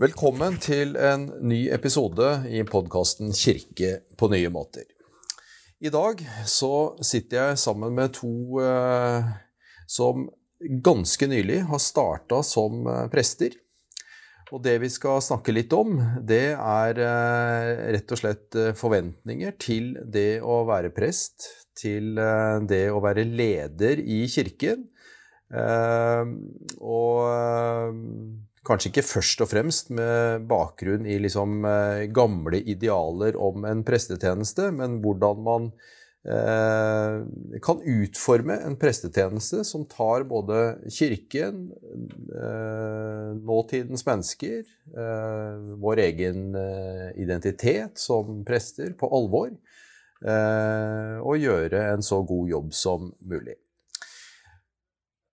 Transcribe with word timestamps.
Velkommen 0.00 0.54
til 0.56 0.94
en 0.96 1.26
ny 1.44 1.66
episode 1.74 2.24
i 2.48 2.62
podkasten 2.64 3.34
Kirke 3.36 3.98
på 4.16 4.30
nye 4.32 4.48
måter. 4.48 4.86
I 5.76 5.92
dag 5.92 6.22
så 6.48 6.96
sitter 7.04 7.36
jeg 7.36 7.58
sammen 7.60 7.92
med 7.98 8.14
to 8.16 8.62
eh, 8.64 9.28
som 9.84 10.24
ganske 10.88 11.28
nylig 11.28 11.60
har 11.68 11.84
starta 11.84 12.40
som 12.40 12.88
eh, 12.88 13.04
prester. 13.12 13.60
Og 14.48 14.64
det 14.64 14.78
vi 14.80 14.88
skal 14.88 15.20
snakke 15.20 15.52
litt 15.52 15.76
om, 15.76 16.00
det 16.24 16.56
er 16.56 17.04
eh, 17.04 17.84
rett 17.98 18.16
og 18.16 18.24
slett 18.24 18.56
eh, 18.56 18.72
forventninger 18.72 19.60
til 19.60 19.98
det 20.00 20.40
å 20.40 20.62
være 20.70 20.96
prest, 20.96 21.50
til 21.76 22.16
eh, 22.16 22.56
det 22.72 22.86
å 22.88 23.04
være 23.04 23.28
leder 23.28 24.00
i 24.00 24.22
kirken. 24.32 24.88
Eh, 25.52 26.38
og 26.80 28.48
kanskje 28.66 28.90
ikke 28.90 29.06
først 29.06 29.40
og 29.44 29.50
fremst 29.50 29.88
med 29.94 30.44
bakgrunn 30.50 31.06
i 31.08 31.16
liksom 31.22 31.64
eh, 31.68 32.04
gamle 32.12 32.60
idealer 32.60 33.38
om 33.40 33.64
en 33.68 33.84
prestetjeneste, 33.86 34.68
men 34.76 34.98
hvordan 35.04 35.40
man 35.46 35.70
eh, 36.28 37.22
kan 37.64 37.80
utforme 37.80 38.58
en 38.66 38.76
prestetjeneste 38.80 39.64
som 39.68 39.86
tar 39.88 40.26
både 40.28 40.60
kirken, 40.92 41.70
eh, 42.36 43.32
nåtidens 43.40 44.04
mennesker, 44.06 44.62
vår 45.80 46.00
egen 46.02 46.48
identitet 47.22 48.00
som 48.02 48.40
prester 48.44 48.90
på 48.98 49.06
alvor, 49.14 49.52
og 50.20 51.38
gjøre 51.38 51.84
en 51.92 52.02
så 52.02 52.18
god 52.26 52.50
jobb 52.50 52.74
som 52.74 53.06
mulig. 53.22 53.54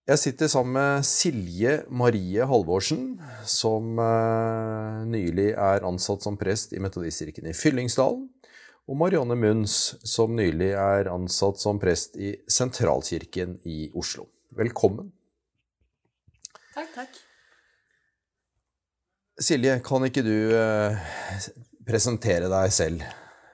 Jeg 0.07 0.21
sitter 0.21 0.47
sammen 0.47 0.77
med 0.77 1.03
Silje 1.03 1.71
Marie 1.91 2.45
Halvorsen, 2.47 3.17
som 3.43 3.97
eh, 3.99 5.01
nylig 5.03 5.49
er 5.51 5.83
ansatt 5.83 6.23
som 6.23 6.37
prest 6.39 6.71
i 6.71 6.79
Metodistkirken 6.79 7.49
i 7.49 7.51
Fyllingsdalen, 7.51 8.21
og 8.87 8.95
Marianne 9.01 9.35
Munns, 9.35 9.97
som 10.07 10.31
nylig 10.37 10.69
er 10.79 11.09
ansatt 11.11 11.59
som 11.59 11.75
prest 11.81 12.15
i 12.15 12.29
Sentralkirken 12.47 13.57
i 13.67 13.89
Oslo. 13.99 14.29
Velkommen. 14.55 15.09
Takk, 16.71 16.93
takk. 16.95 17.19
Silje, 19.43 19.73
kan 19.83 20.07
ikke 20.07 20.23
du 20.23 20.37
eh, 20.55 21.09
presentere 21.83 22.47
deg 22.53 22.71
selv? 22.71 23.03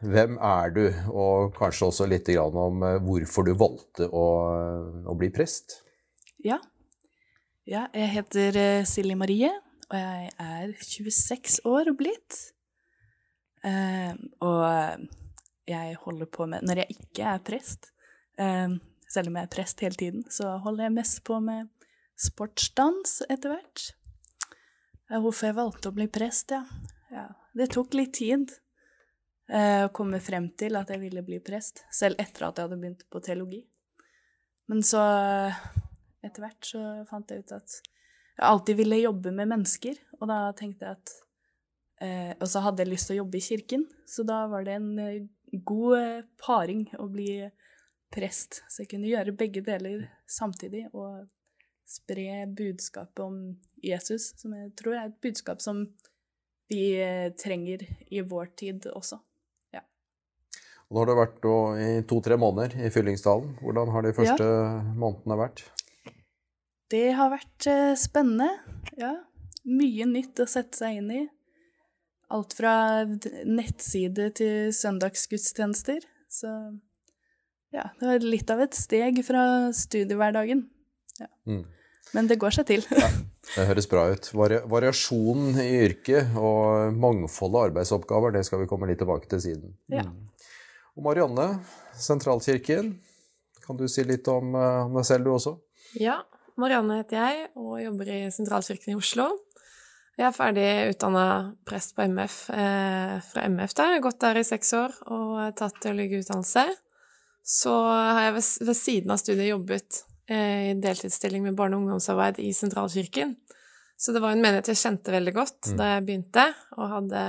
Hvem 0.06 0.38
er 0.38 0.78
du, 0.78 0.86
og 1.10 1.58
kanskje 1.58 1.90
også 1.90 2.08
litt 2.14 2.30
om 2.38 2.86
eh, 2.86 3.02
hvorfor 3.10 3.50
du 3.50 3.56
valgte 3.58 4.06
å, 4.06 4.28
å 5.10 5.18
bli 5.18 5.34
prest? 5.34 5.80
Ja. 6.44 6.58
ja, 7.64 7.86
jeg 7.96 8.10
heter 8.18 8.58
eh, 8.60 8.86
Silje 8.88 9.16
Marie, 9.16 9.48
og 9.88 9.94
jeg 9.96 10.32
er 10.44 10.72
26 10.76 11.62
år 11.64 11.88
blitt. 11.96 12.40
Eh, 13.64 14.12
og 14.44 15.06
jeg 15.64 15.94
holder 16.04 16.28
på 16.28 16.44
med 16.52 16.66
Når 16.68 16.82
jeg 16.82 16.98
ikke 16.98 17.30
er 17.32 17.46
prest, 17.48 17.94
eh, 18.36 18.76
selv 19.08 19.32
om 19.32 19.38
jeg 19.40 19.48
er 19.48 19.54
prest 19.54 19.84
hele 19.86 19.96
tiden, 19.96 20.26
så 20.28 20.58
holder 20.66 20.90
jeg 20.90 20.96
mest 20.98 21.22
på 21.24 21.38
med 21.40 21.70
sportsdans 22.20 23.22
etter 23.30 23.54
hvert. 23.54 23.86
Eh, 25.08 25.22
Hvorfor 25.24 25.48
jeg 25.48 25.58
valgte 25.62 25.94
å 25.94 25.96
bli 25.96 26.10
prest, 26.12 26.52
ja. 26.52 26.66
ja. 27.14 27.30
Det 27.56 27.70
tok 27.72 27.96
litt 27.96 28.18
tid 28.20 28.52
eh, 29.48 29.86
å 29.86 29.94
komme 29.96 30.20
frem 30.20 30.52
til 30.60 30.76
at 30.76 30.92
jeg 30.92 31.06
ville 31.06 31.24
bli 31.24 31.40
prest, 31.40 31.86
selv 31.88 32.20
etter 32.20 32.50
at 32.50 32.60
jeg 32.60 32.68
hadde 32.68 32.82
begynt 32.84 33.08
på 33.08 33.24
teologi. 33.24 33.64
Men 34.68 34.84
så 34.84 35.08
etter 36.24 36.46
hvert 36.46 36.68
så 36.68 36.84
fant 37.10 37.32
jeg 37.32 37.44
ut 37.44 37.56
at 37.58 37.82
jeg 38.34 38.48
alltid 38.50 38.80
ville 38.80 38.98
jobbe 39.04 39.34
med 39.36 39.52
mennesker, 39.52 40.00
og 40.20 40.30
da 40.32 40.38
tenkte 40.58 40.88
jeg 40.88 40.98
at 40.98 41.12
eh, 42.02 42.32
Og 42.40 42.48
så 42.50 42.64
hadde 42.66 42.82
jeg 42.82 42.90
lyst 42.90 43.10
til 43.10 43.18
å 43.18 43.22
jobbe 43.22 43.38
i 43.38 43.46
kirken, 43.46 43.84
så 44.10 44.26
da 44.26 44.44
var 44.50 44.66
det 44.66 44.78
en 44.80 44.90
eh, 45.04 45.28
god 45.54 45.98
eh, 46.00 46.24
paring 46.42 46.88
å 46.98 47.06
bli 47.14 47.44
prest. 48.14 48.64
Så 48.70 48.84
jeg 48.84 48.94
kunne 48.94 49.12
gjøre 49.12 49.36
begge 49.38 49.62
deler 49.66 50.08
samtidig 50.30 50.88
og 50.94 51.28
spre 51.86 52.48
budskapet 52.50 53.22
om 53.22 53.38
Jesus, 53.84 54.32
som 54.40 54.56
jeg 54.58 54.72
tror 54.80 54.98
er 54.98 55.12
et 55.12 55.22
budskap 55.22 55.62
som 55.62 55.86
vi 56.72 56.96
eh, 56.98 57.30
trenger 57.38 57.86
i 58.10 58.26
vår 58.26 58.56
tid 58.58 58.90
også. 58.96 59.22
Nå 60.94 61.02
har 61.02 61.10
du 61.10 61.14
vært 61.18 61.46
i 61.82 61.86
to-tre 62.06 62.36
måneder 62.38 62.76
i 62.86 62.90
Fyllingsdalen. 62.94 63.56
Hvordan 63.66 63.90
har 63.96 64.04
de 64.06 64.12
første 64.14 64.46
månedene 64.94 65.38
vært? 65.40 65.64
Det 66.92 67.06
har 67.18 67.32
vært 67.34 67.68
eh, 67.70 67.94
spennende, 68.00 68.50
ja. 69.00 69.16
Mye 69.64 70.06
nytt 70.10 70.42
å 70.44 70.48
sette 70.50 70.76
seg 70.76 71.00
inn 71.00 71.12
i. 71.16 71.22
Alt 72.34 72.56
fra 72.58 72.74
nettside 73.08 74.28
til 74.36 74.74
søndagsgudstjenester. 74.76 76.04
Så 76.28 76.50
ja, 77.74 77.88
det 78.00 78.10
var 78.10 78.26
litt 78.26 78.52
av 78.52 78.64
et 78.66 78.76
steg 78.76 79.22
fra 79.26 79.46
studiehverdagen. 79.74 80.66
Ja. 81.22 81.30
Mm. 81.48 81.64
Men 82.14 82.30
det 82.30 82.38
går 82.42 82.54
seg 82.58 82.68
til. 82.70 82.84
Det 83.54 83.66
høres 83.70 83.88
bra 83.90 84.06
ut. 84.14 84.28
Vari 84.38 84.60
variasjonen 84.70 85.58
i 85.64 85.70
yrket 85.84 86.36
og 86.40 86.94
mangfoldet 86.96 87.58
av 87.60 87.66
arbeidsoppgaver, 87.70 88.36
det 88.36 88.44
skal 88.48 88.62
vi 88.62 88.70
komme 88.70 88.88
litt 88.90 89.02
tilbake 89.02 89.30
til 89.32 89.42
siden. 89.44 89.74
Ja. 89.92 90.06
Mm. 90.08 90.30
Og 90.94 91.08
Marianne, 91.08 91.48
Sentralkirken. 91.98 92.94
Kan 93.64 93.80
du 93.80 93.88
si 93.90 94.04
litt 94.06 94.28
om, 94.30 94.54
eh, 94.56 94.86
om 94.86 95.00
deg 95.00 95.08
selv, 95.08 95.26
du 95.26 95.34
også? 95.34 95.56
Ja, 96.00 96.20
Marianne 96.62 97.00
heter 97.02 97.18
jeg 97.18 97.48
og 97.58 97.80
jobber 97.82 98.10
i 98.14 98.20
Sentralkirken 98.34 98.94
i 98.94 98.98
Oslo. 99.00 99.30
Jeg 100.14 100.28
er 100.28 100.36
ferdig 100.36 100.66
utdanna 100.92 101.26
prest 101.66 101.96
på 101.98 102.06
MF 102.06 102.36
eh, 102.54 103.16
fra 103.32 103.46
MF. 103.50 103.74
da. 103.74 103.88
Jeg 103.90 103.98
har 103.98 104.04
gått 104.06 104.20
der 104.22 104.38
i 104.38 104.46
seks 104.46 104.74
år 104.78 104.94
og 105.10 105.56
tatt 105.58 105.80
teologiutdannelse. 105.82 106.68
Så 107.44 107.74
har 107.90 108.28
jeg 108.28 108.36
ved, 108.38 108.50
ved 108.70 108.78
siden 108.78 109.14
av 109.16 109.20
studiet 109.20 109.50
jobbet 109.50 110.04
eh, 110.30 110.70
i 110.70 110.76
deltidsstilling 110.84 111.48
med 111.48 111.58
barne- 111.58 111.80
og 111.80 111.88
ungdomsarbeid 111.88 112.38
i 112.46 112.52
Sentralkirken. 112.54 113.34
Så 113.98 114.14
det 114.14 114.22
var 114.22 114.36
en 114.36 114.44
menighet 114.44 114.70
jeg 114.70 114.82
kjente 114.84 115.14
veldig 115.16 115.34
godt 115.34 115.72
Mm. 115.74 115.78
da 115.80 115.90
jeg 115.96 116.06
begynte, 116.06 116.46
og 116.78 116.90
hadde 116.94 117.26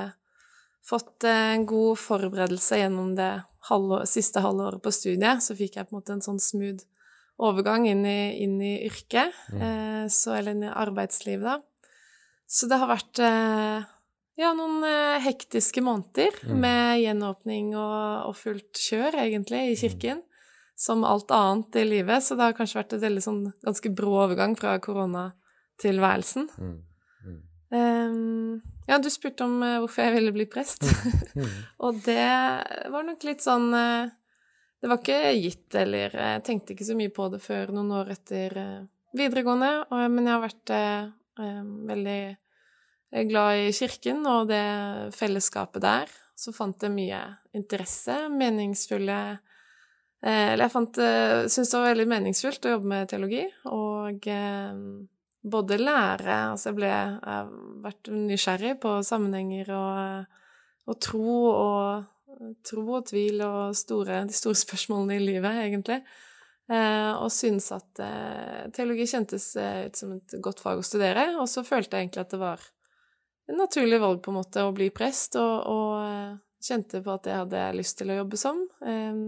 fått 0.84 1.24
eh, 1.24 1.54
en 1.56 1.64
god 1.66 1.96
forberedelse 1.98 2.82
gjennom 2.82 3.14
det 3.16 3.32
halvår, 3.70 4.04
siste 4.10 4.42
halvåret 4.44 4.82
på 4.84 4.92
studiet. 4.92 5.40
Så 5.40 5.56
fikk 5.56 5.78
jeg 5.80 5.88
på 5.88 5.94
en 5.96 6.02
måte 6.02 6.12
en 6.18 6.24
sånn 6.24 6.40
smooth 6.42 6.84
overgang 7.38 7.86
inn 7.90 8.04
i, 8.06 8.42
inn 8.44 8.60
i 8.62 8.74
yrket, 8.86 9.32
Mm. 9.52 9.62
eh, 9.62 10.04
så, 10.08 10.36
eller 10.38 10.52
inn 10.54 10.62
i 10.68 10.70
arbeidslivet, 10.70 11.42
da. 11.44 11.60
Så 12.46 12.68
det 12.68 12.78
har 12.78 12.88
vært 12.92 13.18
eh, 13.18 13.84
ja, 14.38 14.52
noen 14.54 14.84
eh, 14.84 15.20
hektiske 15.24 15.82
måneder 15.82 16.30
Mm. 16.44 16.60
med 16.60 17.00
gjenåpning 17.02 17.74
og, 17.74 18.28
og 18.28 18.36
fullt 18.36 18.78
kjør, 18.78 19.14
egentlig, 19.24 19.72
i 19.72 19.76
kirken. 19.76 20.22
Som 20.76 21.04
alt 21.06 21.30
annet 21.30 21.76
i 21.78 21.84
livet, 21.86 22.22
så 22.22 22.34
det 22.34 22.42
har 22.48 22.52
kanskje 22.58 22.80
vært 22.82 22.96
veldig 23.00 23.22
sånn 23.22 23.42
ganske 23.62 23.90
brå 23.94 24.10
overgang 24.26 24.56
fra 24.58 24.72
koronatilværelsen. 24.82 26.48
Mm. 26.58 26.82
Mm. 27.24 27.40
Um, 27.74 28.62
ja, 28.88 28.98
du 28.98 29.08
spurte 29.10 29.46
om 29.46 29.60
hvorfor 29.62 30.02
jeg 30.04 30.14
ville 30.18 30.32
bli 30.34 30.46
prest. 30.50 30.82
Mm. 31.34 31.46
Og 31.86 32.02
det 32.04 32.18
var 32.90 33.06
nok 33.06 33.22
litt 33.26 33.40
sånn 33.46 33.70
Det 34.84 34.88
var 34.90 34.98
ikke 35.00 35.30
gitt, 35.40 35.74
eller 35.80 36.12
jeg 36.12 36.40
tenkte 36.44 36.74
ikke 36.74 36.84
så 36.84 36.94
mye 36.98 37.12
på 37.16 37.30
det 37.32 37.38
før 37.40 37.70
noen 37.72 37.92
år 38.02 38.10
etter 38.12 38.58
eh, 38.60 38.82
videregående, 39.16 39.70
og, 39.88 40.02
men 40.12 40.28
jeg 40.28 40.34
har 40.34 40.42
vært 40.42 40.72
eh, 40.76 41.06
eh, 41.40 41.62
veldig 41.88 42.16
eh, 42.28 43.22
glad 43.30 43.62
i 43.62 43.72
kirken 43.72 44.20
og 44.28 44.50
det 44.52 44.60
fellesskapet 45.16 45.86
der. 45.86 46.12
Så 46.36 46.52
fant 46.52 46.84
jeg 46.84 46.92
mye 46.92 47.22
interesse, 47.56 48.18
meningsfulle 48.28 49.18
eh, 49.32 50.52
Eller 50.52 50.66
jeg 50.66 50.76
fant 50.76 51.00
eh, 51.00 51.48
syntes 51.48 51.72
det 51.72 51.80
var 51.80 51.92
veldig 51.94 52.10
meningsfullt 52.12 52.68
å 52.68 52.76
jobbe 52.76 52.92
med 52.92 53.08
teologi, 53.08 53.44
og 53.72 54.32
eh, 54.36 54.80
både 55.56 55.80
lære 55.80 56.42
Altså 56.50 56.74
jeg 56.74 56.82
ble 56.82 56.92
Jeg 56.92 57.20
har 57.24 57.54
vært 57.88 58.12
nysgjerrig 58.12 58.80
på 58.84 58.98
sammenhenger 59.00 59.72
og, 59.80 60.34
og 60.92 61.06
tro 61.08 61.38
og 61.54 62.10
tro 62.66 62.84
og 62.98 63.08
tvil 63.08 63.42
og 63.44 63.74
store, 63.78 64.22
de 64.28 64.36
store 64.36 64.58
spørsmålene 64.58 65.18
i 65.18 65.24
livet, 65.24 65.60
egentlig. 65.64 66.00
Eh, 66.72 67.12
og 67.20 67.28
syntes 67.32 67.68
at 67.76 68.00
eh, 68.00 68.62
teologi 68.72 69.04
kjentes 69.10 69.50
eh, 69.60 69.82
ut 69.90 69.98
som 69.98 70.14
et 70.14 70.36
godt 70.44 70.62
fag 70.64 70.80
å 70.80 70.86
studere. 70.86 71.26
Og 71.40 71.48
så 71.50 71.64
følte 71.66 71.98
jeg 71.98 72.06
egentlig 72.06 72.24
at 72.24 72.32
det 72.32 72.40
var 72.40 72.64
et 73.44 73.58
naturlig 73.58 74.00
valg 74.00 74.22
på 74.24 74.32
en 74.32 74.38
måte 74.38 74.64
å 74.64 74.72
bli 74.76 74.88
prest, 74.94 75.36
og, 75.36 75.68
og 75.68 76.64
kjente 76.64 77.02
på 77.04 77.12
at 77.12 77.26
det 77.26 77.36
hadde 77.36 77.64
jeg 77.66 77.78
lyst 77.82 77.98
til 78.00 78.12
å 78.12 78.18
jobbe 78.22 78.40
som. 78.40 78.64
Eh, 78.86 79.20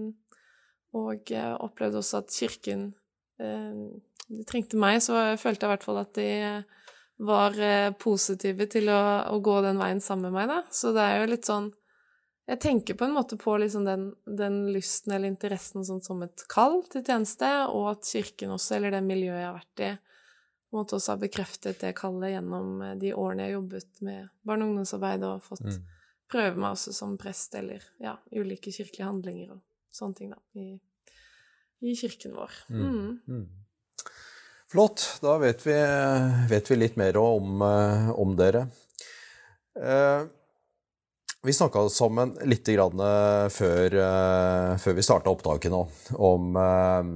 og 0.97 1.33
opplevde 1.61 2.01
også 2.01 2.23
at 2.23 2.33
kirken 2.33 2.89
eh, 3.43 3.85
de 4.27 4.45
trengte 4.49 4.81
meg, 4.81 5.03
så 5.05 5.37
følte 5.37 5.67
jeg 5.67 5.69
i 5.69 5.75
hvert 5.75 5.85
fall 5.85 6.01
at 6.01 6.17
de 6.17 6.31
var 7.27 7.55
positive 8.01 8.67
til 8.69 8.91
å, 8.93 9.01
å 9.33 9.37
gå 9.45 9.61
den 9.65 9.79
veien 9.81 10.01
sammen 10.05 10.33
med 10.33 10.41
meg, 10.41 10.49
da. 10.51 10.73
Så 10.75 10.91
det 10.97 11.05
er 11.05 11.21
jo 11.21 11.29
litt 11.31 11.49
sånn 11.49 11.69
Jeg 12.47 12.61
tenker 12.63 12.95
på 12.95 13.05
en 13.09 13.15
måte 13.17 13.35
på 13.41 13.57
liksom 13.59 13.85
den, 13.89 14.03
den 14.39 14.61
lysten 14.71 15.13
eller 15.17 15.27
interessen 15.33 15.83
sånn 15.87 16.03
som 16.05 16.21
et 16.23 16.45
kall 16.53 16.79
til 16.93 17.03
tjeneste, 17.03 17.49
og 17.73 17.89
at 17.97 18.07
kirken 18.07 18.53
også, 18.55 18.77
eller 18.77 18.95
det 18.95 19.01
miljøet 19.03 19.41
jeg 19.41 19.49
har 19.49 19.57
vært 19.57 19.83
i, 19.83 19.89
på 20.67 20.77
en 20.77 20.81
måte 20.85 20.97
også 20.99 21.13
har 21.17 21.23
bekreftet 21.25 21.81
det 21.83 21.91
kallet 21.99 22.33
gjennom 22.37 22.83
eh, 22.87 22.95
de 23.03 23.11
årene 23.19 23.43
jeg 23.47 23.51
har 23.51 23.57
jobbet 23.59 24.01
med 24.07 24.29
barne- 24.47 24.67
og 24.67 24.73
ungdomsarbeid 24.75 25.27
og 25.27 25.43
fått 25.47 25.65
Mm. 25.67 25.83
prøve 26.31 26.57
meg 26.59 26.73
også 26.75 26.93
som 26.95 27.17
prest 27.19 27.55
eller 27.55 27.83
ja, 28.03 28.17
ulike 28.35 28.71
kirkelige 28.75 29.07
handlinger 29.07 29.53
og 29.57 29.61
sånne 29.95 30.15
ting, 30.19 30.31
da, 30.31 30.39
i, 30.59 30.79
i 31.87 31.95
kirken 31.99 32.35
vår. 32.35 32.51
Mm. 32.71 33.21
Mm. 33.27 33.45
Flott. 34.71 35.05
Da 35.23 35.37
vet 35.39 35.63
vi, 35.67 35.77
vet 36.51 36.71
vi 36.71 36.77
litt 36.79 36.97
mer 36.99 37.17
om, 37.21 37.63
eh, 37.63 38.11
om 38.19 38.35
dere. 38.39 38.67
Eh, 39.79 40.27
vi 41.47 41.55
snakka 41.55 41.87
sammen 41.93 42.35
litt 42.51 42.69
eh, 42.69 43.49
før, 43.55 43.97
eh, 44.03 44.77
før 44.83 44.95
vi 44.99 45.05
starta 45.05 45.31
opptaket 45.31 45.71
nå, 45.73 45.83
om 46.19 46.57
eh, 46.59 47.11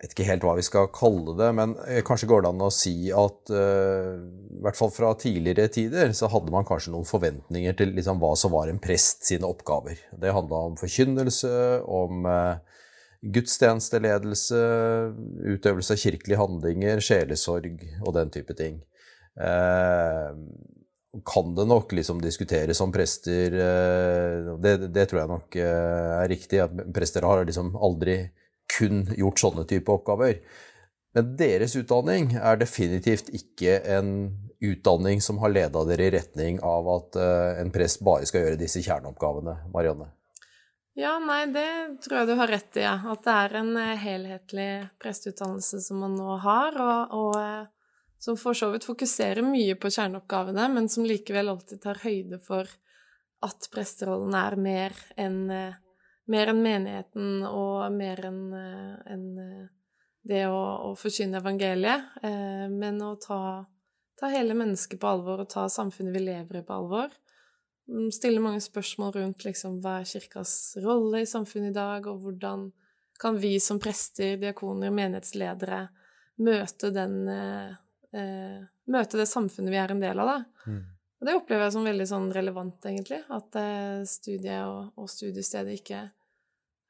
Jeg 0.00 0.06
vet 0.06 0.14
ikke 0.14 0.26
helt 0.30 0.44
hva 0.46 0.54
vi 0.56 0.64
skal 0.64 0.86
kalle 0.96 1.34
det, 1.36 1.48
men 1.58 1.74
kanskje 2.06 2.28
går 2.30 2.44
det 2.44 2.52
an 2.54 2.62
å 2.64 2.70
si 2.72 3.10
at 3.12 3.50
i 3.52 4.60
hvert 4.64 4.78
fall 4.78 4.92
fra 4.94 5.10
tidligere 5.20 5.68
tider 5.68 6.14
så 6.16 6.30
hadde 6.32 6.54
man 6.54 6.64
kanskje 6.64 6.94
noen 6.94 7.04
forventninger 7.04 7.76
til 7.76 7.92
liksom, 7.92 8.16
hva 8.22 8.30
som 8.40 8.54
var 8.54 8.70
en 8.72 8.80
prest 8.80 9.28
sine 9.28 9.44
oppgaver. 9.44 10.00
Det 10.16 10.32
handla 10.32 10.62
om 10.70 10.78
forkynnelse, 10.80 11.52
om 11.84 12.24
gudstjenesteledelse, 13.20 14.62
utøvelse 15.52 15.98
av 15.98 16.00
kirkelige 16.06 16.40
handlinger, 16.40 17.04
sjelesorg 17.04 17.84
og 18.00 18.14
den 18.16 18.32
type 18.32 18.56
ting. 18.56 18.80
Eh, 19.36 20.32
kan 21.24 21.54
det 21.54 21.66
nok 21.66 21.92
liksom 21.92 22.20
diskuteres 22.22 22.80
om 22.80 22.92
prester 22.92 23.52
eh, 23.52 24.50
det, 24.62 24.76
det 24.94 25.06
tror 25.10 25.22
jeg 25.22 25.30
nok 25.32 25.56
eh, 25.58 26.10
er 26.20 26.28
riktig, 26.30 26.60
at 26.62 26.76
prester 26.94 27.26
har 27.26 27.42
liksom 27.44 27.74
aldri 27.76 28.20
kun 28.70 29.02
gjort 29.18 29.42
sånne 29.42 29.64
type 29.66 29.90
oppgaver. 29.90 30.38
Men 31.16 31.32
deres 31.34 31.74
utdanning 31.74 32.36
er 32.38 32.60
definitivt 32.60 33.32
ikke 33.34 33.80
en 33.96 34.12
utdanning 34.62 35.18
som 35.24 35.40
har 35.42 35.50
leda 35.50 35.82
dere 35.88 36.06
i 36.06 36.14
retning 36.14 36.60
av 36.62 36.86
at 36.94 37.18
eh, 37.18 37.58
en 37.64 37.74
prest 37.74 38.04
bare 38.06 38.28
skal 38.30 38.46
gjøre 38.46 38.60
disse 38.60 38.82
kjerneoppgavene, 38.86 39.56
Marianne. 39.74 40.12
Ja, 40.98 41.16
nei, 41.22 41.42
det 41.50 41.66
tror 42.04 42.20
jeg 42.20 42.30
du 42.30 42.36
har 42.38 42.50
rett 42.50 42.78
i, 42.78 42.84
ja. 42.84 42.94
At 43.10 43.26
det 43.26 43.34
er 43.34 43.58
en 43.64 43.74
helhetlig 43.98 44.70
presteutdannelse 45.02 45.82
som 45.82 46.02
man 46.04 46.14
nå 46.18 46.38
har, 46.44 46.78
og, 46.78 47.14
og 47.18 47.36
som 48.20 48.36
for 48.36 48.56
så 48.56 48.68
vidt 48.74 48.84
fokuserer 48.84 49.42
mye 49.46 49.74
på 49.80 49.90
kjerneoppgavene, 49.90 50.68
men 50.74 50.88
som 50.92 51.06
likevel 51.08 51.48
alltid 51.52 51.80
tar 51.82 52.02
høyde 52.04 52.38
for 52.44 52.68
at 53.40 53.68
presterollen 53.72 54.36
er 54.36 54.56
mer 54.60 54.96
enn 55.16 55.42
eh, 55.50 55.78
enn 56.30 56.62
menigheten 56.62 57.46
og 57.48 57.90
mer 57.96 58.20
enn 58.28 58.42
en 58.54 59.24
eh, 59.40 59.68
det 60.22 60.44
å, 60.50 60.60
å 60.90 60.92
forkynne 60.98 61.40
evangeliet, 61.40 62.10
eh, 62.22 62.66
men 62.68 63.00
å 63.02 63.14
ta, 63.20 63.64
ta 64.20 64.30
hele 64.32 64.56
mennesket 64.58 65.00
på 65.00 65.08
alvor 65.08 65.44
og 65.44 65.50
ta 65.52 65.66
samfunnet 65.72 66.14
vi 66.16 66.24
lever 66.26 66.60
i, 66.60 66.64
på 66.66 66.76
alvor. 66.76 67.14
Mm, 67.88 68.10
Stille 68.14 68.42
mange 68.44 68.60
spørsmål 68.60 69.14
rundt 69.16 69.46
liksom, 69.46 69.80
hva 69.80 70.00
er 70.00 70.10
kirkas 70.10 70.76
rolle 70.84 71.24
i 71.24 71.30
samfunnet 71.30 71.72
i 71.72 71.78
dag, 71.78 72.10
og 72.10 72.20
hvordan 72.24 72.68
kan 73.20 73.40
vi 73.40 73.54
som 73.60 73.80
prester, 73.80 74.36
diakoner, 74.40 74.92
menighetsledere 74.92 75.86
møte 76.40 76.92
den 76.94 77.18
eh, 78.16 78.60
Møte 78.90 79.20
det 79.20 79.28
samfunnet 79.30 79.70
vi 79.70 79.78
er 79.78 79.92
en 79.94 80.00
del 80.02 80.18
av, 80.18 80.26
da. 80.26 80.70
Mm. 80.70 80.80
Og 81.20 81.28
det 81.28 81.34
opplever 81.36 81.66
jeg 81.68 81.74
som 81.76 81.84
veldig 81.86 82.06
sånn 82.08 82.30
relevant, 82.32 82.78
egentlig. 82.88 83.20
At 83.30 83.58
eh, 83.60 84.00
studiet 84.08 84.64
og, 84.64 84.88
og 84.98 85.10
studiestedet 85.12 85.76
ikke 85.78 86.00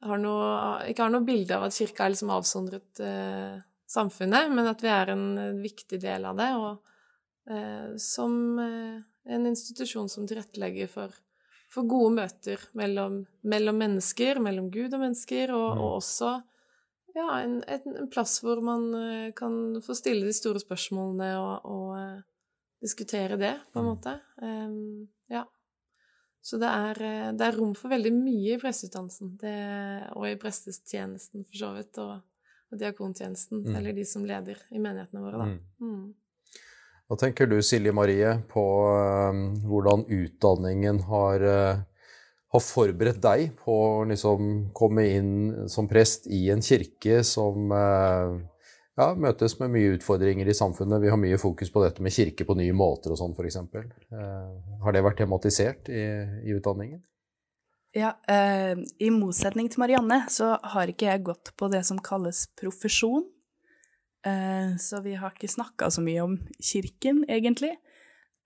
har, 0.06 0.20
noe, 0.22 0.52
ikke 0.88 1.04
har 1.04 1.12
noe 1.12 1.26
bilde 1.26 1.56
av 1.56 1.66
at 1.66 1.76
kirka 1.76 2.06
er 2.06 2.14
liksom 2.14 2.30
avsondret 2.32 3.02
eh, 3.04 3.58
samfunnet, 3.90 4.52
men 4.54 4.70
at 4.70 4.80
vi 4.84 4.92
er 4.94 5.12
en 5.12 5.26
viktig 5.60 5.98
del 6.00 6.24
av 6.30 6.38
det, 6.38 6.50
og 6.56 7.50
eh, 7.50 7.96
som 8.00 8.38
eh, 8.62 9.02
en 9.34 9.48
institusjon 9.50 10.08
som 10.08 10.28
tilrettelegger 10.30 10.88
for, 10.88 11.12
for 11.68 11.90
gode 11.90 12.14
møter 12.22 12.62
mellom, 12.78 13.24
mellom 13.42 13.76
mennesker, 13.82 14.40
mellom 14.40 14.70
Gud 14.72 14.94
og 14.94 15.04
mennesker, 15.04 15.52
og, 15.52 15.68
Mm. 15.74 15.82
og 15.84 15.98
også 15.98 16.30
ja, 17.14 17.28
en, 17.42 17.62
en, 17.66 17.96
en 17.96 18.08
plass 18.12 18.38
hvor 18.44 18.60
man 18.64 18.88
eh, 18.94 19.32
kan 19.36 19.80
få 19.84 19.94
stille 19.98 20.26
de 20.28 20.34
store 20.36 20.60
spørsmålene 20.62 21.30
og, 21.40 21.64
og 21.70 21.96
eh, 21.98 22.20
diskutere 22.82 23.36
det, 23.40 23.54
på 23.72 23.80
en 23.80 23.84
Mm. 23.84 23.90
måte. 23.90 24.12
Um, 24.42 25.08
ja. 25.28 25.44
Så 26.42 26.56
det 26.56 26.68
er, 26.72 27.02
eh, 27.04 27.32
det 27.36 27.46
er 27.46 27.58
rom 27.58 27.74
for 27.76 27.92
veldig 27.92 28.12
mye 28.16 28.54
i 28.54 28.60
presteutdannelsen, 28.62 29.34
og 30.16 30.24
i 30.30 30.36
prestetjenesten 30.40 31.44
for 31.44 31.60
så 31.60 31.74
vidt, 31.76 31.98
og, 32.00 32.22
og 32.72 32.78
diakontjenesten, 32.80 33.66
Mm. 33.66 33.76
eller 33.76 33.92
de 33.92 34.04
som 34.08 34.24
leder 34.24 34.56
i 34.72 34.78
menighetene 34.78 35.20
våre, 35.20 35.38
da. 35.38 35.44
Mm. 35.44 35.60
Mm. 35.84 36.14
Hva 37.10 37.16
tenker 37.18 37.46
du, 37.50 37.58
Silje 37.60 37.92
Marie, 37.92 38.38
på 38.48 38.64
eh, 38.94 39.40
hvordan 39.66 40.06
utdanningen 40.08 41.02
har, 41.10 41.44
har 42.50 42.62
forberedt 42.64 43.20
deg 43.22 43.52
på 43.60 43.74
å 43.74 44.06
liksom 44.10 44.70
komme 44.74 45.04
inn 45.06 45.34
som 45.70 45.88
prest 45.90 46.26
i 46.26 46.48
en 46.50 46.62
kirke 46.64 47.20
som 47.26 47.70
eh, 47.74 48.32
ja, 48.98 49.12
møtes 49.14 49.54
med 49.60 49.70
mye 49.76 49.92
utfordringer 49.96 50.50
i 50.50 50.56
samfunnet? 50.56 51.02
Vi 51.02 51.12
har 51.12 51.20
mye 51.20 51.38
fokus 51.38 51.70
på 51.70 51.84
dette 51.84 52.02
med 52.02 52.14
kirke 52.14 52.46
på 52.48 52.56
nye 52.58 52.74
måter 52.74 53.14
og 53.14 53.20
sånn, 53.20 53.36
f.eks. 53.38 53.60
Uh, 54.10 54.82
har 54.82 54.96
det 54.96 55.04
vært 55.06 55.22
tematisert 55.22 55.92
i, 55.94 56.02
i 56.42 56.56
utdanningen? 56.56 56.98
Ja, 57.96 58.12
eh, 58.30 58.78
i 59.02 59.10
motsetning 59.10 59.66
til 59.70 59.82
Marianne 59.82 60.20
så 60.30 60.52
har 60.74 60.90
ikke 60.90 61.08
jeg 61.08 61.24
gått 61.26 61.50
på 61.58 61.70
det 61.72 61.82
som 61.88 61.98
kalles 62.02 62.44
profesjon. 62.58 63.24
Eh, 64.26 64.76
så 64.78 65.00
vi 65.02 65.16
har 65.18 65.34
ikke 65.34 65.50
snakka 65.50 65.88
så 65.90 66.04
mye 66.04 66.22
om 66.22 66.36
kirken, 66.62 67.24
egentlig. 67.26 67.72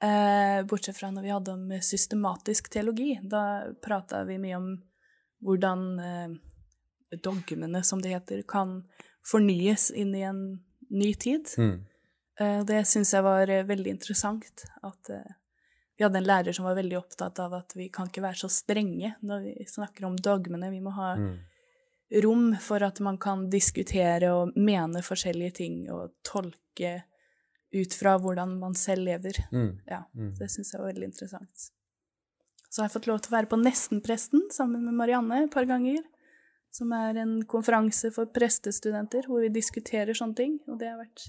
Eh, 0.04 0.64
bortsett 0.68 0.96
fra 0.98 1.08
når 1.14 1.22
vi 1.24 1.32
hadde 1.32 1.52
om 1.54 1.64
systematisk 1.80 2.68
teologi. 2.74 3.14
Da 3.22 3.44
prata 3.82 4.24
vi 4.28 4.38
mye 4.42 4.56
om 4.58 4.68
hvordan 5.44 5.84
eh, 6.00 6.34
dogmene, 7.24 7.82
som 7.84 8.02
det 8.02 8.12
heter, 8.14 8.42
kan 8.48 8.82
fornyes 9.24 9.90
inn 9.94 10.14
i 10.18 10.24
en 10.28 10.42
ny 10.90 11.14
tid. 11.14 11.48
Mm. 11.58 11.78
Eh, 12.40 12.60
Det 12.68 12.82
syns 12.90 13.14
jeg 13.14 13.24
var 13.24 13.48
eh, 13.48 13.64
veldig 13.64 13.90
interessant. 13.96 14.64
At 14.82 15.10
eh, 15.14 15.32
vi 15.96 16.04
hadde 16.04 16.18
en 16.20 16.26
lærer 16.28 16.52
som 16.52 16.66
var 16.66 16.74
veldig 16.76 16.98
opptatt 16.98 17.38
av 17.38 17.54
at 17.54 17.72
vi 17.78 17.88
kan 17.88 18.08
ikke 18.10 18.24
være 18.24 18.42
så 18.44 18.50
strenge 18.50 19.14
når 19.22 19.44
vi 19.46 19.66
snakker 19.70 20.08
om 20.08 20.16
dogmene. 20.18 20.70
Vi 20.74 20.80
må 20.84 20.90
ha 20.98 21.14
Mm. 21.16 21.34
rom 22.22 22.56
for 22.60 22.82
at 22.82 23.00
man 23.00 23.16
kan 23.18 23.48
diskutere 23.50 24.28
og 24.34 24.52
mene 24.56 25.00
forskjellige 25.02 25.54
ting 25.54 25.90
og 25.90 26.12
tolke 26.22 27.04
ut 27.74 27.94
fra 27.98 28.16
hvordan 28.22 28.56
man 28.60 28.74
selv 28.78 29.04
lever. 29.08 29.38
Mm. 29.52 29.78
Ja, 29.90 30.04
Mm. 30.14 30.34
det 30.38 30.48
syns 30.50 30.72
jeg 30.72 30.80
var 30.80 30.92
veldig 30.92 31.08
interessant. 31.10 31.70
Så 32.70 32.82
har 32.82 32.88
jeg 32.88 32.94
fått 32.96 33.06
lov 33.06 33.20
til 33.22 33.30
å 33.32 33.36
være 33.36 33.50
på 33.50 33.60
Nestenpresten 33.62 34.48
sammen 34.50 34.84
med 34.84 34.94
Marianne 34.94 35.44
et 35.44 35.50
par 35.54 35.64
ganger. 35.64 36.02
Som 36.74 36.90
er 36.92 37.16
en 37.22 37.36
konferanse 37.46 38.10
for 38.12 38.26
prestestudenter 38.26 39.28
hvor 39.30 39.40
vi 39.44 39.48
diskuterer 39.54 40.10
sånne 40.14 40.34
ting. 40.34 40.56
Og 40.66 40.78
det 40.80 40.88
har 40.90 40.98
vært 40.98 41.28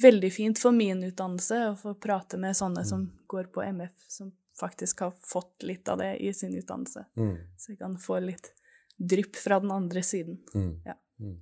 veldig 0.00 0.30
fint 0.32 0.58
for 0.58 0.72
min 0.72 1.02
utdannelse 1.04 1.58
å 1.68 1.76
få 1.76 1.92
prate 2.00 2.38
med 2.40 2.56
sånne 2.56 2.84
som 2.88 3.04
går 3.28 3.50
på 3.52 3.62
MF, 3.62 3.92
som 4.08 4.32
faktisk 4.58 5.00
har 5.00 5.12
fått 5.20 5.62
litt 5.62 5.88
av 5.88 5.98
det 5.98 6.16
i 6.22 6.32
sin 6.32 6.54
utdannelse. 6.56 7.04
Mm. 7.16 7.36
Så 7.58 7.68
jeg 7.74 7.78
kan 7.78 7.98
få 7.98 8.20
litt 8.24 8.52
drypp 8.96 9.36
fra 9.36 9.60
den 9.60 9.70
andre 9.74 10.00
siden. 10.02 10.40
Mm. 10.54 10.80
Ja. 10.86 10.94
Mm. 11.20 11.40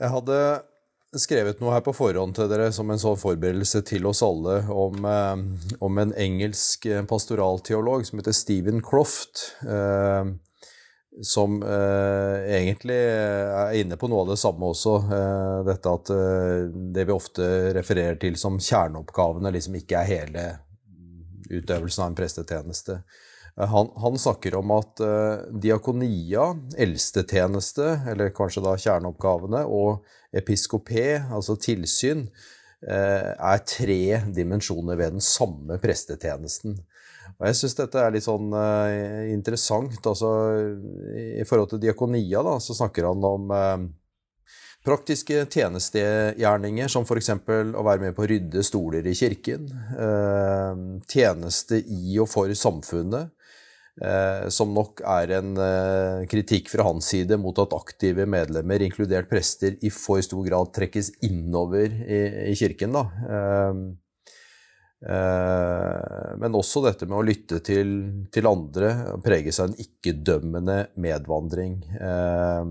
Jeg 0.00 0.10
hadde 0.14 0.36
skrevet 1.18 1.58
noe 1.58 1.74
her 1.74 1.82
på 1.82 1.94
forhånd 1.96 2.36
til 2.36 2.50
dere 2.50 2.68
som 2.74 2.90
en 2.92 3.00
sånn 3.00 3.18
forberedelse 3.18 3.82
til 3.88 4.06
oss 4.06 4.22
alle 4.22 4.60
om, 4.70 5.02
eh, 5.04 5.80
om 5.82 5.98
en 5.98 6.14
engelsk 6.14 6.86
eh, 6.86 7.02
pastoralteolog 7.02 8.06
som 8.06 8.20
heter 8.20 8.36
Stephen 8.36 8.82
Croft. 8.84 9.56
Eh, 9.66 10.30
som 11.22 11.62
eh, 11.62 12.54
egentlig 12.54 12.96
er 12.96 13.74
inne 13.80 13.98
på 13.98 14.08
noe 14.08 14.22
av 14.24 14.30
det 14.32 14.38
samme 14.40 14.70
også. 14.70 14.94
Eh, 15.10 15.56
dette 15.66 15.94
at 15.98 16.12
eh, 16.14 16.68
det 16.94 17.06
vi 17.08 17.14
ofte 17.14 17.48
refererer 17.76 18.20
til 18.20 18.38
som 18.40 18.60
kjerneoppgavene, 18.62 19.52
liksom 19.56 19.76
ikke 19.80 20.00
er 20.00 20.10
hele 20.10 20.46
utøvelsen 21.50 22.04
av 22.04 22.12
en 22.12 22.18
prestetjeneste. 22.20 23.00
Eh, 23.60 23.68
Han, 23.68 23.90
han 23.96 24.18
snakker 24.18 24.54
om 24.54 24.72
at 24.76 25.00
uh, 25.04 25.44
diakonia, 25.52 26.54
eldstetjeneste, 26.78 27.92
eller 28.12 28.32
kanskje 28.36 28.64
da 28.64 28.76
kjerneoppgavene, 28.78 29.64
og 29.66 30.06
episkopé, 30.36 31.20
altså 31.32 31.58
tilsyn, 31.60 32.26
uh, 32.88 33.30
er 33.34 33.64
tre 33.68 34.02
dimensjoner 34.32 34.96
ved 34.96 35.18
den 35.18 35.24
samme 35.24 35.80
prestetjenesten. 35.82 36.78
Og 37.38 37.46
jeg 37.48 37.56
syns 37.56 37.76
dette 37.78 38.00
er 38.00 38.12
litt 38.12 38.26
sånn 38.26 38.52
uh, 38.52 39.28
interessant. 39.30 39.96
Altså, 40.06 40.34
I 41.40 41.46
forhold 41.48 41.72
til 41.72 41.82
diakonia 41.84 42.42
da, 42.44 42.58
så 42.60 42.76
snakker 42.76 43.08
han 43.08 43.24
om 43.24 43.54
praktiske 44.84 45.44
tjenestegjerninger, 45.52 46.88
som 46.88 47.04
f.eks. 47.04 47.30
å 47.32 47.84
være 47.84 48.06
med 48.06 48.16
på 48.16 48.24
å 48.24 48.28
rydde 48.28 48.64
stoler 48.64 49.04
i 49.08 49.12
kirken. 49.16 49.68
Tjeneste 51.08 51.80
i 51.84 52.16
og 52.20 52.28
for 52.32 52.52
samfunnet. 52.56 53.28
Eh, 54.00 54.46
som 54.48 54.70
nok 54.72 55.02
er 55.04 55.34
en 55.36 55.50
eh, 55.60 56.22
kritikk 56.30 56.70
fra 56.72 56.86
hans 56.86 57.10
side 57.12 57.36
mot 57.36 57.58
at 57.60 57.74
aktive 57.76 58.24
medlemmer, 58.24 58.80
inkludert 58.80 59.28
prester, 59.28 59.76
i 59.84 59.90
for 59.92 60.22
stor 60.24 60.40
grad 60.46 60.70
trekkes 60.72 61.12
innover 61.26 61.92
i, 62.08 62.54
kirken. 62.56 62.96
Da. 62.96 63.02
Eh, 63.36 63.82
eh, 65.04 66.30
men 66.40 66.56
også 66.56 66.80
dette 66.86 67.10
med 67.10 67.18
å 67.18 67.26
lytte 67.28 67.60
til, 67.66 67.92
til 68.32 68.48
andre, 68.48 68.94
prege 69.24 69.52
seg 69.52 69.68
en 69.68 69.84
ikke-dømmende 69.84 70.78
medvandring. 70.96 71.82
Eh, 72.00 72.64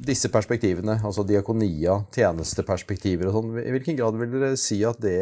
disse 0.00 0.30
perspektivene, 0.32 0.96
altså 1.04 1.26
diakonia, 1.28 1.98
tjenesteperspektiver 2.14 3.28
og 3.28 3.36
sånn, 3.36 3.52
i 3.60 3.72
hvilken 3.74 4.00
grad 4.00 4.16
vil 4.16 4.32
dere 4.32 4.56
si 4.56 4.80
at 4.88 4.96
det 5.04 5.20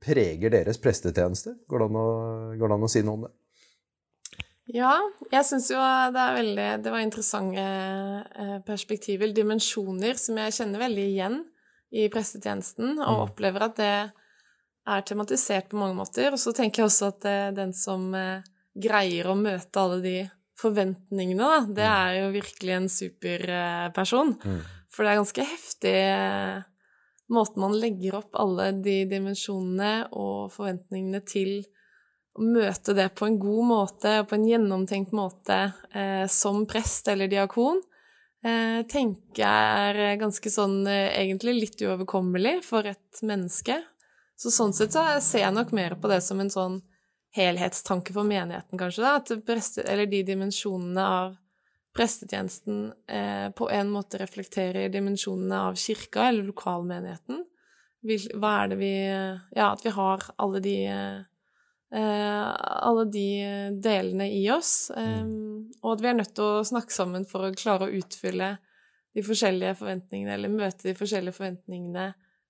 preger 0.00 0.52
deres 0.54 0.78
prestetjeneste? 0.80 1.58
Går 1.68 1.84
det, 1.84 1.88
å, 2.00 2.04
går 2.58 2.70
det, 2.70 2.76
an 2.78 2.86
å, 2.86 2.90
si 2.90 3.02
noe 3.04 3.18
om 3.18 3.26
det? 3.26 3.32
Ja, 4.72 4.94
jeg 5.28 5.44
syns 5.44 5.66
jo 5.68 5.76
det 5.76 6.20
er 6.22 6.36
veldig 6.38 6.68
Det 6.80 6.92
var 6.92 7.02
interessante 7.04 7.64
eh, 7.64 8.54
perspektiver, 8.64 9.32
dimensjoner, 9.36 10.16
som 10.16 10.40
jeg 10.40 10.56
kjenner 10.56 10.86
veldig 10.86 11.04
igjen 11.10 11.42
i 11.94 12.06
prestetjenesten, 12.10 12.96
og 12.96 13.18
mm. 13.18 13.24
opplever 13.26 13.66
at 13.68 13.76
det 13.78 13.94
er 14.84 15.04
tematisert 15.06 15.68
på 15.70 15.78
mange 15.80 15.98
måter. 15.98 16.32
Og 16.32 16.40
så 16.40 16.54
tenker 16.56 16.82
jeg 16.82 16.90
også 16.90 17.10
at 17.12 17.28
eh, 17.28 17.50
den 17.56 17.74
som 17.76 18.08
eh, 18.16 18.44
greier 18.74 19.28
å 19.30 19.36
møte 19.38 19.80
alle 19.80 20.00
de 20.04 20.16
forventningene, 20.58 21.44
da, 21.44 21.60
det 21.66 21.86
mm. 21.86 21.96
er 21.98 22.18
jo 22.20 22.32
virkelig 22.34 22.76
en 22.78 22.90
superperson. 22.96 24.36
Mm. 24.40 24.60
For 24.94 25.04
det 25.04 25.12
er 25.12 25.20
ganske 25.20 25.48
heftig 25.50 25.96
eh, 25.98 26.64
måten 27.32 27.62
man 27.62 27.76
legger 27.80 28.18
opp 28.20 28.36
alle 28.36 28.70
de 28.84 29.04
dimensjonene 29.08 30.10
og 30.12 30.52
forventningene 30.52 31.22
til 31.26 31.62
å 32.34 32.44
møte 32.44 32.94
det 32.96 33.08
på 33.14 33.28
en 33.28 33.38
god 33.38 33.66
måte, 33.68 34.14
og 34.20 34.30
på 34.30 34.38
en 34.38 34.46
gjennomtenkt 34.48 35.14
måte, 35.14 35.58
eh, 35.94 36.26
som 36.26 36.64
prest 36.66 37.08
eller 37.08 37.30
diakon, 37.30 37.80
eh, 38.44 38.82
tenker 38.90 39.44
jeg 39.44 39.94
er 39.94 40.20
ganske 40.20 40.50
sånn 40.50 40.86
eh, 40.86 41.14
egentlig 41.22 41.54
litt 41.60 41.84
uoverkommelig 41.86 42.58
for 42.66 42.86
et 42.90 43.22
menneske. 43.22 43.78
Så 44.36 44.50
sånn 44.50 44.74
sett 44.74 44.92
så 44.92 45.06
ser 45.22 45.46
jeg 45.46 45.54
nok 45.54 45.70
mer 45.72 45.94
på 45.94 46.10
det 46.10 46.20
som 46.26 46.40
en 46.42 46.50
sånn 46.50 46.80
helhetstanke 47.34 48.12
for 48.14 48.26
menigheten, 48.26 48.78
kanskje, 48.78 49.02
da, 49.02 49.16
at 49.18 49.46
prester, 49.46 49.86
eller 49.90 50.06
de 50.10 50.22
dimensjonene 50.26 51.06
av 51.06 51.36
prestetjenesten 51.94 52.92
eh, 53.06 53.48
på 53.54 53.68
en 53.70 53.92
måte 53.92 54.18
reflekterer 54.18 54.90
dimensjonene 54.92 55.60
av 55.68 55.78
kirka 55.78 56.28
eller 56.28 56.48
lokalmenigheten. 56.50 57.44
Hva 58.36 58.50
er 58.60 58.72
det 58.72 58.78
vi 58.82 58.94
Ja, 59.08 59.70
at 59.70 59.84
vi 59.84 59.92
har 59.94 60.26
alle 60.36 60.60
de 60.60 60.76
eh, 61.94 62.50
alle 62.90 63.04
de 63.08 63.28
delene 63.80 64.28
i 64.34 64.42
oss, 64.52 64.90
eh, 64.90 65.24
og 65.80 65.94
at 65.94 66.02
vi 66.02 66.10
er 66.10 66.18
nødt 66.18 66.34
til 66.36 66.58
å 66.58 66.66
snakke 66.66 66.92
sammen 66.92 67.24
for 67.30 67.46
å 67.46 67.54
klare 67.56 67.88
å 67.88 67.96
utfylle 68.02 68.56
de 69.14 69.22
forskjellige 69.22 69.78
forventningene, 69.78 70.34
eller 70.34 70.50
møte 70.50 70.88
de 70.88 70.96
forskjellige 70.98 71.38
forventningene 71.38 72.08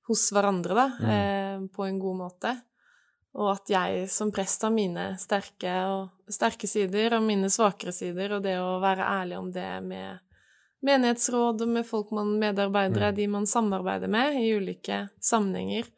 hos 0.09 0.25
hverandre, 0.33 0.77
da, 0.77 0.87
mm. 0.97 1.11
Eh, 1.15 1.67
på 1.77 1.85
en 1.85 2.01
god 2.01 2.23
måte 2.25 2.55
og 3.35 3.49
at 3.51 3.71
jeg 3.71 4.05
som 4.15 4.31
prest 4.35 4.63
har 4.63 4.71
mine 4.71 5.09
sterke, 5.19 5.73
og, 5.91 6.31
sterke 6.31 6.69
sider 6.71 7.17
og 7.17 7.25
mine 7.27 7.51
svakere 7.51 7.93
sider, 7.95 8.37
og 8.37 8.45
det 8.45 8.55
å 8.63 8.79
være 8.83 9.09
ærlig 9.23 9.41
om 9.41 9.51
det 9.55 9.71
med 9.83 10.21
menighetsråd 10.85 11.65
og 11.65 11.73
med 11.79 11.87
folk 11.89 12.13
man 12.15 12.37
medarbeidere, 12.39 13.11
mm. 13.11 13.17
de 13.17 13.27
man 13.33 13.49
samarbeider 13.51 14.13
med 14.13 14.39
i 14.39 14.53
ulike 14.55 15.07
sammenhenger. 15.19 15.89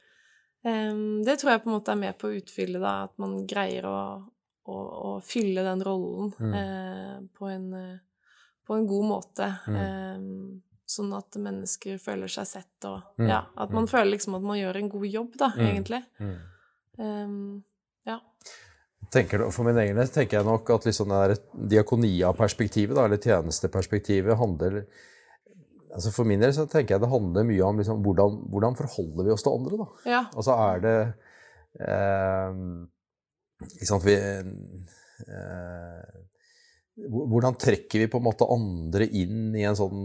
Um, 0.65 1.23
det 1.27 1.37
tror 1.41 1.53
jeg 1.53 1.65
på 1.65 1.71
en 1.71 1.77
måte 1.77 1.93
er 1.93 2.01
med 2.01 2.17
på 2.19 2.31
å 2.31 2.39
utfylle 2.39 2.81
da, 2.83 2.97
at 3.07 3.15
man 3.23 3.37
greier 3.47 3.87
å, 3.91 4.01
å, 4.65 4.77
å 5.11 5.13
fylle 5.27 5.67
den 5.67 5.85
rollen 5.85 6.33
mm. 6.39 6.57
uh, 6.57 7.21
på, 7.37 7.51
en, 7.53 7.69
uh, 7.75 8.33
på, 8.65 8.79
en, 8.79 8.89
god 8.89 9.09
måte. 9.13 9.53
Mm. 9.69 9.77
Um, 9.77 10.83
sånn 10.87 11.13
at 11.19 11.37
mennesker 11.43 12.01
føler 12.01 12.31
seg 12.31 12.49
sett, 12.49 12.77
og 12.89 13.19
mm. 13.21 13.29
ja, 13.29 13.45
at 13.45 13.73
man 13.75 13.85
mm. 13.85 13.93
føler 13.93 14.15
liksom 14.15 14.39
at 14.39 14.45
man 14.47 14.59
gjør 14.63 14.81
en 14.81 14.93
god 14.97 15.09
jobb, 15.11 15.33
da, 15.45 15.53
mm. 15.53 15.65
egentlig. 15.67 16.05
Um, 16.97 17.63
ja. 18.07 18.21
Tenker, 19.13 19.45
for 19.55 19.69
min 19.69 19.79
egen 19.83 19.99
del 20.01 20.09
tenker 20.13 20.41
jeg 20.41 20.49
nok 20.49 20.71
at 20.75 20.89
liksom 20.89 21.13
det 21.13 21.39
diakonia-perspektivet, 21.77 22.99
eller 22.99 23.21
tjenesteperspektivet, 23.23 24.39
handler 24.41 24.83
altså 25.97 26.11
For 26.13 26.29
min 26.29 26.43
del 26.43 26.53
så 26.53 26.67
tenker 26.69 26.97
jeg 26.97 27.03
det 27.07 27.09
handler 27.09 27.47
mye 27.49 27.65
om 27.65 27.79
liksom, 27.81 28.03
hvordan, 28.05 28.35
hvordan 28.53 28.75
forholder 28.77 29.25
vi 29.25 29.33
oss 29.33 29.45
til 29.47 29.55
andre. 29.57 29.79
da. 29.81 29.87
Ja. 30.11 30.23
Altså 30.37 30.57
er 30.61 30.83
det 30.85 30.97
eh, 31.81 32.59
ikke 33.79 33.89
sant, 33.89 34.05
vi, 34.05 34.17
eh, 35.33 36.17
Hvordan 37.07 37.57
trekker 37.61 38.03
vi 38.03 38.11
på 38.13 38.21
en 38.21 38.27
måte 38.27 38.49
andre 38.53 39.09
inn 39.09 39.57
i 39.57 39.65
en 39.69 39.77
sånn 39.77 40.05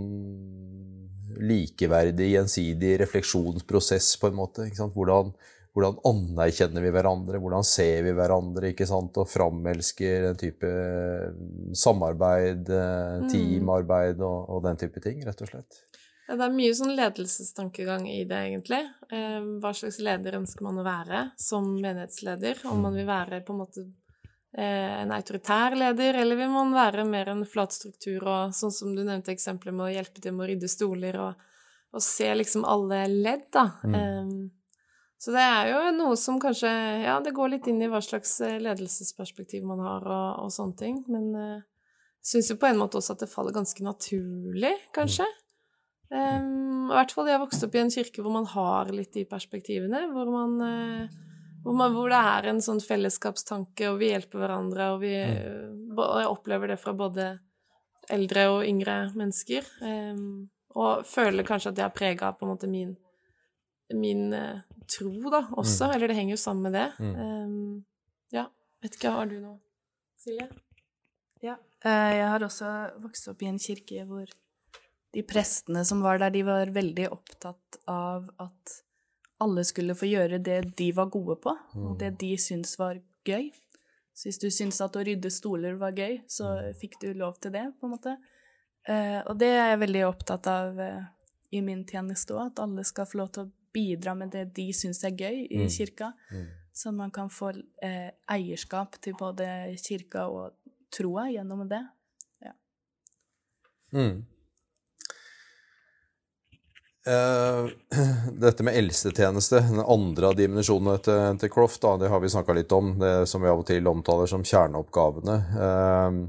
likeverdig, 1.42 2.34
gjensidig 2.34 2.98
refleksjonsprosess, 3.02 4.14
på 4.20 4.28
en 4.28 4.40
måte? 4.40 4.68
Ikke 4.68 4.82
sant? 4.82 4.96
Hvordan, 4.96 5.32
hvordan 5.72 6.02
anerkjenner 6.08 6.84
vi 6.84 6.92
hverandre, 6.92 7.40
hvordan 7.40 7.64
ser 7.64 8.02
vi 8.04 8.12
hverandre, 8.16 8.74
ikke 8.74 8.88
sant, 8.90 9.16
og 9.22 9.30
framelsker 9.32 10.28
den 10.28 10.42
type 10.42 10.68
mm, 10.68 11.72
samarbeid, 11.80 12.68
eh, 12.76 13.14
mm. 13.22 13.30
teamarbeid 13.32 14.20
og, 14.20 14.50
og, 14.52 14.60
den 14.68 14.82
type 14.82 15.04
ting, 15.04 15.24
rett 15.28 15.46
og 15.46 15.54
slett. 15.54 15.80
Ja, 16.28 16.36
det 16.36 16.46
er 16.46 16.58
mye 16.58 16.76
sånn 16.76 16.94
ledelsestankegang 16.98 18.06
i 18.12 18.20
det, 18.28 18.44
egentlig. 18.50 18.84
Eh, 19.16 19.40
hva 19.64 19.72
slags 19.76 20.02
leder 20.04 20.42
ønsker 20.42 20.68
man 20.68 20.84
å 20.84 20.86
være 20.88 21.24
som 21.40 21.72
menighetsleder? 21.80 22.66
Om 22.68 22.86
man 22.90 23.00
vil 23.00 23.08
være 23.08 23.42
på 23.48 23.56
en 23.56 23.64
måte 23.64 23.88
eh, 23.88 25.00
en 25.00 25.16
autoritær 25.16 25.80
leder, 25.80 26.20
eller 26.20 26.40
vil 26.40 26.52
man 26.52 26.76
være 26.76 27.08
mer 27.08 27.32
en 27.32 27.48
flat 27.48 27.72
struktur 27.76 28.28
og 28.28 28.56
sånn 28.56 28.76
som 28.76 28.96
du 28.96 29.06
nevnte 29.06 29.32
eksempelet 29.32 29.76
med 29.76 29.88
å 29.88 29.94
hjelpe 29.96 30.20
til 30.20 30.36
med 30.36 30.50
å 30.50 30.52
rydde 30.52 30.72
stoler 30.72 31.24
og, 31.30 31.52
og 31.96 32.04
se 32.04 32.28
liksom 32.44 32.68
alle 32.68 33.06
ledd, 33.12 33.54
da. 33.56 33.70
Mm. 33.88 34.50
Så 35.22 35.34
det 35.36 35.42
er 35.42 35.68
jo 35.70 35.82
noe 35.94 36.16
som 36.18 36.40
kanskje 36.42 36.70
Ja, 37.04 37.20
det 37.22 37.36
går 37.38 37.54
litt 37.54 37.68
inn 37.70 37.82
i 37.84 37.90
hva 37.92 38.02
slags 38.02 38.40
eh, 38.42 38.58
ledelsesperspektiv 38.62 39.66
man 39.70 39.84
har 39.86 40.08
og, 40.08 40.48
og 40.48 40.54
sånne 40.54 40.80
ting, 40.80 41.04
men 41.12 41.28
jeg 41.38 41.60
uh, 41.62 41.68
syns 42.26 42.50
jo 42.50 42.58
på 42.62 42.70
en 42.70 42.80
måte 42.82 42.98
også 42.98 43.16
at 43.16 43.24
det 43.24 43.30
faller 43.30 43.54
ganske 43.54 43.86
naturlig, 43.86 44.74
kanskje. 44.96 45.28
Um, 46.12 46.90
I 46.90 46.98
hvert 46.98 47.14
fall 47.16 47.30
jeg 47.30 47.38
har 47.38 47.44
vokst 47.44 47.64
opp 47.68 47.78
i 47.78 47.82
en 47.84 47.94
kirke 47.94 48.24
hvor 48.24 48.34
man 48.34 48.50
har 48.52 48.90
litt 48.94 49.14
de 49.14 49.24
perspektivene, 49.30 50.08
hvor 50.12 50.32
man, 50.34 50.58
uh, 50.58 51.38
hvor, 51.64 51.78
man 51.78 51.94
hvor, 51.96 52.10
det 52.12 52.24
er 52.34 52.50
en 52.52 52.64
sånn 52.66 52.82
fellesskapstanke, 52.84 53.92
og 53.92 54.02
vi 54.02 54.10
hjelper 54.12 54.42
hverandre, 54.42 54.90
og 54.96 55.06
vi 55.06 55.14
uh, 55.22 55.70
og 56.02 56.18
jeg 56.18 56.34
opplever 56.34 56.74
det 56.74 56.80
fra 56.82 56.96
både 56.98 57.30
eldre 58.12 58.50
og 58.56 58.66
yngre 58.66 58.98
mennesker, 59.14 59.70
um, 59.86 60.50
og 60.82 61.06
føler 61.06 61.46
kanskje 61.46 61.76
at 61.76 61.78
det 61.78 61.86
har 61.86 61.94
prega 61.94 62.34
på 62.34 62.48
en 62.48 62.54
måte 62.56 62.70
min 62.72 62.96
min 63.98 64.34
uh, 64.34 64.62
tro, 64.92 65.14
da, 65.32 65.46
også. 65.58 65.88
Mm. 65.88 65.96
Eller 65.96 66.12
det 66.12 66.18
henger 66.18 66.36
jo 66.36 66.42
sammen 66.42 66.68
med 66.68 66.78
det. 66.78 66.88
Mm. 67.00 67.16
Um, 67.16 67.86
ja. 68.36 68.46
Vet 68.82 68.98
ikke, 68.98 69.14
har 69.16 69.30
du 69.30 69.38
noe, 69.40 69.58
Silje? 70.22 70.48
Ja. 71.46 71.58
Uh, 71.86 72.12
jeg 72.14 72.30
har 72.34 72.46
også 72.46 72.72
vokst 73.02 73.30
opp 73.32 73.42
i 73.44 73.50
en 73.50 73.60
kirke 73.62 74.06
hvor 74.10 74.30
de 75.12 75.24
prestene 75.28 75.84
som 75.88 76.04
var 76.06 76.22
der, 76.22 76.32
de 76.34 76.44
var 76.48 76.72
veldig 76.72 77.10
opptatt 77.12 77.82
av 77.92 78.30
at 78.40 78.78
alle 79.42 79.64
skulle 79.68 79.98
få 79.98 80.08
gjøre 80.08 80.40
det 80.46 80.60
de 80.78 80.92
var 80.96 81.10
gode 81.12 81.40
på, 81.42 81.56
mm. 81.74 81.86
og 81.90 81.98
det 82.00 82.14
de 82.22 82.36
syntes 82.40 82.78
var 82.80 83.02
gøy. 83.28 83.50
Så 84.16 84.30
hvis 84.30 84.40
du 84.42 84.48
syntes 84.54 84.80
at 84.84 84.96
å 84.96 85.04
rydde 85.04 85.32
stoler 85.34 85.80
var 85.82 85.98
gøy, 85.98 86.22
så 86.30 86.52
mm. 86.60 86.78
fikk 86.80 87.00
du 87.02 87.10
lov 87.18 87.42
til 87.42 87.54
det, 87.56 87.66
på 87.80 87.90
en 87.90 87.96
måte. 87.96 88.16
Uh, 88.88 89.20
og 89.26 89.36
det 89.42 89.50
er 89.56 89.74
jeg 89.74 89.82
veldig 89.82 90.06
opptatt 90.08 90.48
av 90.50 90.80
i 91.52 91.60
min 91.66 91.84
tjeneste 91.88 92.36
òg, 92.36 92.52
at 92.52 92.62
alle 92.64 92.86
skal 92.88 93.08
få 93.10 93.20
lov 93.22 93.34
til 93.36 93.46
å 93.46 93.52
bidra 93.74 94.16
med 94.18 94.34
det 94.34 94.48
de 94.56 94.68
syns 94.76 95.04
er 95.08 95.16
gøy 95.16 95.46
i 95.48 95.64
mm. 95.64 95.70
kirka. 95.72 96.12
Mm. 96.32 96.50
Så 96.74 96.92
man 96.96 97.12
kan 97.12 97.30
få 97.30 97.52
eh, 97.84 98.12
eierskap 98.32 98.96
til 99.04 99.16
både 99.20 99.46
kirka 99.82 100.28
og 100.32 100.54
troa 100.94 101.28
gjennom 101.32 101.66
det. 101.70 101.82
Ja. 102.44 102.54
Mm. 103.94 104.22
Uh, 107.02 107.66
dette 108.44 108.64
med 108.64 108.78
eldstetjeneste, 108.78 109.64
den 109.72 109.82
andre 109.82 110.30
av 110.30 110.36
dimensjonene 110.38 111.00
til, 111.02 111.40
til 111.42 111.52
Croft, 111.54 111.82
da, 111.82 111.96
det 111.98 112.12
har 112.14 112.22
vi 112.22 112.30
snakka 112.30 112.56
litt 112.56 112.72
om. 112.78 112.94
Det 113.02 113.26
som 113.30 113.42
vi 113.42 113.50
av 113.50 113.64
og 113.64 113.68
til 113.68 113.90
omtaler 113.90 114.30
som 114.30 114.46
kjerneoppgavene. 114.46 115.38
Uh, 115.58 116.22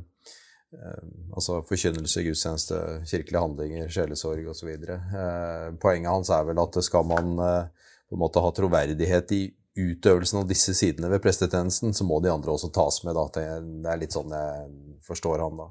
altså 1.32 1.60
forkynnelse, 1.68 2.24
gudstjeneste, 2.26 2.78
kirkelige 3.08 3.42
handlinger, 3.42 3.90
sjelesorg 3.92 4.48
osv. 4.52 4.70
Eh, 4.72 5.66
poenget 5.82 6.12
hans 6.12 6.30
er 6.32 6.46
vel 6.48 6.62
at 6.62 6.78
skal 6.84 7.04
man 7.08 7.34
eh, 7.44 7.90
på 8.08 8.16
en 8.16 8.22
måte 8.22 8.42
ha 8.44 8.52
troverdighet 8.56 9.34
i 9.36 9.42
utøvelsen 9.78 10.42
av 10.42 10.48
disse 10.48 10.74
sidene 10.76 11.08
ved 11.12 11.22
prestetjenesten, 11.24 11.94
så 11.96 12.04
må 12.04 12.20
de 12.20 12.32
andre 12.32 12.52
også 12.52 12.72
tas 12.74 13.00
med. 13.06 13.16
Da. 13.16 13.28
Det 13.32 13.92
er 13.92 14.00
litt 14.00 14.16
sånn 14.16 14.34
jeg 14.36 14.98
forstår 15.06 15.44
han, 15.44 15.60
da. 15.60 15.70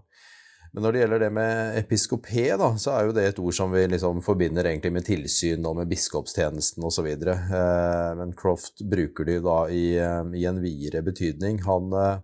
Men 0.72 0.86
når 0.86 0.94
det 0.94 1.00
gjelder 1.02 1.20
det 1.20 1.30
med 1.36 1.78
episkopé, 1.82 2.46
da, 2.56 2.70
så 2.80 2.94
er 2.96 3.08
jo 3.10 3.16
det 3.16 3.26
et 3.28 3.40
ord 3.44 3.56
som 3.56 3.74
vi 3.74 3.84
liksom 3.92 4.22
forbinder 4.24 4.70
egentlig 4.70 4.94
med 4.96 5.04
tilsyn 5.04 5.66
og 5.68 5.82
med 5.82 5.90
biskopstjenesten 5.92 6.86
osv. 6.88 7.10
Eh, 7.12 8.12
men 8.18 8.32
Croft 8.40 8.80
bruker 8.88 9.28
det 9.28 9.42
jo 9.42 9.46
da 9.50 9.58
i, 9.68 9.86
eh, 10.00 10.22
i 10.40 10.46
en 10.48 10.62
videre 10.64 11.04
betydning. 11.04 11.60
Han, 11.68 11.92
eh, 11.92 12.22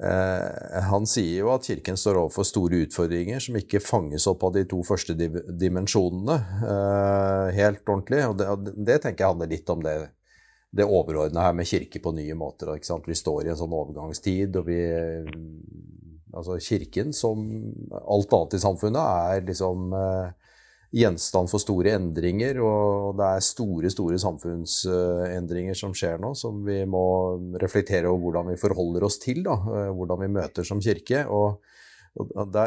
han 0.00 1.04
sier 1.04 1.42
jo 1.42 1.50
at 1.52 1.66
Kirken 1.68 1.98
står 2.00 2.22
overfor 2.22 2.46
store 2.48 2.78
utfordringer 2.86 3.42
som 3.44 3.58
ikke 3.60 3.82
fanges 3.84 4.24
opp 4.30 4.46
av 4.48 4.54
de 4.54 4.62
to 4.70 4.78
første 4.86 5.12
dimensjonene 5.12 6.36
eh, 6.64 7.58
helt 7.58 7.84
ordentlig. 7.84 8.22
Og 8.30 8.38
det, 8.40 8.72
det 8.78 8.96
tenker 9.02 9.26
jeg 9.26 9.34
handler 9.34 9.52
litt 9.52 9.74
om 9.74 9.84
det 9.84 9.98
det 10.70 10.86
overordna 10.86 11.48
her 11.48 11.54
med 11.58 11.66
kirke 11.66 11.98
på 11.98 12.12
nye 12.14 12.34
måter. 12.38 12.70
Vi 12.78 13.14
står 13.18 13.48
i 13.48 13.50
en 13.50 13.58
sånn 13.58 13.74
overgangstid, 13.74 14.56
og 14.60 14.68
vi 14.70 14.82
Altså 16.30 16.60
Kirken, 16.62 17.08
som 17.10 17.40
alt 17.90 18.34
annet 18.36 18.52
i 18.54 18.60
samfunnet, 18.62 19.00
er 19.02 19.40
liksom 19.48 19.90
eh, 19.98 20.28
gjenstand 20.90 21.50
for 21.52 21.62
store 21.62 21.94
endringer, 21.94 22.58
og 22.66 23.18
det 23.18 23.26
er 23.26 23.44
store, 23.46 23.90
store 23.92 24.18
samfunnsendringer 24.18 25.78
som 25.78 25.94
skjer 25.94 26.18
nå, 26.22 26.32
som 26.38 26.64
vi 26.66 26.82
må 26.88 27.04
reflektere 27.62 28.10
over 28.10 28.24
hvordan 28.24 28.50
vi 28.50 28.60
forholder 28.60 29.06
oss 29.06 29.20
til, 29.22 29.44
da, 29.46 29.54
eh, 29.54 29.92
hvordan 29.94 30.24
vi 30.24 30.32
møter 30.40 30.66
som 30.66 30.82
kirke. 30.82 31.26
og 31.30 31.60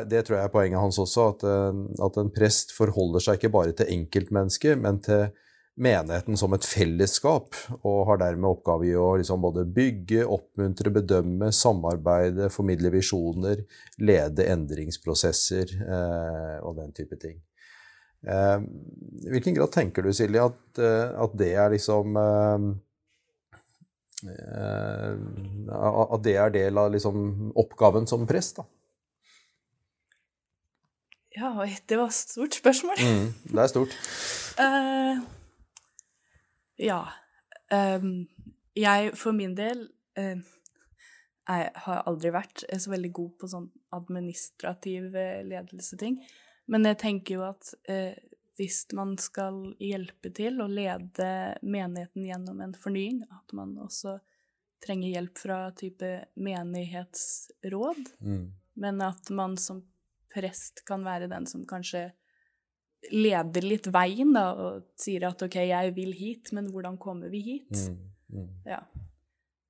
det, 0.07 0.23
tror 0.23 0.37
jeg 0.37 0.45
er 0.47 0.51
poenget 0.53 0.79
hans 0.79 0.99
også, 1.03 1.29
at, 1.33 1.43
eh, 1.43 2.19
en 2.23 2.31
prest 2.31 2.71
forholder 2.71 3.19
seg 3.19 3.39
ikke 3.39 3.51
bare 3.51 3.75
til 3.75 3.91
enkeltmennesket, 3.91 4.79
men 4.79 5.01
til 5.03 5.27
menigheten 5.75 6.37
som 6.37 6.53
et 6.53 6.63
fellesskap, 6.63 7.55
og 7.83 8.05
har 8.07 8.21
dermed 8.21 8.47
oppgave 8.47 8.87
i 8.87 8.95
å 8.95 9.17
liksom 9.17 9.41
både 9.41 9.65
bygge, 9.65 10.23
oppmuntre, 10.23 10.93
bedømme, 10.93 11.51
samarbeide, 11.51 12.51
formidle 12.53 12.93
visjoner, 12.93 13.65
lede 13.99 14.47
endringsprosesser 14.53 15.73
eh, 15.81 16.59
og 16.63 16.77
den 16.77 16.93
type 16.95 17.17
ting. 17.19 17.41
Eh, 18.27 18.59
I 19.25 19.29
hvilken 19.29 19.55
grad 19.57 19.71
tenker 19.71 20.03
du, 20.03 20.13
Silje, 20.15 20.43
at, 20.43 20.79
eh, 20.79 21.09
at 21.25 21.33
det 21.39 21.49
er 21.59 21.73
liksom 21.73 22.15
eh, 22.19 22.67
eh, 24.31 25.17
At 25.73 26.23
det 26.23 26.37
er 26.39 26.53
del 26.55 26.79
av 26.79 26.93
liksom 26.93 27.51
oppgaven 27.59 28.07
som 28.07 28.27
prest, 28.29 28.61
da? 28.61 28.67
Ja, 31.33 31.49
det 31.89 31.97
var 31.97 32.11
et 32.11 32.13
stort 32.13 32.53
spørsmål. 32.53 32.99
Mm, 33.01 33.29
det 33.49 33.61
er 33.63 33.69
stort. 33.71 33.93
uh, 34.61 35.17
ja. 36.89 37.01
Um, 37.73 38.27
jeg 38.77 39.15
for 39.17 39.33
min 39.33 39.55
del 39.57 39.87
uh, 40.19 40.37
jeg 41.49 41.71
har 41.85 42.03
aldri 42.05 42.29
vært 42.35 42.61
så 42.69 42.91
veldig 42.93 43.09
god 43.17 43.31
på 43.41 43.49
sånn 43.49 43.65
administrativ 43.97 45.09
ledelseting. 45.49 46.19
Men 46.71 46.87
jeg 46.87 46.99
tenker 47.01 47.37
jo 47.37 47.45
at 47.47 47.73
eh, 47.91 48.15
hvis 48.57 48.85
man 48.93 49.15
skal 49.21 49.73
hjelpe 49.81 50.29
til 50.35 50.61
å 50.61 50.69
lede 50.69 51.29
menigheten 51.65 52.27
gjennom 52.27 52.61
en 52.63 52.75
fornying, 52.77 53.23
at 53.33 53.55
man 53.57 53.75
også 53.81 54.19
trenger 54.83 55.13
hjelp 55.15 55.39
fra 55.39 55.59
type 55.79 56.09
menighetsråd, 56.35 58.03
mm. 58.19 58.43
men 58.83 59.01
at 59.05 59.31
man 59.33 59.55
som 59.57 59.81
prest 60.33 60.83
kan 60.87 61.05
være 61.05 61.29
den 61.31 61.47
som 61.49 61.63
kanskje 61.69 62.09
leder 63.11 63.65
litt 63.65 63.87
veien, 63.91 64.33
da, 64.35 64.51
og 64.53 64.85
sier 64.99 65.27
at 65.27 65.41
OK, 65.43 65.57
jeg 65.67 65.95
vil 65.95 66.13
hit, 66.15 66.53
men 66.55 66.69
hvordan 66.71 66.97
kommer 67.01 67.31
vi 67.31 67.41
hit? 67.45 67.73
Mm, 67.89 67.97
mm. 68.37 68.51
Ja. 68.69 68.79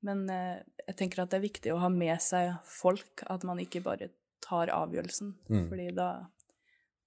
Men 0.04 0.26
eh, 0.30 0.60
jeg 0.84 0.98
tenker 1.00 1.24
at 1.24 1.32
det 1.32 1.40
er 1.40 1.48
viktig 1.48 1.74
å 1.74 1.82
ha 1.82 1.90
med 1.94 2.20
seg 2.22 2.54
folk, 2.68 3.24
at 3.32 3.46
man 3.48 3.62
ikke 3.64 3.82
bare 3.86 4.12
tar 4.44 4.72
avgjørelsen, 4.76 5.34
mm. 5.50 5.66
fordi 5.72 5.88
da, 5.96 6.10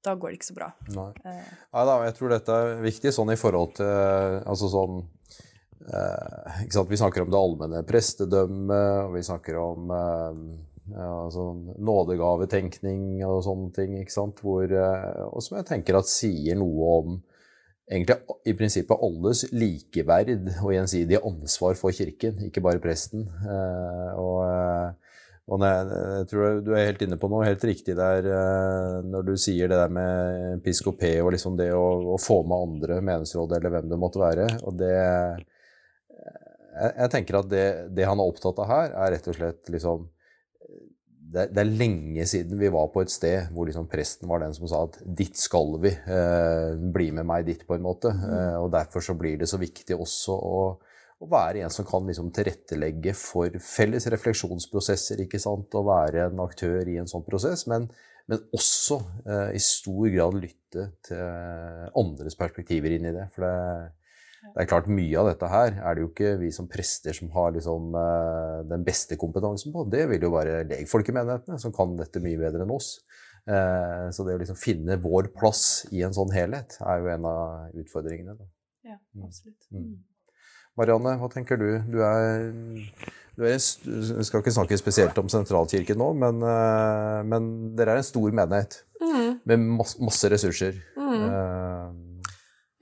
da 0.06 0.14
går 0.14 0.32
det 0.32 0.38
ikke 0.38 0.48
så 0.48 0.56
bra. 0.56 0.70
Nei. 0.94 1.10
Eh. 1.26 1.50
Da, 1.74 1.98
jeg 2.06 2.16
tror 2.18 2.32
dette 2.32 2.56
er 2.62 2.80
viktig 2.84 3.12
sånn 3.14 3.34
i 3.34 3.38
forhold 3.40 3.76
til 3.80 4.40
Altså 4.46 4.70
sånn 4.72 5.02
eh, 5.02 6.62
ikke 6.64 6.78
sant? 6.78 6.90
Vi 6.92 7.00
snakker 7.00 7.24
om 7.24 7.32
det 7.32 7.42
allmenne 7.42 7.84
prestedømmet, 7.88 9.04
og 9.06 9.16
vi 9.16 9.26
snakker 9.26 9.60
om 9.60 9.92
eh, 9.98 10.40
ja, 10.94 11.12
sånn 11.34 11.64
nådegavetenkning 11.82 13.24
og 13.26 13.40
sånne 13.46 13.72
ting, 13.74 13.96
ikke 14.00 14.14
sant? 14.14 14.42
Hvor, 14.44 14.66
eh, 14.66 15.24
og 15.26 15.42
som 15.44 15.58
jeg 15.58 15.68
tenker 15.70 15.98
at 15.98 16.10
sier 16.10 16.58
noe 16.58 16.92
om 17.00 17.18
egentlig 17.86 18.18
i 18.50 18.54
prinsippet 18.58 19.02
alles 19.08 19.44
likeverd 19.54 20.48
og 20.58 20.72
gjensidige 20.74 21.22
ansvar 21.26 21.78
for 21.78 21.94
kirken, 21.94 22.40
ikke 22.48 22.62
bare 22.64 22.82
presten. 22.82 23.26
Eh, 23.46 24.12
og, 24.18 24.40
eh, 24.46 25.05
og 25.46 25.62
jeg, 25.62 26.24
tror 26.30 26.60
du 26.66 26.72
er 26.74 26.88
helt 26.88 27.02
inne 27.06 27.18
på 27.22 27.28
noe 27.30 27.46
helt 27.46 27.62
riktig 27.68 27.94
der 27.94 28.26
når 29.06 29.28
du 29.28 29.36
sier 29.38 29.70
det 29.70 29.76
der 29.78 29.92
med 29.94 30.64
piskopé 30.64 31.12
og 31.22 31.30
liksom 31.36 31.54
det 31.58 31.68
å, 31.70 31.84
å 32.14 32.16
få 32.18 32.40
med 32.42 32.64
andre 32.66 32.96
meningsråd 32.98 33.54
eller 33.54 33.70
hvem 33.76 33.92
det 33.92 34.00
måtte 34.02 34.22
være. 34.24 34.48
og 34.66 34.74
det 34.80 34.90
jeg, 36.76 36.92
jeg 36.98 37.12
tenker 37.14 37.38
at 37.40 37.48
det, 37.50 37.66
det, 37.96 38.04
han 38.08 38.20
er 38.20 38.32
opptatt 38.34 38.58
av 38.62 38.70
her, 38.70 38.92
er 39.04 39.14
rett 39.16 39.30
og 39.30 39.38
slett 39.38 39.72
liksom 39.72 40.04
det, 41.26 41.48
det, 41.50 41.62
er 41.62 41.72
lenge 41.78 42.26
siden 42.28 42.58
vi 42.60 42.70
var 42.72 42.90
på 42.92 43.02
et 43.02 43.12
sted 43.12 43.48
hvor 43.54 43.66
liksom 43.68 43.88
presten 43.90 44.28
var 44.30 44.44
den 44.44 44.54
som 44.56 44.68
sa 44.70 44.84
at 44.86 44.98
'ditt 45.02 45.38
skal 45.40 45.74
vi', 45.82 45.96
eh, 46.06 46.76
bli 46.94 47.10
med 47.12 47.26
meg 47.26 47.46
dit, 47.48 47.66
på 47.66 47.74
en 47.74 47.82
måte. 47.82 48.12
Mm. 48.14 48.26
Eh, 48.30 48.56
og 48.62 48.70
Derfor 48.72 49.02
så 49.02 49.16
blir 49.18 49.38
det 49.38 49.48
så 49.50 49.58
viktig 49.58 49.98
også 49.98 50.36
å, 50.36 50.60
å 51.22 51.28
være 51.30 51.64
en 51.64 51.72
som 51.72 51.86
kan 51.88 52.04
liksom 52.08 52.28
tilrettelegge 52.36 53.14
for 53.16 53.54
felles 53.64 54.06
refleksjonsprosesser, 54.12 55.22
ikke 55.24 55.40
sant, 55.40 55.72
og 55.78 55.88
være 55.88 56.26
en 56.28 56.42
aktør 56.44 56.88
i 56.92 56.98
en 57.00 57.08
sånn 57.08 57.24
prosess. 57.26 57.64
Men, 57.70 57.88
men 58.28 58.42
også 58.56 59.00
eh, 59.24 59.54
i 59.56 59.62
stor 59.62 60.10
grad 60.12 60.40
lytte 60.42 60.90
til 61.08 61.94
andres 61.96 62.36
perspektiver 62.38 62.96
inn 62.96 63.08
i 63.08 63.14
det. 63.16 63.30
For 63.34 63.46
det, 63.46 63.54
det 64.52 64.62
er 64.62 64.68
klart 64.70 64.90
Mye 64.92 65.22
av 65.22 65.30
dette 65.30 65.48
her 65.50 65.78
er 65.78 65.96
det 65.96 66.04
jo 66.04 66.10
ikke 66.10 66.34
vi 66.42 66.50
som 66.54 66.68
prester 66.70 67.16
som 67.16 67.30
har 67.34 67.54
liksom, 67.56 67.96
eh, 68.02 68.58
den 68.74 68.84
beste 68.86 69.18
kompetansen 69.20 69.72
på. 69.74 69.86
Det 69.92 70.04
vil 70.12 70.28
jo 70.28 70.34
være 70.36 70.66
legfolk 70.68 71.08
i 71.10 71.16
menighetene 71.16 71.60
som 71.62 71.74
kan 71.76 71.96
dette 71.98 72.22
mye 72.24 72.42
bedre 72.44 72.66
enn 72.66 72.76
oss. 72.76 72.98
Uh, 73.46 74.10
så 74.10 74.24
det 74.26 74.34
å 74.34 74.40
liksom 74.40 74.56
finne 74.58 74.96
vår 74.98 75.28
plass 75.36 75.84
i 75.94 76.00
en 76.02 76.14
sånn 76.14 76.32
helhet 76.34 76.80
er 76.82 76.98
jo 76.98 77.10
en 77.12 77.26
av 77.30 77.76
utfordringene. 77.78 78.34
Da. 78.34 78.46
Ja, 78.90 78.96
mm. 79.14 79.26
absolutt. 79.28 79.68
Mm. 79.70 79.92
Marianne, 80.76 81.16
hva 81.20 81.30
tenker 81.32 81.60
du? 81.60 81.68
Du 81.88 82.00
er, 82.04 82.50
du 83.36 83.46
er 83.46 83.54
Jeg 83.56 84.26
skal 84.28 84.42
ikke 84.42 84.54
snakke 84.54 84.80
spesielt 84.80 85.18
om 85.20 85.30
sentralkirken 85.32 85.98
nå, 86.00 86.10
men, 86.20 86.42
uh, 86.44 87.22
men 87.24 87.52
dere 87.78 87.96
er 87.96 88.02
en 88.02 88.10
stor 88.10 88.34
menighet 88.36 88.82
mm. 89.00 89.30
med 89.48 89.70
masse, 89.78 90.00
masse 90.04 90.32
ressurser. 90.32 90.82
Mm. 90.96 92.06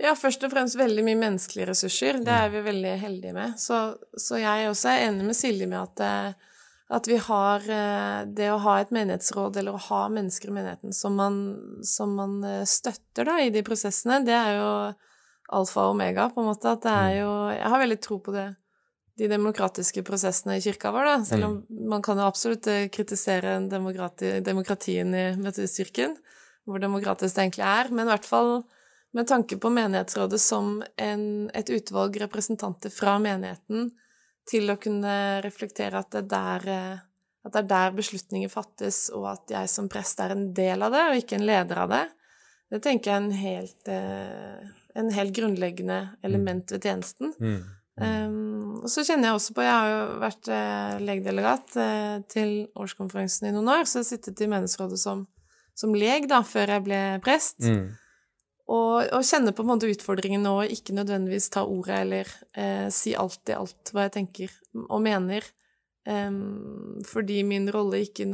Ja, 0.05 0.13
først 0.19 0.43
og 0.45 0.51
fremst 0.53 0.77
veldig 0.77 1.05
mye 1.07 1.19
menneskelige 1.21 1.71
ressurser. 1.71 2.19
Det 2.25 2.35
er 2.35 2.51
vi 2.53 2.65
veldig 2.67 2.97
heldige 3.01 3.35
med. 3.37 3.55
Så, 3.61 3.79
så 4.19 4.41
jeg 4.43 4.69
også 4.69 4.91
er 4.91 5.07
enig 5.07 5.29
med 5.29 5.39
Silje 5.39 5.69
med 5.71 5.79
at, 5.81 6.03
eh, 6.03 6.59
at, 6.99 7.09
vi 7.09 7.19
har 7.29 7.69
eh, 7.71 8.19
det 8.27 8.51
å 8.53 8.61
ha 8.67 8.81
et 8.83 8.91
menighetsråd, 8.95 9.61
eller 9.61 9.77
å 9.77 9.85
ha 9.87 10.03
mennesker 10.13 10.51
i 10.51 10.57
menigheten 10.59 10.97
som 10.97 11.15
man, 11.21 11.39
som 11.87 12.17
man 12.19 12.37
eh, 12.45 12.65
støtter 12.69 13.31
da, 13.31 13.39
i 13.41 13.55
de 13.55 13.63
prosessene, 13.67 14.19
det 14.27 14.35
er 14.35 14.59
jo 14.59 14.73
alfa 15.53 15.87
og 15.89 15.95
omega, 15.95 16.29
på 16.33 16.43
en 16.43 16.51
måte. 16.51 16.73
At 16.73 16.85
det 16.85 16.93
er 16.93 17.11
mm. 17.11 17.19
jo 17.21 17.33
Jeg 17.55 17.73
har 17.73 17.83
veldig 17.85 18.01
tro 18.03 18.21
på 18.25 18.37
det 18.37 18.51
de 19.15 19.29
demokratiske 19.31 20.03
prosessene 20.03 20.57
i 20.59 20.63
kirka 20.65 20.91
vår, 20.91 21.07
da. 21.07 21.19
Selv 21.23 21.47
om 21.47 21.53
mm. 21.63 21.83
man 21.91 22.03
kan 22.03 22.19
jo 22.19 22.27
absolutt 22.27 22.67
kritisere 22.91 23.61
demokrati, 23.71 24.41
demokratien 24.43 25.15
i 25.15 25.27
Metodistkirken, 25.39 26.17
hvor 26.67 26.83
demokratisk 26.83 27.37
det 27.37 27.45
egentlig 27.45 27.67
er, 27.69 27.93
men 27.95 28.09
i 28.09 28.11
hvert 28.11 28.27
fall 28.27 28.51
med 29.15 29.29
tanke 29.31 29.57
på 29.63 29.71
menighetsrådet 29.71 30.41
som 30.43 30.81
en, 30.99 31.27
et 31.55 31.71
utvalg 31.71 32.17
representanter 32.25 32.91
fra 32.91 33.21
menigheten 33.23 33.93
til 34.51 34.73
å 34.73 34.79
kunne 34.81 35.41
reflektere 35.45 36.01
at 36.03 36.11
det, 36.17 36.25
der, 36.33 36.67
at 37.47 37.53
det, 37.55 37.61
er 37.63 37.69
der 37.71 37.95
beslutninger 37.95 38.51
fattes, 38.51 39.07
og 39.15 39.29
at 39.31 39.55
jeg 39.55 39.71
som 39.71 39.89
prest 39.93 40.19
er 40.21 40.35
en 40.35 40.49
del 40.57 40.83
av 40.83 40.91
det, 40.97 41.05
og 41.07 41.21
ikke 41.23 41.39
en 41.39 41.47
leder 41.47 41.85
av 41.85 41.95
det, 41.95 42.05
det 42.75 42.83
tenker 42.83 43.13
jeg 43.13 43.15
er 43.15 43.23
en 43.23 43.39
helt, 43.39 43.93
eh, 43.93 44.75
en 44.95 45.11
helt 45.15 45.35
grunnleggende 45.37 46.01
element 46.27 46.73
ved 46.73 46.87
tjenesten. 46.87 47.35
Mm. 47.41 47.63
Um, 47.95 48.55
og 48.83 48.91
så 48.91 49.05
kjenner 49.07 49.29
jeg 49.29 49.39
også 49.39 49.55
på 49.55 49.63
Jeg 49.63 49.71
har 49.71 49.91
jo 49.93 49.99
vært 50.19 50.49
eh, 50.51 50.95
legdelegat 51.07 51.77
eh, 51.79 52.17
til 52.27 52.55
årskonferansen 52.75 53.47
i 53.49 53.53
noen 53.55 53.71
år, 53.71 53.87
så 53.87 54.03
jeg 54.03 54.09
sittet 54.09 54.43
i 54.43 54.49
menighetsrådet 54.51 54.99
som, 55.01 55.23
som 55.79 55.95
leg 55.95 56.27
da, 56.31 56.43
før 56.45 56.75
jeg 56.75 56.85
ble 56.89 57.01
prest. 57.25 57.63
Mm. 57.63 57.95
Og, 58.65 59.05
og 59.13 59.25
kjenner 59.29 59.55
på 59.55 59.65
en 59.65 59.71
måte 59.71 59.89
utfordringen 59.93 60.45
nå, 60.45 60.57
ikke 60.75 60.97
nødvendigvis 60.97 61.51
ta 61.55 61.67
ordet 61.69 62.01
eller 62.01 62.31
eh, 62.57 62.89
si 62.93 63.15
alltid 63.17 63.55
alt 63.59 63.93
hva 63.93 64.09
jeg 64.09 64.17
tenker 64.19 64.57
og 64.89 65.05
mener. 65.05 65.47
Um, 66.05 67.01
fordi 67.09 67.39
min 67.49 67.71
rolle 67.73 68.03
ikke, 68.05 68.27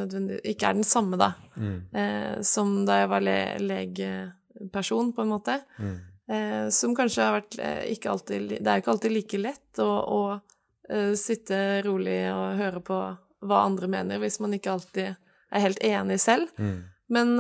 ikke, 0.43 0.67
er 0.67 0.75
den 0.75 0.87
samme 0.87 1.15
da, 1.21 1.29
mm. 1.55 1.77
eh, 1.95 2.39
som 2.43 2.81
da 2.87 2.97
jeg 3.05 3.11
var 3.13 3.23
le 3.23 3.37
legeperson, 3.63 5.13
på 5.15 5.23
en 5.23 5.31
måte. 5.31 5.61
Mm. 5.79 5.99
Eh, 6.31 6.69
som 6.71 6.95
kanskje 6.95 7.25
har 7.25 7.35
vært 7.41 7.57
eh, 7.59 7.89
ikke 7.91 8.13
alltid 8.13 8.53
Det 8.61 8.71
er 8.71 8.79
ikke 8.79 8.93
alltid 8.93 9.15
like 9.17 9.39
lett 9.41 9.81
å, 9.83 9.89
å 9.91 10.21
uh, 10.37 11.15
sitte 11.19 11.81
rolig 11.83 12.21
og 12.31 12.61
høre 12.61 12.83
på 12.87 12.99
hva 13.41 13.59
andre 13.65 13.89
mener, 13.91 14.21
hvis 14.23 14.39
man 14.39 14.55
ikke 14.55 14.77
alltid 14.77 15.17
er 15.51 15.65
helt 15.65 15.81
enig 15.83 16.21
selv. 16.23 16.51
Mm. 16.61 16.85
Men, 17.11 17.33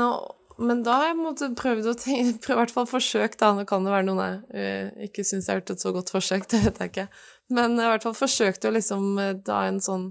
men 0.58 0.82
da 0.82 0.96
har 0.96 1.10
jeg 1.12 1.52
prøvd 1.60 1.90
å 1.92 1.94
tenke, 2.00 2.38
prøv, 2.46 2.56
i 2.56 2.60
hvert 2.62 2.74
fall 2.74 2.88
forsøkt, 2.90 3.38
da. 3.42 3.52
Nå 3.54 3.66
kan 3.68 3.86
det 3.86 3.92
være 3.92 4.08
noen 4.08 4.40
jeg 4.50 5.10
ikke 5.10 5.26
syns 5.28 5.46
jeg 5.46 5.52
har 5.52 5.60
gjort 5.60 5.74
et 5.76 5.84
så 5.84 5.92
godt 5.94 6.14
forsøk, 6.16 6.48
det 6.50 6.64
vet 6.64 6.80
jeg 6.80 6.94
ikke. 6.94 7.06
Men 7.52 7.76
jeg 7.76 7.84
har 7.84 7.92
i 7.92 7.96
hvert 7.98 8.08
fall 8.08 8.18
forsøkt 8.18 8.66
å 8.66 8.74
liksom 8.74 9.06
da 9.46 9.60
en 9.68 9.82
sånn 9.84 10.08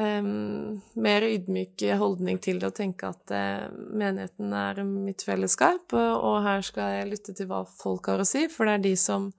um, 0.00 0.78
mer 1.00 1.24
ydmyk 1.26 1.84
holdning 2.00 2.40
til 2.42 2.60
det 2.60 2.70
og 2.70 2.76
tenke 2.78 3.10
at 3.10 3.34
uh, 3.34 3.68
menigheten 3.70 4.54
er 4.56 4.80
mitt 4.86 5.24
fellesskap, 5.26 5.92
og 5.94 6.40
her 6.46 6.64
skal 6.66 6.96
jeg 6.96 7.10
lytte 7.12 7.34
til 7.36 7.50
hva 7.50 7.62
folk 7.68 8.10
har 8.10 8.22
å 8.22 8.28
si, 8.28 8.46
for 8.52 8.68
det 8.68 8.78
er 8.78 8.86
de 8.88 8.94
som 9.00 9.30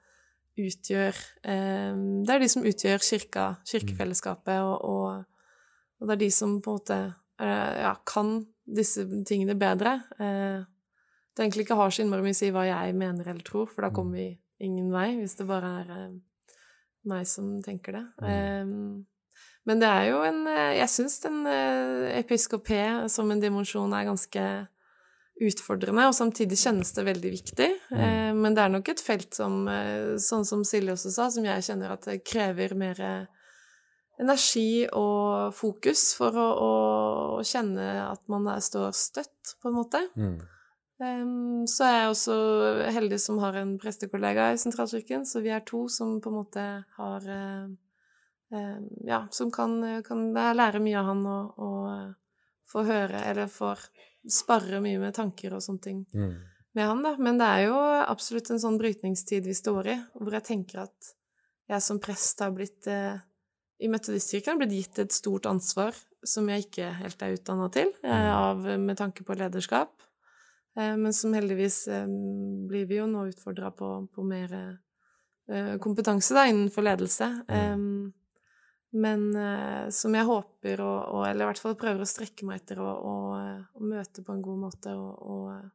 utgjør 0.61 1.17
um, 1.47 2.01
Det 2.27 2.33
er 2.33 2.43
de 2.43 2.49
som 2.51 2.65
utgjør 2.67 3.03
kirka, 3.05 3.45
kirkefellesskapet, 3.71 4.61
og, 4.61 4.77
og, 4.85 5.61
og, 5.99 6.07
det 6.07 6.17
er 6.17 6.23
de 6.25 6.31
som 6.35 6.57
på 6.61 6.73
en 6.73 6.81
måte 6.81 6.99
uh, 7.09 7.71
ja, 7.81 7.95
kan 8.07 8.41
disse 8.65 9.05
tingene 9.27 9.57
bedre. 9.59 9.99
Uh, 10.19 10.67
det 11.31 11.45
egentlig 11.45 11.65
ikke 11.65 11.79
har 11.79 11.93
så 11.93 12.03
innmari 12.03 12.25
mye 12.25 12.35
å 12.35 12.41
si 12.41 12.51
hva 12.53 12.65
jeg 12.67 12.97
mener 12.99 13.31
eller 13.31 13.45
tror, 13.47 13.69
for 13.71 13.87
da 13.87 13.93
kommer 13.95 14.19
vi 14.19 14.29
ingen 14.61 14.91
vei 14.93 15.15
hvis 15.17 15.39
det 15.39 15.47
bare 15.49 15.71
er 15.81 16.11
meg 17.09 17.25
som 17.29 17.55
tenker 17.65 17.97
det. 17.97 18.03
Um, 18.21 19.07
men 19.69 19.81
det 19.81 19.89
er 19.89 20.05
jo 20.09 20.21
en 20.25 20.43
eh, 20.49 20.77
Jeg 20.79 20.89
syns 20.89 21.19
den 21.23 21.41
eh, 21.49 22.11
episkopé 22.17 22.83
som 23.13 23.29
en 23.31 23.41
dimensjon 23.41 23.93
er 23.93 24.07
ganske 24.09 24.45
utfordrende, 25.41 26.05
og 26.05 26.13
samtidig 26.13 26.59
kjennes 26.61 26.91
det 26.93 27.05
veldig 27.07 27.29
viktig. 27.33 27.67
Mm. 27.89 28.41
Men 28.43 28.53
det 28.53 28.61
er 28.61 28.73
nok 28.75 28.91
et 28.91 29.01
felt 29.01 29.33
som, 29.33 29.63
sånn 30.21 30.45
som 30.45 30.61
Silje 30.67 30.93
også 30.93 31.09
sa, 31.15 31.31
som 31.33 31.47
jeg 31.47 31.65
kjenner 31.65 31.95
at 31.95 32.05
det 32.05 32.19
krever 32.29 32.75
mer 32.77 32.99
energi 34.21 34.85
og 34.93 35.53
fokus 35.57 36.11
for 36.17 36.37
å, 36.37 36.47
å, 36.61 36.71
kjenne 37.47 37.87
at 38.05 38.21
man 38.31 38.47
er, 38.53 38.61
står 38.63 38.93
støtt, 38.93 39.55
på 39.61 39.71
en 39.71 39.77
måte. 39.77 40.03
Mm. 40.13 40.35
Um, 41.01 41.63
så 41.65 41.87
er 41.87 41.95
jeg 41.95 42.11
også 42.11 42.35
heldig 42.93 43.17
som 43.23 43.39
har 43.41 43.57
en 43.57 43.73
prestekollega 43.81 44.51
i 44.53 44.59
Sentralkirken, 44.61 45.25
så 45.25 45.41
vi 45.41 45.49
er 45.53 45.63
to 45.65 45.87
som 45.89 46.19
på 46.21 46.29
en 46.29 46.37
måte 46.37 46.65
har 46.99 47.25
uh, 47.25 47.71
ja, 49.07 49.27
som 49.31 49.51
kan, 49.51 49.77
kan 50.03 50.25
lære 50.33 50.81
mye 50.83 50.99
av 50.99 51.07
han 51.07 51.21
og, 51.29 51.61
og 51.63 51.85
eh, 51.93 52.09
få 52.71 52.83
høre 52.87 53.23
eller 53.29 53.51
får 53.51 53.83
sparre 54.31 54.81
mye 54.83 54.99
med 55.01 55.15
tanker 55.17 55.55
og 55.55 55.63
sånne 55.63 55.83
ting 55.83 56.03
mm. 56.13 56.33
med 56.77 56.87
han, 56.87 57.01
da. 57.05 57.15
Men 57.17 57.39
det 57.41 57.47
er 57.47 57.65
jo 57.69 57.79
absolutt 58.03 58.51
en 58.51 58.61
sånn 58.61 58.79
brytningstid 58.81 59.47
vi 59.47 59.57
står 59.57 59.91
i, 59.93 59.97
hvor 60.19 60.37
jeg 60.37 60.47
tenker 60.51 60.85
at 60.85 61.11
jeg 61.71 61.85
som 61.85 62.01
prest 62.03 62.43
har 62.43 62.53
blitt 62.55 62.87
eh, 62.91 63.17
i 63.81 63.89
Metodistkirken 63.89 64.59
blitt 64.59 64.75
gitt 64.75 65.01
et 65.01 65.15
stort 65.15 65.47
ansvar 65.49 65.95
som 66.27 66.45
jeg 66.51 66.67
ikke 66.67 66.91
helt 66.99 67.23
er 67.25 67.35
utdanna 67.39 67.71
til, 67.73 67.95
eh, 68.03 68.11
mm. 68.11 68.31
av, 68.35 68.71
med 68.83 68.99
tanke 68.99 69.25
på 69.25 69.37
lederskap. 69.39 69.95
Eh, 70.77 70.95
men 70.99 71.15
som 71.17 71.33
heldigvis 71.33 71.85
eh, 71.87 72.07
blir 72.69 72.87
vi 72.91 72.99
jo 72.99 73.09
nå 73.09 73.25
utfordra 73.31 73.71
på, 73.73 73.93
på, 74.13 74.27
mer 74.27 74.53
eh, 74.59 75.77
kompetanse 75.81 76.35
da, 76.37 76.45
innenfor 76.51 76.85
ledelse. 76.91 77.31
Mm 77.49 78.11
men 78.91 79.29
uh, 79.35 79.89
som 79.93 80.15
jeg 80.15 80.27
håper, 80.27 80.81
å, 80.83 80.91
og, 81.15 81.21
eller 81.29 81.45
i 81.45 81.49
hvert 81.51 81.61
fall 81.63 81.77
prøver 81.79 82.03
å 82.03 82.09
strekke 82.09 82.47
meg 82.47 82.59
etter 82.61 82.81
å, 82.83 83.13
møte 83.79 84.23
på 84.25 84.35
en 84.35 84.43
god 84.43 84.59
måte 84.65 84.95
og, 84.97 85.21
og, 85.23 85.69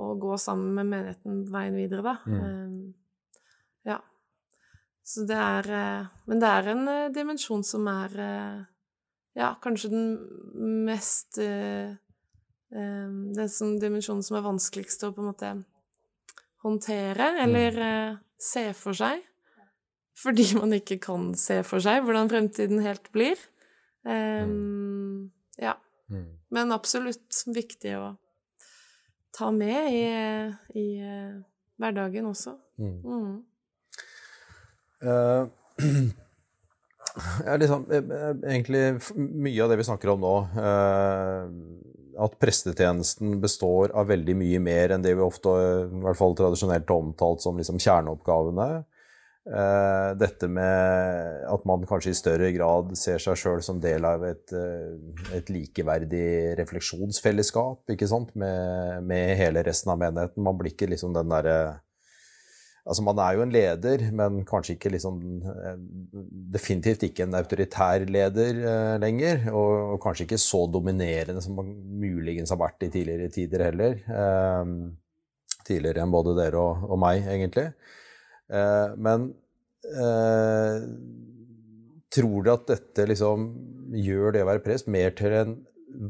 og, 0.00 0.14
gå 0.22 0.38
sammen 0.40 0.72
med 0.78 0.88
menigheten 0.88 1.42
veien 1.52 1.76
videre, 1.76 2.04
da. 2.06 2.16
Mm. 2.24 2.40
Um, 2.40 2.94
ja. 3.90 3.98
Så 5.04 5.26
det 5.28 5.36
er 5.36 5.68
uh, 5.68 6.08
Men 6.30 6.40
det 6.40 6.52
er 6.56 6.70
en 6.72 6.84
uh, 6.88 7.12
dimensjon 7.12 7.64
som 7.66 7.88
er 7.92 8.16
Ja, 9.36 9.54
kanskje 9.62 9.92
den 9.92 10.08
mest 10.86 11.38
um, 11.40 11.96
Den 13.36 13.48
som, 13.52 13.76
dimensjonen 13.80 14.24
som 14.24 14.38
er 14.38 14.46
vanskeligst 14.46 15.04
å 15.04 15.12
på 15.14 15.22
en 15.22 15.30
måte 15.32 15.52
håndtere, 16.60 17.34
eller 17.44 17.76
mm. 17.80 18.18
se 18.36 18.66
for 18.76 18.96
seg 18.96 19.24
fordi 20.20 20.46
man 20.58 20.74
ikke 20.76 20.98
kan 21.02 21.30
se 21.38 21.60
for 21.66 21.82
seg 21.84 22.04
hvordan 22.04 22.30
fremtiden 22.32 22.82
helt 22.84 23.08
blir. 23.14 23.40
Um, 24.04 25.30
ja. 25.60 25.76
Mm. 26.10 26.26
Men 26.52 26.74
absolutt 26.74 27.44
viktig 27.54 27.94
å 27.98 28.14
ta 29.36 29.50
med 29.54 29.92
i, 29.94 30.02
i 30.76 30.86
uh, 31.04 31.38
hverdagen 31.80 32.32
også. 32.32 32.56
Mm. 32.80 33.38
Uh, 37.10 37.56
liksom, 37.58 37.88
egentlig 37.90 39.00
mye 39.16 39.62
av 39.64 39.72
det 39.72 39.80
vi 39.80 39.86
snakker 39.88 40.12
om 40.12 40.20
nå 40.22 40.34
uh, 40.54 41.48
At 42.22 42.36
prestetjenesten 42.38 43.32
består 43.42 43.90
av 43.98 44.06
veldig 44.12 44.36
mye 44.38 44.60
mer 44.62 44.94
enn 44.94 45.02
det 45.02 45.16
vi 45.18 45.24
ofte, 45.24 45.50
i 45.88 46.04
hvert 46.04 46.20
fall 46.20 46.36
tradisjonelt 46.38 46.86
har 46.86 47.02
omtalt 47.02 47.42
som 47.42 47.58
liksom 47.58 47.80
kjerneoppgavene. 47.82 48.68
Uh, 49.48 50.12
dette 50.20 50.50
med 50.52 51.44
at 51.48 51.62
man 51.64 51.86
kanskje 51.88 52.12
i 52.12 52.16
større 52.18 52.50
grad 52.52 52.90
ser 53.00 53.16
seg 53.24 53.38
sjøl 53.40 53.62
som 53.64 53.78
del 53.80 54.04
av 54.04 54.20
et, 54.28 54.52
uh, 54.52 54.92
et, 55.32 55.48
likeverdig 55.48 56.58
refleksjonsfellesskap? 56.58 57.88
Med, 57.88 59.06
med, 59.08 59.30
hele 59.40 59.62
resten 59.64 59.94
av 59.94 60.02
menigheten. 60.02 60.44
Man 60.44 60.58
blir 60.58 60.74
ikke 60.74 60.90
liksom 60.92 61.16
den 61.16 61.32
derre 61.32 61.60
Altså, 62.90 63.04
man 63.04 63.18
er 63.22 63.34
jo 63.36 63.42
en 63.44 63.52
leder, 63.52 64.02
men 64.16 64.38
kanskje 64.48 64.74
ikke 64.74 64.90
liksom 64.94 65.18
uh, 65.44 65.74
Definitivt 66.54 67.04
ikke 67.06 67.26
en 67.26 67.36
autoritær 67.38 68.04
leder 68.08 68.98
lenger. 69.00 69.46
Og, 69.54 69.94
og, 69.94 69.98
kanskje 70.04 70.26
ikke 70.26 70.40
så 70.42 70.66
dominerende 70.68 71.40
som 71.44 71.56
man 71.60 71.70
muligens 72.02 72.52
har 72.52 72.60
vært 72.60 72.84
i 72.84 72.90
tidligere 72.92 73.32
tider 73.32 73.64
heller. 73.70 73.96
tidligere 75.64 76.04
enn 76.04 76.12
både 76.12 76.36
dere 76.36 76.60
og, 76.60 76.84
og 76.90 77.00
meg, 77.00 77.24
egentlig. 77.30 77.70
Eh, 78.50 78.94
men 78.96 79.30
eh, 79.86 80.86
tror 82.14 82.44
du 82.44 82.52
at 82.52 82.66
dette 82.70 83.06
liksom 83.10 83.50
gjør 83.94 84.34
det 84.34 84.44
å 84.44 84.48
være 84.50 84.64
prest 84.64 84.90
mer 84.90 85.14
til 85.18 85.36
en 85.38 85.58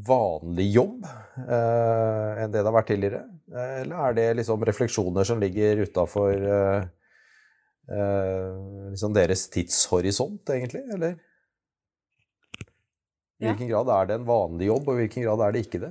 vanlig 0.05 0.67
jobb 0.75 1.05
eh, 1.05 2.41
enn 2.41 2.53
det 2.53 2.59
det 2.59 2.67
har 2.67 2.77
vært 2.77 2.91
tidligere? 2.93 3.23
Eller 3.51 3.95
er 4.07 4.17
det 4.17 4.27
liksom 4.41 4.65
refleksjoner 4.65 5.27
som 5.27 5.41
ligger 5.41 5.83
utafor 5.85 6.35
liksom 7.91 9.11
deres 9.11 9.41
tidshorisont, 9.51 10.47
egentlig? 10.53 10.85
Eller? 10.95 11.17
I 13.41 13.49
hvilken 13.49 13.67
grad 13.67 13.89
er 13.91 14.07
det 14.07 14.15
en 14.15 14.29
vanlig 14.29 14.69
jobb, 14.69 14.85
og 14.87 14.93
i 14.93 15.01
hvilken 15.01 15.25
grad 15.25 15.43
er 15.43 15.55
det 15.55 15.63
ikke 15.65 15.81
det? 15.81 15.89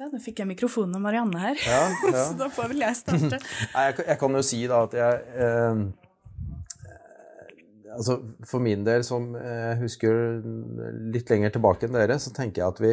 Ja, 0.00 0.08
nå 0.08 0.18
fikk 0.24 0.40
jeg 0.40 0.48
mikrofonen 0.48 0.96
av 0.96 1.02
Marianne 1.04 1.40
her, 1.40 1.58
ja, 1.68 1.80
ja. 2.08 2.22
så 2.30 2.36
da 2.38 2.48
får 2.52 2.70
vel 2.72 2.80
jeg 2.80 2.96
starte. 2.96 3.40
jeg, 3.76 3.98
jeg, 4.00 4.16
kan 4.22 4.38
jo 4.38 4.44
si 4.46 4.62
da 4.70 4.78
at 4.86 4.94
jeg 4.96 5.18
eh, 5.44 5.82
altså 7.92 8.16
For 8.48 8.64
min 8.64 8.86
del, 8.86 9.04
som 9.04 9.34
jeg 9.36 9.80
husker 9.82 10.40
litt 11.12 11.28
lenger 11.28 11.52
tilbake 11.52 11.88
enn 11.88 11.98
dere, 11.98 12.16
så 12.22 12.32
tenker 12.32 12.62
jeg 12.62 12.72
at 12.72 12.80
vi, 12.80 12.92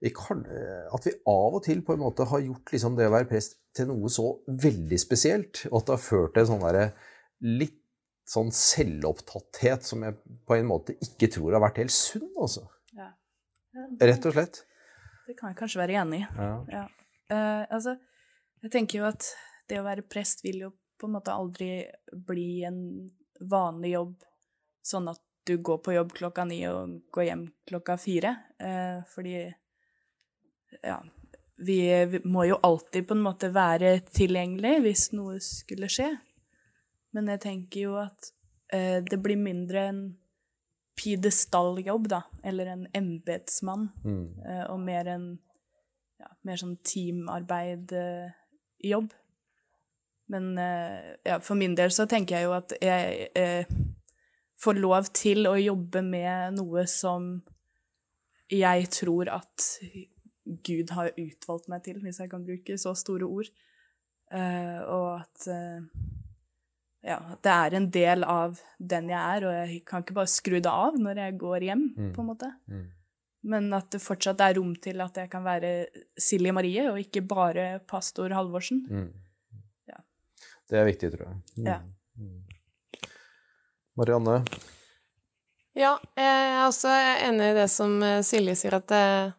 vi 0.00 0.14
kan, 0.16 0.40
at 0.96 1.04
vi 1.04 1.12
av 1.28 1.58
og 1.58 1.64
til 1.66 1.84
på 1.84 1.92
en 1.92 2.00
måte 2.06 2.24
har 2.30 2.46
gjort 2.46 2.72
liksom 2.72 2.96
det 2.96 3.10
å 3.10 3.14
være 3.18 3.28
prest 3.28 3.58
til 3.76 3.90
noe 3.90 4.08
så 4.10 4.30
veldig 4.48 4.98
spesielt, 4.98 5.66
og 5.68 5.82
at 5.82 5.90
det 5.90 5.96
har 5.98 6.06
ført 6.06 6.34
til 6.38 6.48
sånn 6.48 6.64
derre 6.64 6.86
litt 7.44 7.76
sånn 8.30 8.50
selvopptatthet 8.54 9.84
som 9.86 10.06
jeg 10.06 10.16
på 10.46 10.56
en 10.56 10.68
måte 10.70 10.96
ikke 11.04 11.28
tror 11.34 11.56
har 11.56 11.64
vært 11.64 11.82
helt 11.82 11.94
sunn, 11.94 12.30
altså. 12.38 12.64
Ja. 12.96 13.12
Rett 14.00 14.26
og 14.28 14.36
slett. 14.36 14.64
Det 15.30 15.36
kan 15.38 15.52
jeg 15.52 15.60
kanskje 15.60 15.78
være 15.78 15.94
enig 16.00 16.24
i. 16.24 16.26
Ja. 16.34 16.54
Ja. 16.74 16.86
Uh, 17.30 17.62
altså, 17.76 17.92
jeg 18.64 18.72
tenker 18.74 18.98
jo 18.98 19.04
at 19.06 19.28
det 19.70 19.76
å 19.78 19.84
være 19.86 20.02
prest 20.10 20.42
vil 20.42 20.64
jo 20.64 20.70
på 20.98 21.06
en 21.06 21.14
måte 21.14 21.30
aldri 21.30 21.84
bli 22.10 22.64
en 22.66 22.80
vanlig 23.38 23.92
jobb, 23.92 24.16
sånn 24.82 25.06
at 25.12 25.22
du 25.46 25.54
går 25.62 25.78
på 25.84 25.94
jobb 25.94 26.10
klokka 26.18 26.48
ni 26.50 26.58
og 26.66 26.96
går 27.14 27.28
hjem 27.28 27.44
klokka 27.70 27.94
fire. 28.02 28.34
Uh, 28.58 29.06
fordi 29.12 29.36
ja, 30.82 30.98
vi, 31.62 31.78
vi, 32.10 32.22
må 32.26 32.48
jo 32.50 32.58
alltid 32.66 33.06
på 33.06 33.14
en 33.14 33.22
måte 33.28 33.52
være 33.54 34.00
tilgjengelig 34.10 34.80
hvis 34.82 35.04
noe 35.14 35.38
skulle 35.46 35.92
skje. 35.94 36.10
Men 37.14 37.30
jeg 37.36 37.44
tenker 37.46 37.86
jo 37.86 37.94
at 38.02 38.32
uh, 38.74 38.98
det 38.98 39.22
blir 39.22 39.38
mindre 39.38 39.86
enn 39.92 40.02
pidestalljobb, 41.00 42.04
da, 42.12 42.20
eller 42.44 42.66
en 42.74 42.84
embetsmann, 42.96 43.84
mm. 44.04 44.26
uh, 44.44 44.66
og 44.74 44.78
mer 44.84 45.04
en 45.14 45.26
ja, 46.20 46.28
mer 46.44 46.56
sånn 46.60 46.76
teamarbeid-jobb. 46.84 49.08
Uh, 49.08 49.14
Men 50.30 50.44
uh, 50.60 51.16
ja, 51.26 51.36
for 51.42 51.54
min 51.58 51.74
del 51.78 51.90
så 51.94 52.04
tenker 52.10 52.34
jeg 52.36 52.44
jo 52.46 52.52
at 52.54 52.70
jeg 52.78 53.28
eh, 53.34 53.64
får 54.62 54.74
lov 54.78 55.04
til 55.16 55.46
å 55.50 55.54
jobbe 55.58 56.02
med 56.06 56.54
noe 56.54 56.86
som 56.86 57.42
jeg 58.50 58.88
tror 58.94 59.28
at 59.40 59.80
Gud 60.66 60.90
har 60.94 61.10
utvalgt 61.16 61.68
meg 61.72 61.82
til, 61.86 61.96
hvis 62.04 62.20
jeg 62.22 62.30
kan 62.30 62.46
bruke 62.46 62.78
så 62.78 62.94
store 62.98 63.26
ord. 63.26 63.48
og 64.30 65.20
at 65.20 65.46
ja, 67.00 67.18
det 67.40 67.52
er 67.52 67.76
en 67.76 67.86
del 67.92 68.24
av 68.28 68.58
den 68.76 69.08
jeg 69.08 69.20
er, 69.20 69.46
og 69.48 69.54
jeg 69.56 69.82
kan 69.88 70.04
ikke 70.04 70.16
bare 70.18 70.30
skru 70.30 70.58
det 70.60 70.72
av 70.72 70.98
når 71.00 71.22
jeg 71.24 71.36
går 71.40 71.68
hjem, 71.70 71.84
mm. 71.96 72.10
på 72.16 72.24
en 72.24 72.28
måte. 72.28 72.50
Mm. 72.68 72.88
Men 73.50 73.70
at 73.72 73.88
det 73.94 74.02
fortsatt 74.04 74.42
er 74.44 74.58
rom 74.58 74.74
til 74.84 75.00
at 75.00 75.16
jeg 75.16 75.30
kan 75.32 75.44
være 75.46 75.72
Silje 76.20 76.52
Marie, 76.52 76.84
og 76.90 77.00
ikke 77.00 77.24
bare 77.24 77.70
pastor 77.88 78.34
Halvorsen. 78.36 78.84
Mm. 78.90 79.08
Ja. 79.88 80.02
Det 80.68 80.82
er 80.82 80.90
viktig, 80.90 81.12
tror 81.14 81.30
jeg. 81.30 81.40
Mm. 81.56 81.70
Ja. 81.70 81.78
Mm. 82.20 83.08
Marianne? 84.00 84.36
Ja, 85.78 85.94
jeg 86.18 86.46
er 86.50 86.62
også 86.66 86.92
enig 87.24 87.52
i 87.52 87.58
det 87.62 87.68
som 87.72 87.96
eh, 88.04 88.20
Silje 88.26 88.56
sier, 88.58 88.76
at 88.76 88.88
det, 88.90 89.00
eh, 89.00 89.36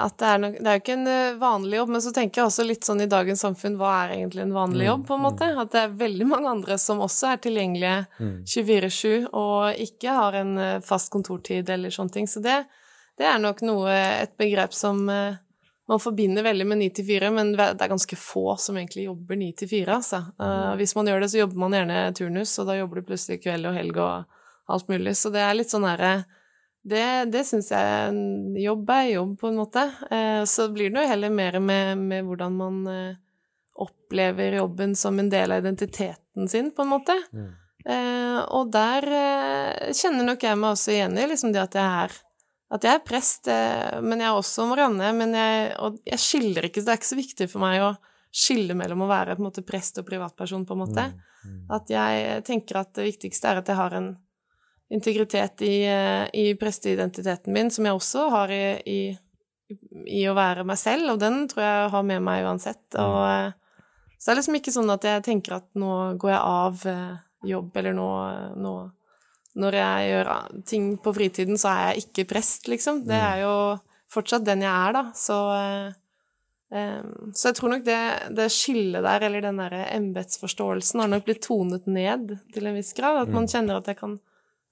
at 0.00 0.14
det 0.18 0.28
er, 0.30 0.38
nok, 0.40 0.54
det 0.58 0.66
er 0.70 0.78
jo 0.78 0.80
ikke 0.80 0.94
en 0.96 1.08
eh, 1.12 1.34
vanlig 1.36 1.76
jobb, 1.76 1.90
men 1.92 2.00
så 2.00 2.12
tenker 2.16 2.40
jeg 2.40 2.48
også 2.48 2.64
litt 2.64 2.86
sånn 2.88 3.02
i 3.04 3.08
dagens 3.12 3.42
samfunn, 3.44 3.74
hva 3.76 3.90
er 4.06 4.14
egentlig 4.16 4.46
en 4.46 4.54
vanlig 4.56 4.86
Mm, 4.86 4.88
jobb, 4.88 5.02
på 5.10 5.14
en 5.18 5.24
måte? 5.26 5.48
At 5.60 5.72
det 5.74 5.82
er 5.82 5.96
veldig 6.00 6.26
mange 6.30 6.48
andre 6.54 6.78
som 6.80 7.02
også 7.04 7.34
er 7.34 7.42
tilgjengelige 7.44 8.06
Mm. 8.18 8.44
24-7, 8.48 9.28
og 9.32 9.76
ikke 9.76 10.14
har 10.16 10.32
en 10.40 10.56
eh, 10.58 10.80
fast 10.80 11.10
kontortid 11.12 11.68
eller 11.68 11.90
sånne 11.92 12.10
ting. 12.16 12.26
Så 12.26 12.40
det, 12.40 12.64
det 13.18 13.26
er 13.28 13.38
nok 13.38 13.60
noe, 13.62 13.92
et 14.22 14.32
begrep 14.40 14.72
som 14.72 15.04
eh, 15.12 15.36
man 15.88 16.00
forbinder 16.00 16.42
veldig 16.46 16.66
med 16.66 16.78
9 16.78 16.90
til 16.96 17.04
4, 17.04 17.30
men 17.30 17.52
det 17.52 17.60
er 17.82 17.88
ganske 17.92 18.16
få 18.16 18.56
som 18.56 18.76
egentlig 18.80 19.04
jobber 19.04 19.36
9 19.36 19.52
til 19.60 19.68
4, 19.68 19.94
altså. 20.00 20.22
Eh, 20.40 20.76
hvis 20.80 20.94
man 20.96 21.06
gjør 21.10 21.20
det, 21.20 21.28
så 21.34 21.42
jobber 21.42 21.60
man 21.66 21.76
gjerne 21.76 22.14
turnus, 22.16 22.58
og 22.62 22.66
da 22.70 22.78
jobber 22.80 23.02
du 23.02 23.08
plutselig 23.10 23.42
kveld 23.44 23.66
og 23.68 23.74
helg 23.76 23.98
og 24.00 24.24
alt 24.72 24.88
mulig. 24.88 25.12
Så 25.18 25.28
det 25.34 25.42
er 25.44 25.58
litt 25.58 25.68
sånn 25.74 25.84
herre 25.84 26.24
Det, 26.82 27.24
det 27.30 27.44
syns 27.46 27.70
jeg 27.70 27.90
en 28.08 28.56
jobb 28.58 28.90
er 28.90 29.04
jobb, 29.12 29.36
på 29.40 29.50
en 29.52 29.58
måte. 29.60 29.84
Eh, 30.10 30.42
så 30.50 30.66
blir 30.74 30.90
det 30.90 31.04
jo 31.04 31.12
heller 31.12 31.30
mer 31.30 31.58
med, 31.62 31.98
med 31.98 32.26
hvordan 32.26 32.56
man 32.58 32.80
eh, 32.90 33.20
opplever 33.82 34.58
jobben 34.58 34.96
som 34.98 35.18
en 35.22 35.30
del 35.30 35.54
av 35.54 35.62
identiteten 35.62 36.50
sin, 36.50 36.72
på 36.74 36.82
en 36.82 36.90
måte. 36.90 37.16
Mm. 37.30 37.48
Eh, 37.82 38.40
og 38.58 38.72
der 38.74 39.06
kjenner 39.94 40.26
nok 40.26 40.42
jeg 40.42 40.58
meg 40.58 40.74
også 40.74 40.94
igjen 40.94 41.18
i 41.18 41.30
liksom 41.30 41.54
det 41.54 41.62
at 41.62 41.78
jeg 41.78 42.04
er 42.04 42.20
at 42.72 42.86
jeg 42.86 42.96
er 42.96 43.02
prest, 43.04 43.48
men 44.00 44.22
jeg 44.22 44.30
er 44.30 44.38
også 44.38 44.64
Marianne. 44.64 45.10
Men 45.12 45.34
jeg, 45.36 45.74
og 45.84 45.98
jeg 46.08 46.20
skiller 46.22 46.64
ikke, 46.64 46.80
så 46.80 46.86
det 46.86 46.92
er 46.94 47.00
ikke 47.02 47.08
så 47.10 47.18
viktig 47.18 47.46
for 47.52 47.60
meg 47.60 47.82
å 47.84 47.90
skille 48.32 48.72
mellom 48.72 49.04
å 49.04 49.08
være 49.10 49.36
på 49.36 49.42
en 49.42 49.48
måte 49.50 49.64
prest 49.66 50.00
og 50.00 50.06
privatperson, 50.08 50.64
på 50.64 50.72
en 50.72 50.80
måte. 50.80 51.04
Mm. 51.44 51.58
At 51.76 51.92
jeg 51.92 52.38
tenker 52.48 52.80
at 52.80 52.94
det 52.96 53.04
viktigste 53.10 53.50
er 53.50 53.60
at 53.60 53.68
jeg 53.68 53.76
har 53.76 53.98
en 53.98 54.08
integritet 54.92 55.62
i, 55.62 55.84
eh, 55.88 56.24
i 56.32 56.54
presteidentiteten 56.60 57.52
min, 57.52 57.70
som 57.70 57.86
jeg 57.86 57.96
også 57.96 58.28
har 58.32 58.52
i, 58.52 58.64
i, 58.86 59.00
i 60.20 60.22
å 60.28 60.36
være 60.36 60.66
meg 60.68 60.80
selv, 60.80 61.14
og 61.14 61.20
den 61.22 61.46
tror 61.50 61.64
jeg 61.64 61.92
har 61.94 62.08
med 62.08 62.24
meg 62.24 62.44
uansett. 62.44 62.84
Og, 63.00 63.20
eh, 63.28 63.78
så 64.18 64.28
det 64.28 64.34
er 64.34 64.40
liksom 64.42 64.58
ikke 64.60 64.74
sånn 64.74 64.92
at 64.92 65.06
jeg 65.08 65.24
tenker 65.28 65.56
at 65.58 65.68
nå 65.80 65.94
går 66.20 66.34
jeg 66.34 66.42
av 66.42 66.84
eh, 66.92 67.14
jobb, 67.54 67.70
eller 67.80 67.96
nå, 67.98 68.10
nå 68.62 68.74
Når 69.52 69.74
jeg 69.76 70.04
gjør 70.08 70.28
ting 70.64 70.84
på 70.96 71.12
fritiden, 71.12 71.58
så 71.60 71.68
er 71.68 71.80
jeg 71.90 72.06
ikke 72.06 72.30
prest, 72.30 72.70
liksom. 72.72 73.02
Det 73.04 73.18
er 73.20 73.42
jo 73.42 73.56
fortsatt 74.08 74.46
den 74.46 74.62
jeg 74.64 74.72
er, 74.72 74.94
da. 74.96 75.02
Så 75.12 75.36
så 77.36 77.50
jeg 77.50 77.58
tror 77.58 77.68
nok 77.68 77.82
det, 77.84 77.98
det 78.32 78.46
skillet 78.48 79.04
der, 79.04 79.26
eller 79.26 79.44
den 79.44 79.58
derre 79.60 79.82
embetsforståelsen, 79.92 81.02
har 81.02 81.10
nok 81.12 81.26
blitt 81.26 81.42
tonet 81.44 81.84
ned 81.84 82.32
til 82.54 82.64
en 82.64 82.78
viss 82.78 82.94
grad. 82.96 83.26
At 83.26 83.34
man 83.34 83.44
kjenner 83.44 83.82
at 83.82 83.90
jeg 83.92 83.98
kan, 83.98 84.14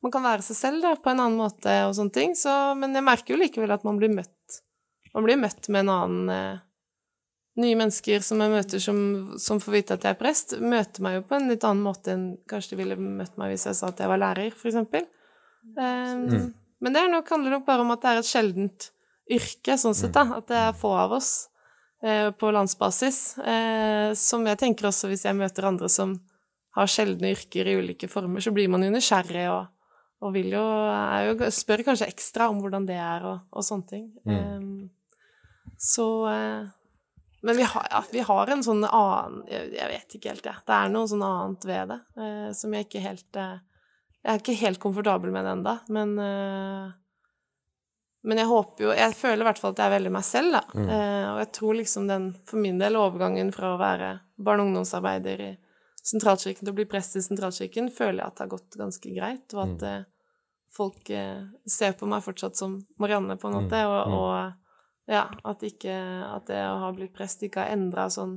man 0.01 0.13
kan 0.15 0.25
være 0.25 0.45
seg 0.47 0.57
selv 0.57 0.85
da, 0.85 0.95
på 0.97 1.13
en 1.13 1.21
annen 1.21 1.39
måte 1.41 1.75
og 1.87 1.95
sånne 1.99 2.15
ting. 2.15 2.35
Så, 2.39 2.53
men 2.79 2.97
jeg 2.97 3.05
merker 3.05 3.35
jo 3.35 3.41
likevel 3.43 3.75
at 3.75 3.87
man 3.87 4.01
blir 4.01 4.13
møtt 4.15 4.61
Man 5.11 5.25
blir 5.27 5.41
møtt 5.41 5.67
med 5.69 5.83
en 5.83 5.91
annen 5.91 6.29
eh, 6.35 6.61
Nye 7.61 7.77
mennesker 7.77 8.23
som 8.23 8.41
jeg 8.41 8.53
møter 8.53 8.81
som, 8.81 9.01
som 9.43 9.59
får 9.61 9.75
vite 9.75 9.97
at 9.99 10.05
jeg 10.07 10.15
er 10.15 10.21
prest, 10.21 10.55
møter 10.63 11.03
meg 11.05 11.19
jo 11.19 11.25
på 11.27 11.35
en 11.37 11.51
litt 11.51 11.67
annen 11.67 11.83
måte 11.85 12.15
enn 12.15 12.25
kanskje 12.49 12.73
de 12.73 12.79
ville 12.79 12.97
møtt 12.97 13.35
meg 13.41 13.51
hvis 13.51 13.67
jeg 13.67 13.77
sa 13.77 13.91
at 13.91 14.01
jeg 14.01 14.09
var 14.09 14.21
lærer, 14.23 14.55
for 14.57 14.71
eksempel. 14.71 15.05
Um, 15.75 16.55
Men 16.81 16.97
det 16.97 17.03
er 17.03 17.13
nok, 17.13 17.29
handler 17.29 17.59
nok 17.59 17.67
bare 17.67 17.85
om 17.85 17.93
at 17.93 18.03
det 18.03 18.11
er 18.11 18.23
et 18.23 18.29
sjeldent 18.29 18.87
yrke, 19.31 19.77
sånn 19.79 19.97
sett, 19.97 20.15
da. 20.17 20.39
At 20.41 20.49
det 20.51 20.59
er 20.59 20.79
få 20.79 20.95
av 20.97 21.13
oss 21.19 21.33
eh, 22.03 22.31
på 22.33 22.53
landsbasis. 22.55 23.21
Eh, 23.39 24.13
som 24.19 24.47
jeg 24.49 24.61
tenker 24.63 24.89
også 24.89 25.11
hvis 25.11 25.27
jeg 25.29 25.39
møter 25.39 25.69
andre 25.69 25.91
som 25.93 26.17
har 26.79 26.91
sjeldne 26.91 27.35
yrker 27.35 27.69
i 27.69 27.77
ulike 27.83 28.09
former, 28.09 28.43
så 28.43 28.55
blir 28.55 28.71
man 28.73 28.87
jo 28.87 28.93
nysgjerrig 28.95 29.45
og, 29.53 29.69
og 30.21 30.35
vil 30.35 30.53
jo, 30.53 30.65
jo 31.27 31.49
Spør 31.55 31.85
kanskje 31.87 32.11
ekstra 32.11 32.51
om 32.53 32.61
hvordan 32.61 32.85
det 32.89 32.99
er, 33.01 33.25
og, 33.25 33.47
og 33.57 33.65
sånne 33.65 33.89
ting. 33.89 34.05
Um, 34.29 34.91
så 35.81 36.07
uh, 36.29 36.69
Men 37.41 37.57
vi 37.57 37.65
har, 37.65 37.87
ja, 37.89 38.03
vi 38.13 38.25
har 38.29 38.53
en 38.53 38.63
sånn 38.65 38.85
annen 38.85 39.39
Jeg, 39.49 39.71
jeg 39.79 39.89
vet 39.95 40.17
ikke 40.19 40.33
helt, 40.35 40.49
jeg. 40.51 40.63
Det 40.69 40.77
er 40.77 40.93
noe 40.93 41.09
sånn 41.09 41.25
annet 41.25 41.65
ved 41.71 41.93
det 41.95 42.01
uh, 42.21 42.49
som 42.57 42.77
jeg 42.77 42.89
ikke 42.89 43.05
helt 43.07 43.41
uh, 43.41 43.57
Jeg 44.21 44.33
er 44.35 44.43
ikke 44.43 44.59
helt 44.61 44.83
komfortabel 44.83 45.33
med 45.33 45.49
det 45.49 45.55
ennå, 45.57 45.77
men 45.97 46.19
men 48.21 48.41
jeg 48.41 48.51
håper 48.51 48.85
jo 48.85 48.93
Jeg 48.97 49.17
føler 49.17 49.45
i 49.45 49.49
hvert 49.49 49.61
fall 49.61 49.73
at 49.73 49.81
jeg 49.81 49.89
er 49.89 49.97
veldig 49.97 50.13
meg 50.13 50.27
selv, 50.27 50.57
da. 50.59 50.61
Eh, 50.77 51.27
og 51.31 51.39
jeg 51.41 51.51
tror 51.57 51.77
liksom 51.79 52.09
den, 52.11 52.27
for 52.49 52.61
min 52.61 52.81
del, 52.81 52.99
overgangen 53.01 53.53
fra 53.55 53.73
å 53.73 53.81
være 53.81 54.11
barne- 54.37 54.65
og 54.65 54.71
ungdomsarbeider 54.71 55.45
i 55.47 55.51
sentralkirken 56.07 56.65
til 56.65 56.73
å 56.73 56.79
bli 56.79 56.89
prest 56.89 57.19
i 57.19 57.23
sentralkirken, 57.25 57.91
føler 57.95 58.23
jeg 58.23 58.27
at 58.27 58.39
det 58.39 58.45
har 58.45 58.55
gått 58.55 58.79
ganske 58.81 59.15
greit, 59.15 59.47
og 59.57 59.63
at 59.65 59.85
mm. 59.85 60.07
folk 60.77 61.11
eh, 61.15 61.43
ser 61.69 61.97
på 61.99 62.09
meg 62.11 62.25
fortsatt 62.25 62.59
som 62.59 62.79
Marianne, 63.03 63.37
på 63.41 63.51
en 63.51 63.59
måte, 63.61 63.83
og, 63.89 64.15
og 64.17 65.11
ja, 65.11 65.25
at 65.27 65.65
ikke 65.67 65.91
At 65.91 66.47
det 66.47 66.61
å 66.69 66.79
ha 66.85 66.93
blitt 66.95 67.11
prest 67.17 67.43
ikke 67.43 67.65
har 67.65 67.75
endra 67.75 68.05
sånn 68.13 68.37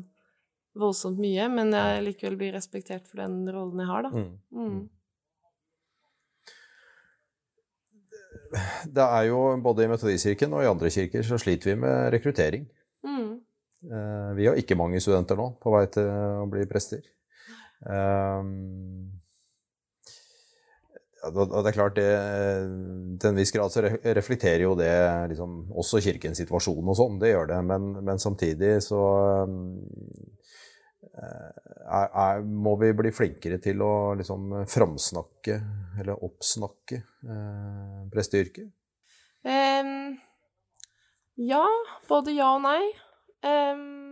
voldsomt 0.79 1.19
mye, 1.21 1.45
men 1.53 1.69
jeg 1.75 2.01
likevel 2.07 2.37
blir 2.39 2.55
respektert 2.55 3.05
for 3.05 3.21
den 3.21 3.43
rollen 3.53 3.83
jeg 3.83 3.91
har, 3.91 4.07
da. 4.07 4.09
Mm. 4.09 4.31
Mm. 4.57 4.79
Det 8.93 9.05
er 9.05 9.27
jo 9.29 9.39
både 9.65 9.85
i 9.85 9.89
Metodistkirken 9.89 10.53
og 10.53 10.63
i 10.63 10.69
andre 10.69 10.89
kirker 10.93 11.25
så 11.25 11.39
sliter 11.41 11.71
vi 11.71 11.79
med 11.85 12.09
rekruttering. 12.13 12.65
Mm. 13.05 13.31
Eh, 13.83 14.29
vi 14.37 14.47
har 14.47 14.59
ikke 14.59 14.77
mange 14.79 15.01
studenter 15.03 15.39
nå 15.39 15.51
på 15.61 15.73
vei 15.73 15.85
til 15.93 16.09
å 16.09 16.45
bli 16.49 16.65
prester. 16.69 17.01
Ja, 17.87 18.41
og 21.23 21.63
det 21.63 21.71
er 21.71 21.75
klart, 21.75 21.95
det, 21.95 22.07
til 23.21 23.29
en 23.29 23.37
viss 23.39 23.53
grad 23.55 23.71
så 23.71 23.83
reflekterer 23.85 24.65
jo 24.65 24.73
det 24.75 24.91
liksom, 25.31 25.71
også 25.71 26.01
kirkens 26.03 26.41
situasjon 26.41 26.89
og 26.91 26.97
sånn, 26.99 27.19
det 27.21 27.31
gjør 27.31 27.47
det. 27.53 27.59
Men, 27.69 27.89
men 28.03 28.19
samtidig 28.19 28.73
så 28.83 28.99
eh, 31.15 31.47
er, 31.87 32.09
er, 32.09 32.43
må 32.43 32.75
vi 32.81 32.91
bli 32.97 33.13
flinkere 33.15 33.61
til 33.63 33.85
å 33.85 33.93
liksom 34.19 34.65
framsnakke, 34.67 35.61
eller 36.03 36.27
oppsnakke, 36.27 36.99
eh, 37.23 38.03
presteyrket. 38.11 38.67
Um, 39.43 40.13
ja, 41.39 41.63
både 42.11 42.35
ja 42.35 42.51
og 42.57 42.63
nei. 42.67 42.83
Ehm, 43.43 44.02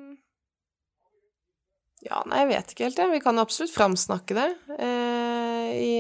ja, 2.02 2.22
nei, 2.26 2.42
jeg 2.42 2.50
vet 2.50 2.74
ikke 2.74 2.86
helt, 2.88 3.00
jeg. 3.00 3.14
Vi 3.14 3.24
kan 3.24 3.42
absolutt 3.42 3.74
framsnakke 3.76 4.38
det. 4.38 4.50
Eh, 4.82 5.72
i, 5.72 5.96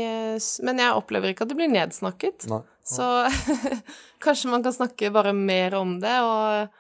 men 0.66 0.82
jeg 0.82 0.98
opplever 0.98 1.32
ikke 1.32 1.46
at 1.46 1.52
det 1.52 1.58
blir 1.60 1.72
nedsnakket. 1.72 2.48
Nei. 2.50 2.62
Så 2.88 3.06
kanskje 4.26 4.50
man 4.50 4.66
kan 4.66 4.74
snakke 4.74 5.12
bare 5.14 5.34
mer 5.38 5.78
om 5.78 6.00
det, 6.02 6.16
og 6.26 6.78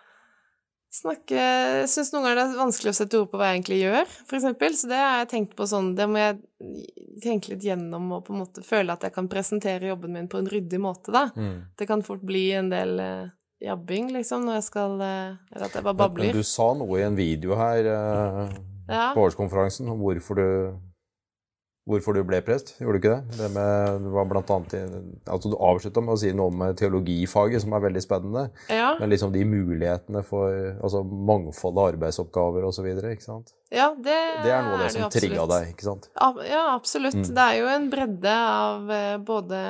snakke 0.91 1.37
Jeg 1.37 1.87
syns 1.87 2.09
noen 2.11 2.25
ganger 2.25 2.39
det 2.39 2.43
er 2.43 2.57
vanskelig 2.59 2.91
å 2.91 2.95
sette 2.97 3.19
ord 3.21 3.29
på 3.31 3.39
hva 3.39 3.51
jeg 3.51 3.59
egentlig 3.59 3.77
gjør, 3.79 4.15
for 4.27 4.39
eksempel. 4.39 4.73
Så 4.75 4.89
det 4.91 4.97
har 4.99 5.21
jeg 5.21 5.29
tenkt 5.35 5.53
på 5.55 5.67
sånn 5.69 5.93
Det 5.95 6.07
må 6.09 6.19
jeg 6.19 6.41
tenke 7.23 7.53
litt 7.53 7.63
gjennom 7.63 8.09
og 8.17 8.25
på 8.25 8.35
en 8.35 8.41
måte 8.41 8.65
føle 8.65 8.97
at 8.97 9.05
jeg 9.05 9.15
kan 9.15 9.29
presentere 9.31 9.91
jobben 9.91 10.17
min 10.17 10.27
på 10.31 10.41
en 10.41 10.49
ryddig 10.51 10.81
måte, 10.81 11.13
da. 11.13 11.27
Mm. 11.37 11.71
Det 11.77 11.87
kan 11.87 12.03
fort 12.03 12.25
bli 12.25 12.47
en 12.57 12.73
del 12.73 12.97
eh, 12.99 13.29
jabbing, 13.61 14.11
liksom, 14.17 14.49
når 14.49 14.59
jeg 14.59 14.67
skal 14.71 14.97
eh, 15.05 15.39
Eller 15.53 15.69
at 15.69 15.77
jeg 15.77 15.85
bare 15.85 16.09
Men, 16.09 16.25
men 16.25 16.41
du 16.41 16.43
sa 16.47 16.71
noe 16.77 16.99
i 16.99 17.05
en 17.05 17.17
video 17.17 17.55
her 17.59 17.93
eh, 17.93 18.59
Ja. 18.91 19.11
på 19.15 19.23
årskonferansen 19.29 19.87
om 19.89 19.99
hvorfor 20.03 20.35
du, 20.35 20.47
hvorfor 21.89 22.13
du 22.13 22.21
ble 22.27 22.37
prest. 22.45 22.75
Gjorde 22.79 22.99
du 22.99 23.01
ikke 23.01 23.13
det? 23.15 23.37
Det, 23.39 23.47
med, 23.55 24.01
det 24.05 24.11
var 24.13 24.27
blant 24.29 24.51
annet 24.53 24.75
i, 24.77 24.81
altså 25.33 25.49
Du 25.49 25.55
avslutta 25.57 26.03
med 26.05 26.13
å 26.13 26.19
si 26.21 26.29
noe 26.37 26.51
om 26.51 26.61
teologifaget, 26.77 27.63
som 27.63 27.73
er 27.73 27.81
veldig 27.87 28.03
spennende. 28.05 28.43
ja. 28.69 28.91
Men 28.99 29.09
liksom 29.09 29.31
de 29.33 29.41
mulighetene 29.49 30.21
for 30.27 30.53
altså 30.83 31.01
mangfold 31.03 31.79
av 31.81 31.89
arbeidsoppgaver 31.95 32.67
osv. 32.69 32.85
Ikke 32.91 33.25
sant? 33.25 33.55
ja, 33.73 33.89
det, 33.97 34.19
Det 34.45 34.51
er 34.53 34.61
noe 34.67 34.75
av 34.77 34.83
det 34.85 34.91
som 34.93 35.09
trigga 35.15 35.47
deg, 35.49 35.71
ikke 35.73 35.87
sant? 35.89 36.11
Ja, 36.45 36.67
absolutt. 36.75 37.17
Mm. 37.17 37.33
Det 37.33 37.47
er 37.47 37.57
jo 37.63 37.71
en 37.73 37.89
bredde 37.89 38.35
av 38.35 38.91
eh, 38.91 39.17
både 39.17 39.63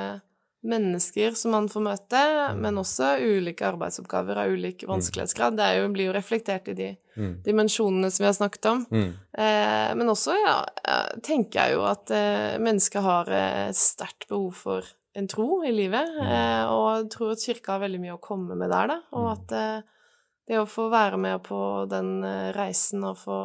mennesker 0.62 1.34
som 1.34 1.50
man 1.56 1.68
får 1.72 1.82
møte, 1.82 2.20
Mm. 2.52 2.60
men 2.62 2.76
også 2.78 3.16
ulike 3.18 3.64
arbeidsoppgaver 3.66 4.36
av 4.44 4.52
ulik 4.52 4.84
vanskelighetsgrad. 4.86 5.56
Det 5.56 5.64
er 5.64 5.80
jo, 5.80 5.88
blir 5.94 6.06
jo 6.06 6.12
reflektert 6.14 6.68
i 6.68 6.74
de 6.78 6.90
Mm. 7.16 7.42
dimensjonene 7.44 8.10
som 8.10 8.22
vi 8.24 8.28
har 8.28 8.36
snakket 8.36 8.68
om. 8.70 8.84
Mm. 8.90 9.12
Eh, 9.38 9.90
men 9.98 10.12
også 10.12 10.36
ja, 10.38 10.56
eh, 10.88 11.20
tenker 11.24 11.60
jeg 11.60 11.76
jo 11.76 11.86
at 11.88 12.12
eh, 12.14 12.58
mennesket 12.62 13.04
har 13.04 13.28
eh, 13.32 13.68
et 13.68 13.78
sterkt 13.78 14.28
behov 14.30 14.52
for 14.56 14.92
en 15.12 15.28
tro 15.28 15.60
i 15.68 15.72
livet, 15.74 16.14
eh, 16.24 16.64
og 16.72 17.10
tror 17.12 17.34
at 17.34 17.44
kirka 17.44 17.74
har 17.74 17.82
veldig 17.84 18.00
mye 18.00 18.14
å 18.16 18.22
komme 18.22 18.56
med 18.56 18.72
der, 18.72 18.94
da. 18.94 19.00
Og 19.18 19.28
at 19.34 19.52
eh, 19.58 20.06
det 20.48 20.60
å 20.60 20.68
få 20.68 20.88
være 20.92 21.20
med 21.20 21.42
på 21.44 21.60
den 21.90 22.22
eh, 22.24 22.48
reisen 22.56 23.04
og 23.04 23.20
få 23.20 23.42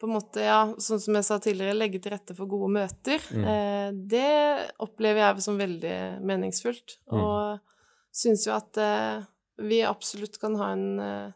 på 0.00 0.08
en 0.08 0.16
måte, 0.18 0.42
ja, 0.42 0.58
sånn 0.82 1.00
som 1.00 1.16
jeg 1.16 1.24
sa 1.24 1.36
tidligere, 1.40 1.76
legge 1.78 2.00
til 2.02 2.12
rette 2.12 2.34
for 2.36 2.50
gode 2.50 2.68
møter, 2.74 3.22
eh, 3.40 3.90
det 3.94 4.74
opplever 4.82 5.22
jeg 5.22 5.44
som 5.46 5.56
veldig 5.58 5.98
meningsfullt. 6.26 6.98
Og 7.14 7.62
syns 8.14 8.44
jo 8.46 8.52
at 8.56 8.78
eh, 8.82 9.22
vi 9.64 9.80
absolutt 9.86 10.36
kan 10.42 10.58
ha 10.60 10.72
en 10.74 10.86
eh, 11.00 11.32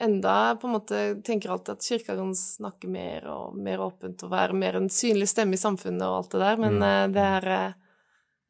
enda 0.00 0.54
på 0.60 0.68
en 0.68 0.74
måte 0.76 0.98
tenker 1.26 1.50
alltid 1.50 1.72
at 1.74 1.86
kirka 1.88 2.14
kan 2.16 2.34
snakke 2.38 2.88
mer 2.90 3.26
og 3.32 3.56
mer 3.58 3.80
åpent 3.82 4.22
og 4.22 4.30
være 4.30 4.54
mer 4.54 4.76
en 4.78 4.88
synlig 4.92 5.28
stemme 5.30 5.54
i 5.58 5.60
samfunnet 5.60 6.04
og 6.06 6.20
alt 6.20 6.30
det 6.36 6.40
der, 6.44 6.56
men 6.62 6.78
Mm. 6.78 6.82
eh, 6.86 7.08
det 7.16 7.24
er 7.24 7.48
eh, 7.54 7.72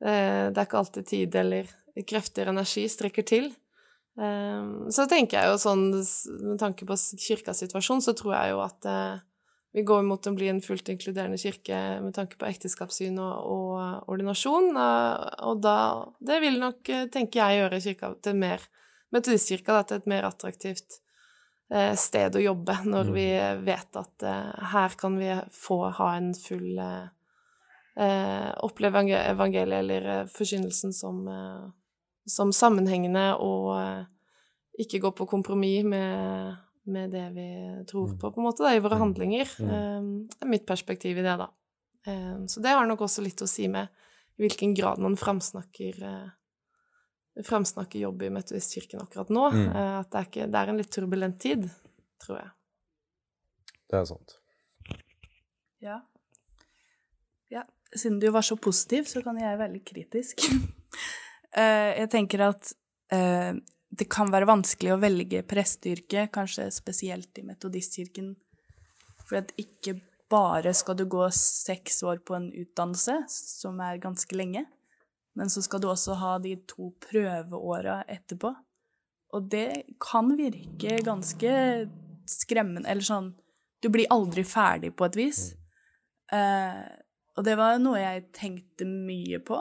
eh, 0.04 0.50
det 0.50 0.58
er 0.58 0.66
ikke 0.66 0.78
alltid 0.82 1.06
tid 1.06 1.34
eller 1.34 1.70
krefter, 2.06 2.48
energi, 2.48 2.84
strekker 2.88 3.24
til. 3.26 3.48
Eh, 4.18 4.90
Så 4.90 5.08
tenker 5.08 5.40
jeg 5.40 5.50
jo 5.50 5.56
sånn, 5.58 5.88
med 6.42 6.58
tanke 6.58 6.84
på 6.87 6.94
kirkas 7.16 7.58
situasjon, 7.64 8.00
så 8.02 8.14
tror 8.14 8.34
jeg 8.34 8.50
jo 8.52 8.61
at 8.61 9.22
vi 9.74 9.82
går 9.84 10.02
mot 10.02 10.26
å 10.26 10.34
bli 10.34 10.48
en 10.48 10.61
fullt 10.64 10.88
inkluderende 10.88 11.38
kirke 11.38 12.00
med 12.02 12.14
tanke 12.14 12.37
på 12.38 12.46
ekteskapssyn 12.48 13.18
og, 13.18 13.37
og 13.46 14.08
ordinasjon, 14.08 14.72
og 14.76 15.61
da 15.62 16.06
Det 16.20 16.40
vil 16.40 16.58
nok, 16.58 16.82
tenker 17.12 17.40
jeg, 17.40 17.61
gjøre 17.61 17.80
kirka 17.80 18.14
til 18.22 18.34
mer 18.34 18.61
Metodistkirka 19.12 19.82
til 19.87 19.96
et 19.96 20.06
mer 20.06 20.24
attraktivt 20.28 20.98
sted 21.96 22.37
å 22.37 22.40
jobbe, 22.42 22.74
når 22.85 23.04
Mm. 23.04 23.14
vi 23.14 23.26
vet 23.64 23.96
at 23.96 24.22
eh, 24.22 24.52
her 24.72 24.88
kan 24.98 25.18
vi 25.18 25.35
få 25.52 25.90
ha 25.92 26.14
en 26.16 26.33
full 26.35 26.78
eh, 26.78 27.09
eh, 27.98 28.54
Oppleve 28.64 29.02
evangeliet 29.28 29.78
eller 29.83 30.07
eh, 30.20 30.24
forkynnelsen 30.33 30.92
som, 30.92 31.26
eh, 31.28 31.66
som 32.26 32.52
sammenhengende 32.52 33.35
og 33.40 33.81
eh, 33.83 34.04
ikke 34.81 35.00
gå 35.02 35.11
på 35.18 35.26
kompromiss 35.28 35.85
med, 35.85 36.57
med 36.87 37.11
det 37.11 37.26
vi 37.35 37.48
tror 37.90 38.09
Mm. 38.14 38.18
på, 38.18 38.31
på 38.33 38.40
en 38.40 38.46
måte, 38.46 38.62
da, 38.64 38.74
i 38.76 38.81
våre 38.81 38.96
Mm. 38.96 39.02
handlinger. 39.04 39.46
Eh, 39.61 40.00
det 40.28 40.42
er 40.42 40.46
mitt 40.48 40.66
perspektiv 40.66 41.18
i 41.18 41.22
det, 41.22 41.37
da. 41.38 41.48
Eh, 42.07 42.46
så 42.46 42.62
det 42.62 42.70
har 42.70 42.87
nok 42.87 43.00
også 43.00 43.22
litt 43.22 43.42
å 43.42 43.48
si 43.48 43.68
med 43.68 43.88
i 44.38 44.42
hvilken 44.46 44.74
grad 44.74 44.98
man 44.98 45.16
framsnakker 45.16 45.98
framsnakker 47.46 47.98
jobb 47.98 48.22
i 48.22 48.31
Metodistkirken 48.31 49.03
akkurat 49.03 49.31
nå. 49.33 49.44
Mm. 49.55 49.66
Eh, 49.68 49.94
at 50.01 50.11
det 50.11 50.20
er, 50.20 50.29
ikke, 50.31 50.46
det 50.51 50.61
er 50.61 50.72
en 50.72 50.81
litt 50.81 50.92
turbulent 50.94 51.40
tid, 51.42 51.68
tror 52.24 52.40
jeg. 52.40 52.51
Det 53.88 53.98
er 54.01 54.09
sant. 54.09 54.37
Ja. 55.85 56.01
ja. 57.55 57.64
Siden 57.94 58.18
du 58.20 58.29
var 58.35 58.44
så 58.46 58.59
positiv, 58.61 59.09
så 59.09 59.22
kan 59.24 59.38
jeg 59.40 59.48
være 59.55 59.64
veldig 59.66 59.85
kritisk. 59.92 60.44
Eh, 61.59 61.94
jeg 61.96 62.11
tenker 62.12 62.42
at 62.44 62.68
eh, 63.09 63.57
det 63.88 64.07
kan 64.12 64.29
være 64.31 64.46
vanskelig 64.46 64.90
å 64.92 64.98
velge 65.01 65.40
presteyrket, 65.48 66.29
kanskje 66.31 66.66
spesielt 66.77 67.40
i 67.40 67.44
Metodistkirken, 67.48 68.35
for 69.24 69.40
at 69.40 69.55
ikke 69.57 69.94
bare 70.29 70.74
skal 70.77 70.98
du 71.01 71.07
gå 71.09 71.24
seks 71.35 72.03
år 72.05 72.20
på 72.20 72.37
en 72.37 72.51
utdannelse, 72.53 73.16
som 73.33 73.81
er 73.81 74.03
ganske 74.03 74.37
lenge, 74.37 74.66
men 75.38 75.51
så 75.51 75.62
skal 75.62 75.83
du 75.83 75.87
også 75.92 76.16
ha 76.18 76.33
de 76.42 76.57
to 76.66 76.90
prøveåra 77.05 78.01
etterpå. 78.11 78.51
Og 79.37 79.51
det 79.53 79.85
kan 80.03 80.33
virke 80.38 80.98
ganske 81.07 81.53
skremmende, 82.29 82.88
eller 82.88 83.07
sånn 83.07 83.35
Du 83.79 83.87
blir 83.94 84.11
aldri 84.11 84.42
ferdig 84.42 84.90
på 84.98 85.07
et 85.07 85.16
vis. 85.16 85.40
Eh, 86.35 86.81
og 87.38 87.44
det 87.46 87.55
var 87.55 87.77
noe 87.79 88.01
jeg 88.01 88.24
tenkte 88.35 88.88
mye 88.90 89.38
på, 89.38 89.61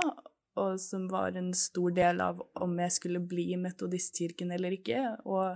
og 0.57 0.79
som 0.81 1.03
var 1.11 1.37
en 1.37 1.51
stor 1.53 1.93
del 1.93 2.23
av 2.25 2.41
om 2.57 2.73
jeg 2.81 2.95
skulle 2.95 3.21
bli 3.21 3.51
i 3.53 3.59
Metodistkirken 3.61 4.55
eller 4.55 4.73
ikke. 4.79 5.03
Og 5.29 5.53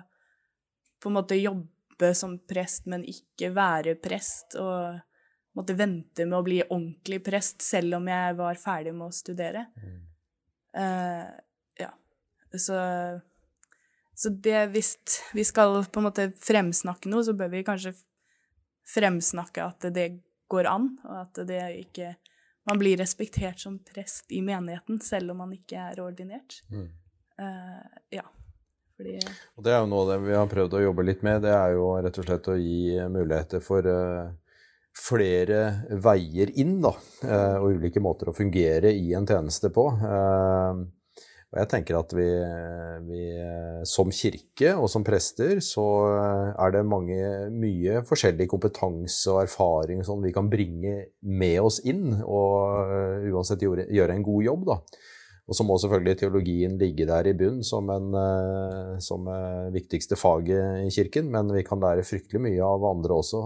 på 1.01 1.09
en 1.09 1.17
måte 1.17 1.39
jobbe 1.39 2.11
som 2.13 2.37
prest, 2.45 2.85
men 2.85 3.01
ikke 3.01 3.49
være 3.57 3.97
prest. 3.97 4.59
Og 4.61 5.01
måtte 5.57 5.73
vente 5.79 6.29
med 6.29 6.37
å 6.37 6.45
bli 6.45 6.61
ordentlig 6.67 7.23
prest, 7.25 7.65
selv 7.65 7.97
om 7.97 8.13
jeg 8.13 8.37
var 8.37 8.61
ferdig 8.61 8.93
med 8.93 9.09
å 9.09 9.15
studere. 9.23 9.65
Eh, 10.77 11.27
ja. 11.79 11.91
Så, 12.57 12.77
så 14.15 14.29
det 14.29 14.65
hvis 14.75 14.95
vi 15.33 15.45
skal 15.47 15.81
på 15.85 16.01
en 16.01 16.07
måte 16.07 16.29
fremsnakke 16.41 17.11
noe, 17.11 17.25
så 17.25 17.35
bør 17.37 17.51
vi 17.53 17.65
kanskje 17.67 17.95
fremsnakke 18.91 19.63
at 19.65 19.87
det 19.93 20.09
går 20.51 20.67
an, 20.67 20.91
og 21.07 21.23
at 21.25 21.45
det 21.47 21.63
ikke 21.85 22.15
Man 22.61 22.77
blir 22.77 22.99
respektert 23.01 23.57
som 23.57 23.79
prest 23.81 24.29
i 24.29 24.37
menigheten, 24.45 24.99
selv 25.01 25.31
om 25.33 25.39
man 25.41 25.53
ikke 25.55 25.79
er 25.81 25.97
ordinert. 25.97 26.59
Mm. 26.69 26.91
Uh, 27.41 27.87
ja. 28.13 28.21
Fordi 29.01 29.15
Og 29.57 29.63
det 29.65 29.73
er 29.73 29.79
jo 29.81 29.87
noe 29.89 30.03
av 30.03 30.11
det 30.11 30.17
vi 30.27 30.35
har 30.37 30.51
prøvd 30.51 30.75
å 30.77 30.83
jobbe 30.83 31.05
litt 31.07 31.23
med. 31.25 31.41
Det 31.41 31.55
er 31.55 31.73
jo 31.73 31.87
rett 32.05 32.19
og 32.21 32.27
slett 32.27 32.49
å 32.53 32.57
gi 32.59 32.99
muligheter 33.09 33.63
for 33.65 33.89
eh, 33.89 34.29
flere 34.97 35.59
veier 36.03 36.51
inn, 36.59 36.79
da. 36.83 36.95
eh, 37.23 37.59
og 37.61 37.77
ulike 37.77 38.01
måter 38.03 38.31
å 38.31 38.35
fungere 38.35 38.91
i 38.91 39.13
en 39.15 39.27
tjeneste 39.27 39.71
på. 39.73 39.87
Eh, 39.95 40.81
og 41.51 41.59
jeg 41.59 41.67
tenker 41.67 41.97
at 41.99 42.13
vi, 42.15 42.27
vi 43.09 43.23
eh, 43.35 43.81
som 43.87 44.11
kirke 44.15 44.71
og 44.79 44.87
som 44.91 45.03
prester, 45.03 45.57
så 45.63 45.85
er 46.55 46.75
det 46.75 46.83
mange, 46.87 47.17
mye 47.51 48.03
forskjellig 48.07 48.47
kompetanse 48.51 49.31
og 49.33 49.41
erfaring 49.43 50.03
som 50.07 50.23
vi 50.23 50.31
kan 50.35 50.51
bringe 50.51 50.95
med 51.27 51.57
oss 51.59 51.81
inn, 51.83 52.21
og 52.23 53.31
uansett 53.31 53.63
gjøre, 53.67 53.89
gjøre 53.91 54.15
en 54.15 54.27
god 54.27 54.47
jobb, 54.47 54.69
da. 54.71 54.79
Og 55.51 55.57
så 55.57 55.65
må 55.67 55.75
selvfølgelig 55.81 56.19
teologien 56.21 56.77
ligge 56.79 57.03
der 57.09 57.27
i 57.27 57.33
bunn 57.35 57.57
som, 57.67 57.89
en, 57.91 58.13
som 59.03 59.25
viktigste 59.73 60.15
faget 60.15 60.85
i 60.85 60.93
kirken, 60.93 61.27
men 61.33 61.51
vi 61.51 61.65
kan 61.67 61.81
lære 61.81 62.05
fryktelig 62.07 62.39
mye 62.45 62.63
av 62.63 62.85
andre 62.87 63.17
også. 63.19 63.41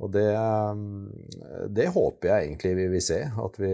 Og 0.00 0.10
det, 0.10 0.28
eh, 0.34 1.68
det 1.68 1.90
håper 1.94 2.30
jeg 2.30 2.48
egentlig 2.48 2.72
vi 2.80 2.88
vil 2.96 3.04
se, 3.04 3.20
at 3.28 3.60
vi, 3.60 3.72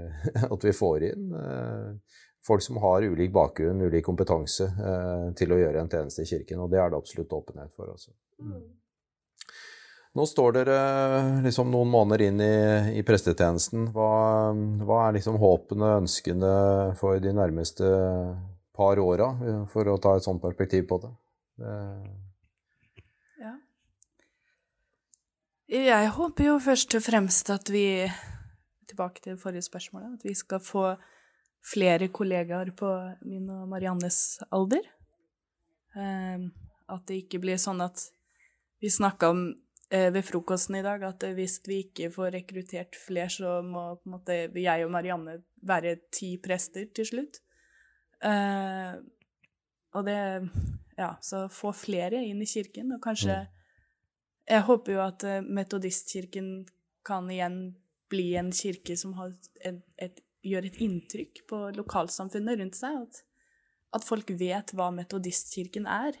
at 0.54 0.66
vi 0.66 0.74
får 0.76 1.06
inn 1.12 1.30
eh, 1.36 2.18
folk 2.46 2.64
som 2.64 2.80
har 2.82 3.06
ulik 3.06 3.32
bakgrunn, 3.32 3.82
ulik 3.84 4.04
kompetanse 4.06 4.66
eh, 4.70 5.30
til 5.38 5.52
å 5.52 5.60
gjøre 5.60 5.84
en 5.84 5.92
tjeneste 5.92 6.24
i 6.24 6.30
kirken, 6.30 6.64
og 6.64 6.72
det 6.72 6.80
er 6.82 6.90
det 6.90 7.00
absolutt 7.00 7.36
åpenhet 7.36 7.74
for. 7.76 7.92
Altså. 7.92 8.14
Nå 10.18 10.24
står 10.26 10.56
dere 10.56 10.78
liksom 11.44 11.68
noen 11.70 11.90
måneder 11.92 12.24
inn 12.26 12.40
i, 12.42 12.54
i 12.98 13.02
prestetjenesten. 13.06 13.92
Hva, 13.94 14.08
hva 14.82 15.04
er 15.04 15.20
liksom 15.20 15.38
håpene, 15.38 15.92
ønskene 16.00 16.54
for 16.98 17.22
de 17.22 17.34
nærmeste 17.36 17.92
par 18.74 18.98
åra, 18.98 19.28
for 19.70 19.86
å 19.86 20.00
ta 20.02 20.16
et 20.16 20.26
sånt 20.26 20.42
perspektiv 20.42 20.88
på 20.90 20.98
det? 21.04 21.12
det 21.62 21.76
Ja. 23.38 23.54
Jeg 25.70 26.08
håper 26.16 26.48
jo 26.48 26.56
først 26.58 26.96
og 26.98 27.02
fremst 27.04 27.50
at 27.54 27.68
vi 27.70 28.10
Tilbake 28.90 29.22
til 29.22 29.36
forrige 29.38 29.62
spørsmål. 29.62 30.16
At 30.16 30.24
vi 30.26 30.32
skal 30.34 30.58
få 30.58 30.96
flere 31.62 32.08
kollegaer 32.10 32.72
på 32.74 32.88
min 33.22 33.46
og 33.54 33.68
Mariannes 33.70 34.40
alder. 34.50 34.82
Eh, 35.94 36.48
at 36.90 37.04
det 37.06 37.20
ikke 37.20 37.38
blir 37.38 37.60
sånn 37.60 37.84
at 37.86 38.02
Vi 38.80 38.88
snakka 38.90 39.28
om 39.30 39.44
eh, 39.92 40.08
ved 40.10 40.24
frokosten 40.24 40.78
i 40.78 40.82
dag 40.82 41.02
at 41.04 41.22
hvis 41.36 41.60
vi 41.68 41.82
ikke 41.84 42.10
får 42.10 42.32
rekruttert 42.32 42.96
flere, 42.96 43.28
så 43.28 43.60
må 43.62 44.00
på 44.00 44.08
en 44.08 44.14
måte 44.16 44.38
jeg 44.56 44.84
og 44.86 44.90
Marianne 44.90 45.36
være 45.62 45.98
ti 46.10 46.32
prester 46.42 46.88
til 46.96 47.06
slutt. 47.06 47.42
Eh, 48.24 48.98
og 49.94 50.04
det 50.08 50.50
Ja, 50.98 51.14
så 51.22 51.46
få 51.48 51.70
flere 51.72 52.24
inn 52.24 52.42
i 52.42 52.48
kirken, 52.48 52.90
og 52.92 53.00
kanskje 53.00 53.46
Jeg 54.50 54.64
håper 54.66 54.96
jo 54.96 55.00
at 55.04 55.24
eh, 55.24 55.40
Metodistkirken 55.46 56.48
kan 57.06 57.28
igjen 57.30 57.60
bli 58.10 58.32
en 58.40 58.50
kirke 58.52 58.96
som 58.98 59.12
har 59.20 59.32
et, 59.62 59.78
et, 60.02 60.18
gjør 60.42 60.66
et 60.66 60.80
inntrykk 60.82 61.44
på 61.50 61.60
lokalsamfunnet 61.76 62.58
rundt 62.58 62.78
seg. 62.78 62.96
At, 63.04 63.20
at 64.00 64.06
folk 64.06 64.32
vet 64.40 64.74
hva 64.74 64.90
Metodistkirken 64.94 65.86
er. 65.86 66.18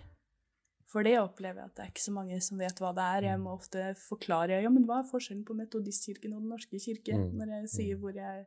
For 0.90 1.06
det 1.06 1.16
opplever 1.20 1.60
jeg 1.62 1.70
at 1.70 1.74
det 1.76 1.82
er 1.84 1.90
ikke 1.92 2.02
så 2.02 2.14
mange 2.14 2.38
som 2.42 2.58
vet 2.58 2.80
hva 2.82 2.90
det 2.96 3.08
er. 3.16 3.26
Jeg 3.32 3.40
må 3.42 3.52
ofte 3.54 3.82
forklare 4.08 4.62
ja, 4.62 4.70
men 4.74 4.86
hva 4.88 5.00
er 5.02 5.10
forskjellen 5.10 5.44
på 5.46 5.54
Metodistkirken 5.58 6.32
og 6.34 6.42
Den 6.42 6.54
norske 6.54 6.80
kirke 6.82 7.18
Mm. 7.18 7.28
når 7.38 7.52
jeg 7.56 7.68
sier 7.74 8.00
hvor 8.00 8.14
jeg 8.14 8.40
er 8.40 8.46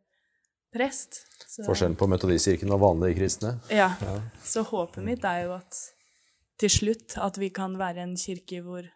prest. 0.73 1.21
Så- 1.47 1.63
Forskjellen 1.67 1.95
på 1.99 2.07
metodistkirken 2.09 2.71
og 2.73 2.79
vanlige 2.81 3.19
kristne? 3.19 3.53
Ja. 3.69 3.91
Ja. 4.01 4.15
Så 4.43 4.63
håpet 4.65 5.03
mitt 5.05 5.23
er 5.23 5.43
jo 5.45 5.53
at 5.59 5.77
til 6.59 6.69
slutt 6.69 7.15
at 7.21 7.37
vi 7.39 7.49
kan 7.49 7.77
være 7.77 8.03
en 8.07 8.15
kirke 8.17 8.59
hvor 8.65 8.87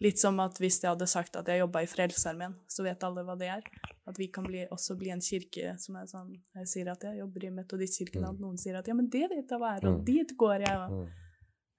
Litt 0.00 0.18
som 0.20 0.38
at 0.40 0.58
hvis 0.60 0.80
jeg 0.82 0.90
hadde 0.90 1.06
sagt 1.08 1.36
at 1.36 1.46
jeg 1.48 1.60
jobba 1.62 1.80
i 1.82 1.86
Frelsesarmeen, 1.88 2.54
så 2.68 2.82
vet 2.84 3.02
alle 3.06 3.22
hva 3.24 3.36
det 3.38 3.48
er. 3.48 3.62
At 4.06 4.18
vi 4.18 4.26
kan 4.28 4.44
bli, 4.44 4.66
også 4.70 4.96
bli 4.98 5.10
en 5.10 5.20
kirke 5.24 5.78
som 5.80 5.96
er 5.96 6.04
sånn 6.06 6.34
Jeg 6.54 6.66
sier 6.68 6.90
at 6.92 7.02
jeg 7.02 7.18
jobber 7.18 7.44
i 7.46 7.50
Metodistkirken, 7.50 8.22
Mm. 8.22 8.28
og 8.28 8.40
noen 8.40 8.58
sier 8.58 8.76
at 8.78 8.86
ja, 8.86 8.94
men 8.94 9.08
det 9.08 9.28
vet 9.30 9.48
jeg 9.50 9.58
hva 9.58 9.76
er, 9.76 9.86
og 9.88 9.98
Mm. 10.00 10.04
dit 10.04 10.36
går 10.36 10.60
jeg, 10.66 10.76
og 10.76 10.90
Mm. 10.90 11.08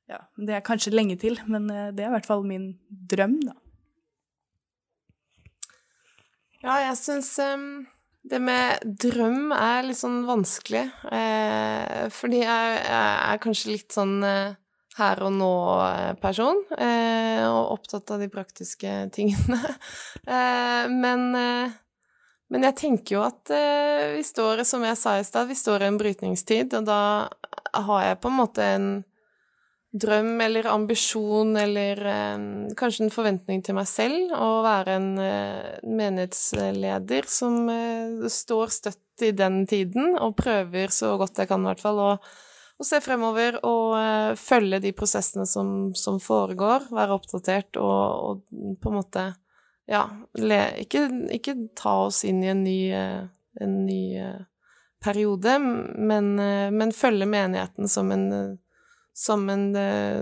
Ja. 0.10 0.20
Det 0.38 0.50
er 0.56 0.62
kanskje 0.62 0.94
lenge 0.94 1.20
til, 1.20 1.38
men 1.48 1.70
eh, 1.70 1.92
det 1.92 2.00
er 2.06 2.08
i 2.10 2.16
hvert 2.16 2.26
fall 2.26 2.44
min 2.44 2.80
drøm, 2.90 3.40
da. 3.44 3.54
Ja, 6.64 6.78
jeg 6.90 6.98
syns 6.98 7.36
det 8.28 8.42
med 8.42 8.80
drøm 9.00 9.52
er 9.56 9.84
litt 9.88 10.00
sånn 10.00 10.26
vanskelig. 10.28 10.86
Eh, 11.12 12.08
fordi 12.10 12.42
jeg, 12.42 12.80
jeg 12.84 13.34
er 13.34 13.38
kanskje 13.44 13.72
litt 13.72 13.94
sånn 13.96 14.18
eh, 14.26 14.56
her 14.98 15.22
og 15.26 15.34
nå-person, 15.38 16.64
eh, 16.78 17.44
og 17.48 17.74
opptatt 17.78 18.14
av 18.16 18.24
de 18.24 18.30
praktiske 18.34 18.94
tingene. 19.16 19.60
Eh, 20.28 20.86
men, 20.92 21.28
eh, 21.38 21.76
men 22.54 22.70
jeg 22.70 22.80
tenker 22.82 23.18
jo 23.18 23.26
at 23.28 23.54
eh, 23.54 24.16
vi 24.18 24.24
står, 24.26 24.66
som 24.68 24.86
jeg 24.88 25.00
sa 25.00 25.18
i 25.20 25.28
stad, 25.28 25.50
vi 25.50 25.58
står 25.58 25.86
i 25.86 25.92
en 25.92 26.00
brytningstid, 26.02 26.74
og 26.80 26.90
da 26.90 27.02
har 27.78 28.08
jeg 28.08 28.20
på 28.24 28.32
en 28.32 28.42
måte 28.42 28.72
en 28.78 28.90
drøm 29.98 30.42
eller 30.42 30.68
ambisjon 30.70 31.56
eller 31.58 32.02
eh, 32.06 32.46
kanskje 32.78 33.06
en 33.06 33.14
forventning 33.14 33.64
til 33.66 33.78
meg 33.78 33.88
selv 33.90 34.34
å 34.36 34.50
være 34.66 34.98
en 34.98 35.10
eh, 35.22 35.78
menighetsleder 35.88 37.30
som 37.32 37.70
eh, 37.72 38.28
står 38.32 38.74
støtt 38.74 39.26
i 39.26 39.32
den 39.34 39.64
tiden, 39.70 40.14
og 40.22 40.36
prøver 40.38 40.92
så 40.94 41.16
godt 41.18 41.40
jeg 41.42 41.50
kan, 41.50 41.64
i 41.64 41.72
hvert 41.72 41.82
fall, 41.82 42.02
å, 42.04 42.12
å 42.78 42.86
se 42.86 43.00
fremover 43.02 43.58
og 43.66 43.96
eh, 43.98 44.34
følge 44.40 44.82
de 44.84 44.94
prosessene 44.98 45.48
som, 45.50 45.92
som 45.98 46.20
foregår, 46.22 46.90
være 46.94 47.16
oppdatert 47.16 47.80
og, 47.82 48.04
og, 48.30 48.78
på 48.82 48.94
en 48.94 49.00
måte 49.02 49.28
Ja, 49.88 50.04
le, 50.36 50.60
ikke, 50.84 51.06
ikke, 51.32 51.54
ta 51.80 51.94
oss 52.10 52.26
inn 52.28 52.42
i 52.44 52.52
en 52.52 52.64
ny, 52.66 52.80
eh, 52.92 53.22
en 53.64 53.76
ny 53.88 54.02
eh, 54.20 54.42
periode, 55.04 55.54
men, 55.62 56.34
men 56.74 56.92
følge 56.92 57.28
menigheten 57.30 57.88
som 57.88 58.12
en 58.12 58.26
som 59.18 59.48
en, 59.50 59.64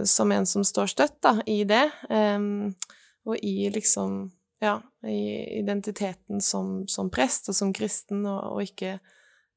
som 0.08 0.32
en 0.32 0.46
som 0.48 0.64
står 0.64 0.92
støtt 0.92 1.16
da, 1.24 1.32
i 1.52 1.66
det, 1.68 1.90
um, 2.08 2.70
og 3.28 3.40
i 3.44 3.70
liksom 3.74 4.30
Ja, 4.64 4.78
i 5.04 5.60
identiteten 5.60 6.40
som, 6.42 6.86
som 6.88 7.10
prest 7.12 7.50
og 7.52 7.58
som 7.58 7.74
kristen, 7.76 8.22
og, 8.24 8.40
og 8.54 8.62
ikke, 8.64 8.94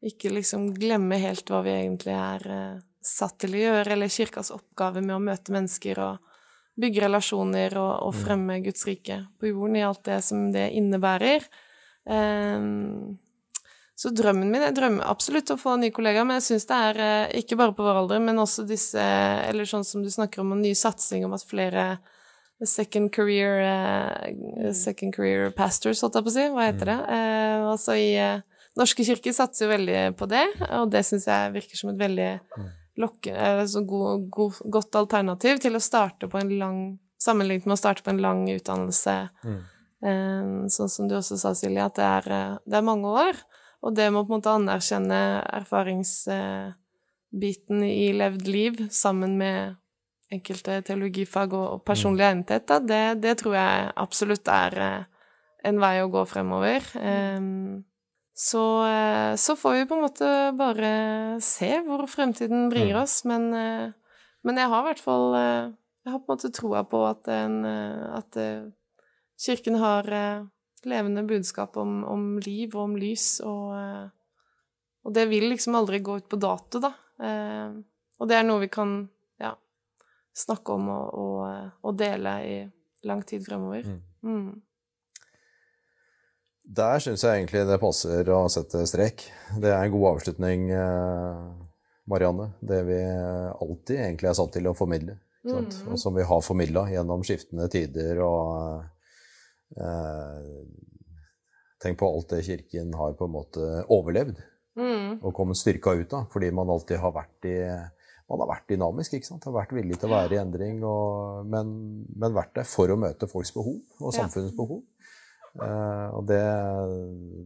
ikke, 0.05 0.31
liksom 0.31 0.71
glemme 0.79 1.19
helt 1.21 1.51
hva 1.51 1.63
vi 1.67 1.75
egentlig 1.75 2.15
er 2.15 2.45
uh, 2.47 2.81
satt 3.03 3.39
til 3.43 3.57
å 3.57 3.63
gjøre, 3.63 3.95
eller 3.95 4.13
kirkas 4.13 4.53
oppgave 4.55 5.03
med 5.03 5.17
å 5.17 5.23
møte 5.23 5.55
mennesker 5.55 6.01
og 6.05 6.25
bygge 6.79 7.03
relasjoner 7.07 7.75
og, 7.81 7.95
og 8.07 8.13
mm. 8.15 8.21
fremme 8.23 8.59
Guds 8.63 8.85
rike 8.87 9.23
på 9.41 9.51
jorden 9.51 9.79
i 9.81 9.87
alt 9.87 10.05
det 10.07 10.21
som 10.27 10.51
det 10.55 10.69
innebærer. 10.79 11.47
Um, 12.09 13.19
så 13.99 14.13
drømmen 14.15 14.53
min 14.53 14.63
Jeg 14.63 14.77
drømmer 14.77 15.09
absolutt 15.11 15.51
å 15.51 15.59
få 15.59 15.75
nye 15.77 15.93
kollegaer, 15.95 16.27
men 16.27 16.39
jeg 16.39 16.47
syns 16.47 16.69
det 16.71 16.77
er 16.87 17.01
eh, 17.03 17.41
ikke 17.41 17.57
bare 17.59 17.75
på 17.75 17.83
vår 17.83 17.99
alder, 18.05 18.23
men 18.23 18.39
også 18.39 18.63
disse 18.69 19.03
Eller 19.03 19.67
sånn 19.67 19.83
som 19.85 20.05
du 20.05 20.11
snakker 20.13 20.45
om, 20.45 20.53
en 20.55 20.63
ny 20.63 20.71
satsing 20.79 21.27
om 21.27 21.35
at 21.35 21.43
flere 21.43 21.89
second 22.63 23.11
career 23.15 23.59
uh, 23.67 24.71
Second 24.71 25.17
career 25.17 25.51
pastors, 25.51 26.05
holdt 26.05 26.21
jeg 26.21 26.29
på 26.29 26.31
å 26.31 26.37
si. 26.37 26.47
Hva 26.55 26.69
heter 26.69 26.93
det? 26.93 26.99
Uh, 27.11 27.67
altså 27.73 27.99
i 27.99 28.13
Norske 28.79 29.07
kirker 29.07 29.35
satser 29.35 29.67
jo 29.67 29.73
veldig 29.73 30.03
på 30.19 30.29
det, 30.31 30.45
og 30.79 30.93
det 30.93 31.03
syns 31.07 31.27
jeg 31.29 31.55
virker 31.57 31.81
som 31.81 31.93
et 31.93 32.01
veldig 32.01 32.31
lokke, 32.99 33.35
altså 33.35 33.83
god, 33.87 34.29
god, 34.35 34.63
godt 34.75 34.99
alternativ 34.99 35.61
til 35.63 35.79
å 35.79 35.83
starte 35.83 36.31
på 36.31 36.41
en 36.41 36.55
lang 36.61 36.81
Sammenlignet 37.19 37.67
med 37.67 37.75
å 37.75 37.81
starte 37.81 38.05
på 38.07 38.13
en 38.13 38.21
lang 38.23 38.45
utdannelse. 38.47 39.13
Mm. 39.43 39.63
Sånn 40.71 40.93
som 40.93 41.09
du 41.11 41.17
også 41.19 41.35
sa, 41.41 41.51
Silje, 41.59 41.83
at 41.83 41.97
det 41.99 42.07
er, 42.07 42.23
det 42.63 42.77
er 42.79 42.87
mange 42.87 43.11
år. 43.11 43.35
Og 43.83 43.95
det 43.95 44.11
med 44.13 44.21
å 44.21 44.27
på 44.27 44.33
en 44.33 44.37
måte 44.39 44.55
anerkjenne 44.55 45.21
erfaringsbiten 45.59 47.83
i 47.87 48.13
levd 48.15 48.47
liv 48.47 48.89
sammen 48.95 49.39
med 49.39 49.75
enkelte 50.31 50.83
teologifag 50.87 51.53
og 51.57 51.85
personlig 51.89 52.25
mm. 52.25 52.31
egnethet, 52.31 52.71
det, 52.87 53.15
det, 53.23 53.35
tror 53.41 53.55
jeg 53.57 53.93
absolutt 53.97 54.49
er 54.53 54.73
eh, 54.85 55.05
en 55.69 55.81
vei 55.81 56.03
å 56.03 56.13
gå 56.13 56.25
fremover. 56.29 56.81
Um, 57.01 57.85
så, 58.39 58.65
eh, 58.87 59.33
så, 59.41 59.57
får 59.59 59.73
vi 59.75 59.87
på 59.91 59.97
en 59.97 60.05
måte 60.07 60.29
bare 60.59 60.91
se 61.43 61.73
hvor 61.87 62.07
fremtiden 62.07 62.69
bringer 62.71 62.95
mm. 62.95 63.03
oss, 63.03 63.23
men, 63.27 63.49
eh, 63.55 63.89
men 64.47 64.61
jeg 64.63 64.71
har 64.71 64.85
i 64.85 64.89
hvert 64.93 65.03
fall 65.03 65.35
Jeg 65.35 66.13
har 66.13 66.21
på 66.23 66.31
en 66.31 66.37
måte 66.37 66.53
troa 66.55 66.85
på 66.89 67.03
at, 67.05 67.27
en, 67.29 67.65
at 67.67 68.39
Kirken 69.37 69.75
har 69.83 70.07
levende 70.87 71.23
budskap 71.23 71.77
om, 71.77 72.05
om, 72.05 72.39
liv 72.39 72.77
og 72.77 72.83
om 72.85 72.97
lys, 72.99 73.39
og, 73.45 73.75
eh, 73.79 74.07
og, 75.05 75.13
det 75.15 75.27
vil 75.31 75.49
liksom 75.53 75.77
aldri 75.79 76.01
gå 76.05 76.19
ut 76.21 76.29
på 76.31 76.41
dato, 76.41 76.83
da. 76.83 76.93
Eh, 77.19 77.79
og 78.19 78.31
det 78.31 78.39
er 78.39 78.47
noe 78.47 78.63
vi 78.63 78.71
kan 78.73 79.01
ja, 79.41 79.55
snakke 80.37 80.75
om 80.75 80.89
og, 80.95 81.19
og, 81.19 81.75
og, 81.83 81.99
dele 81.99 82.35
i 82.47 82.57
lang 83.07 83.23
tid 83.27 83.47
fremover. 83.47 83.87
Mm. 84.23 84.51
Der 86.69 87.01
syns 87.01 87.25
jeg 87.25 87.39
egentlig 87.41 87.65
det 87.69 87.81
passer 87.81 88.29
å 88.35 88.43
sette 88.53 88.83
strek. 88.91 89.25
Det 89.57 89.71
er 89.73 89.87
en 89.87 89.95
god 89.95 90.11
avslutning, 90.11 90.69
eh, 90.77 91.47
Marianne. 92.13 92.51
Det 92.61 92.83
vi 92.85 93.01
alltid 93.01 93.97
egentlig 93.97 94.29
er 94.29 94.37
satt 94.37 94.53
til 94.53 94.69
å 94.69 94.77
formidle. 94.77 95.17
Mm. 95.49 95.65
Og 95.89 95.97
som 96.01 96.13
vi 96.15 96.27
har 96.29 96.45
formidla 96.45 96.85
gjennom 96.93 97.25
skiftende 97.25 97.71
tider 97.73 98.21
og 98.21 98.85
Eh, 99.77 100.65
tenk 101.83 101.99
på 101.99 102.09
alt 102.09 102.33
det 102.33 102.43
Kirken 102.47 102.95
har 102.95 103.13
på 103.19 103.29
en 103.29 103.35
måte 103.35 103.67
overlevd 103.93 104.41
mm. 104.79 105.21
og 105.21 105.35
kommet 105.37 105.61
styrka 105.61 105.93
ut 105.99 106.15
av, 106.17 106.27
fordi 106.33 106.51
man 106.55 106.73
alltid 106.73 107.01
har 107.03 107.15
vært 107.15 107.49
i 107.51 107.61
man 108.29 108.43
har 108.43 108.51
vært 108.51 108.67
dynamisk, 108.69 109.15
ikke 109.17 109.25
sant? 109.25 109.47
har 109.49 109.55
vært 109.55 109.71
villig 109.73 109.97
til 109.97 110.11
å 110.11 110.13
være 110.13 110.37
i 110.37 110.41
endring, 110.41 110.83
og, 110.85 111.47
men, 111.49 111.71
men, 112.13 112.35
vært 112.37 112.59
der 112.59 112.67
for 112.69 112.93
å 112.93 112.99
møte 113.01 113.29
folks 113.31 113.55
behov 113.55 113.79
og 114.03 114.13
samfunnets 114.13 114.57
behov. 114.57 114.83
Eh, 115.57 116.09
og 116.15 116.27
det, 116.29 116.43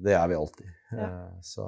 det, 0.04 0.16
er 0.16 0.26
vi 0.28 0.38
alltid. 0.38 0.72
Eh, 0.98 1.30
så 1.44 1.66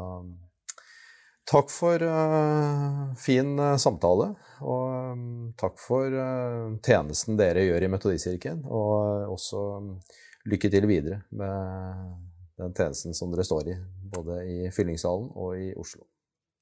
takk 1.45 1.69
for 1.69 2.01
uh, 2.01 3.13
fin 3.21 3.59
samtale, 3.79 4.31
og 4.65 5.13
um, 5.13 5.27
takk 5.61 5.77
for 5.77 6.15
tjenesten 6.81 7.37
dere 7.37 7.67
gjør 7.67 7.85
i 7.85 7.91
Metodistkirken, 7.93 8.65
og 8.65 9.35
også 9.35 9.61
um, 9.83 9.91
lykke 10.49 10.73
til 10.73 10.89
videre 10.89 11.21
med 11.37 12.17
den 12.61 12.73
tjenesten 12.73 13.17
som 13.17 13.35
dere 13.35 13.45
står 13.45 13.75
i, 13.75 13.79
både 14.17 14.41
i 14.49 14.59
Fyllingssalen 14.73 15.31
og 15.37 15.61
i 15.61 15.71
Oslo. 15.77 16.09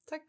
Takk. 0.09 0.27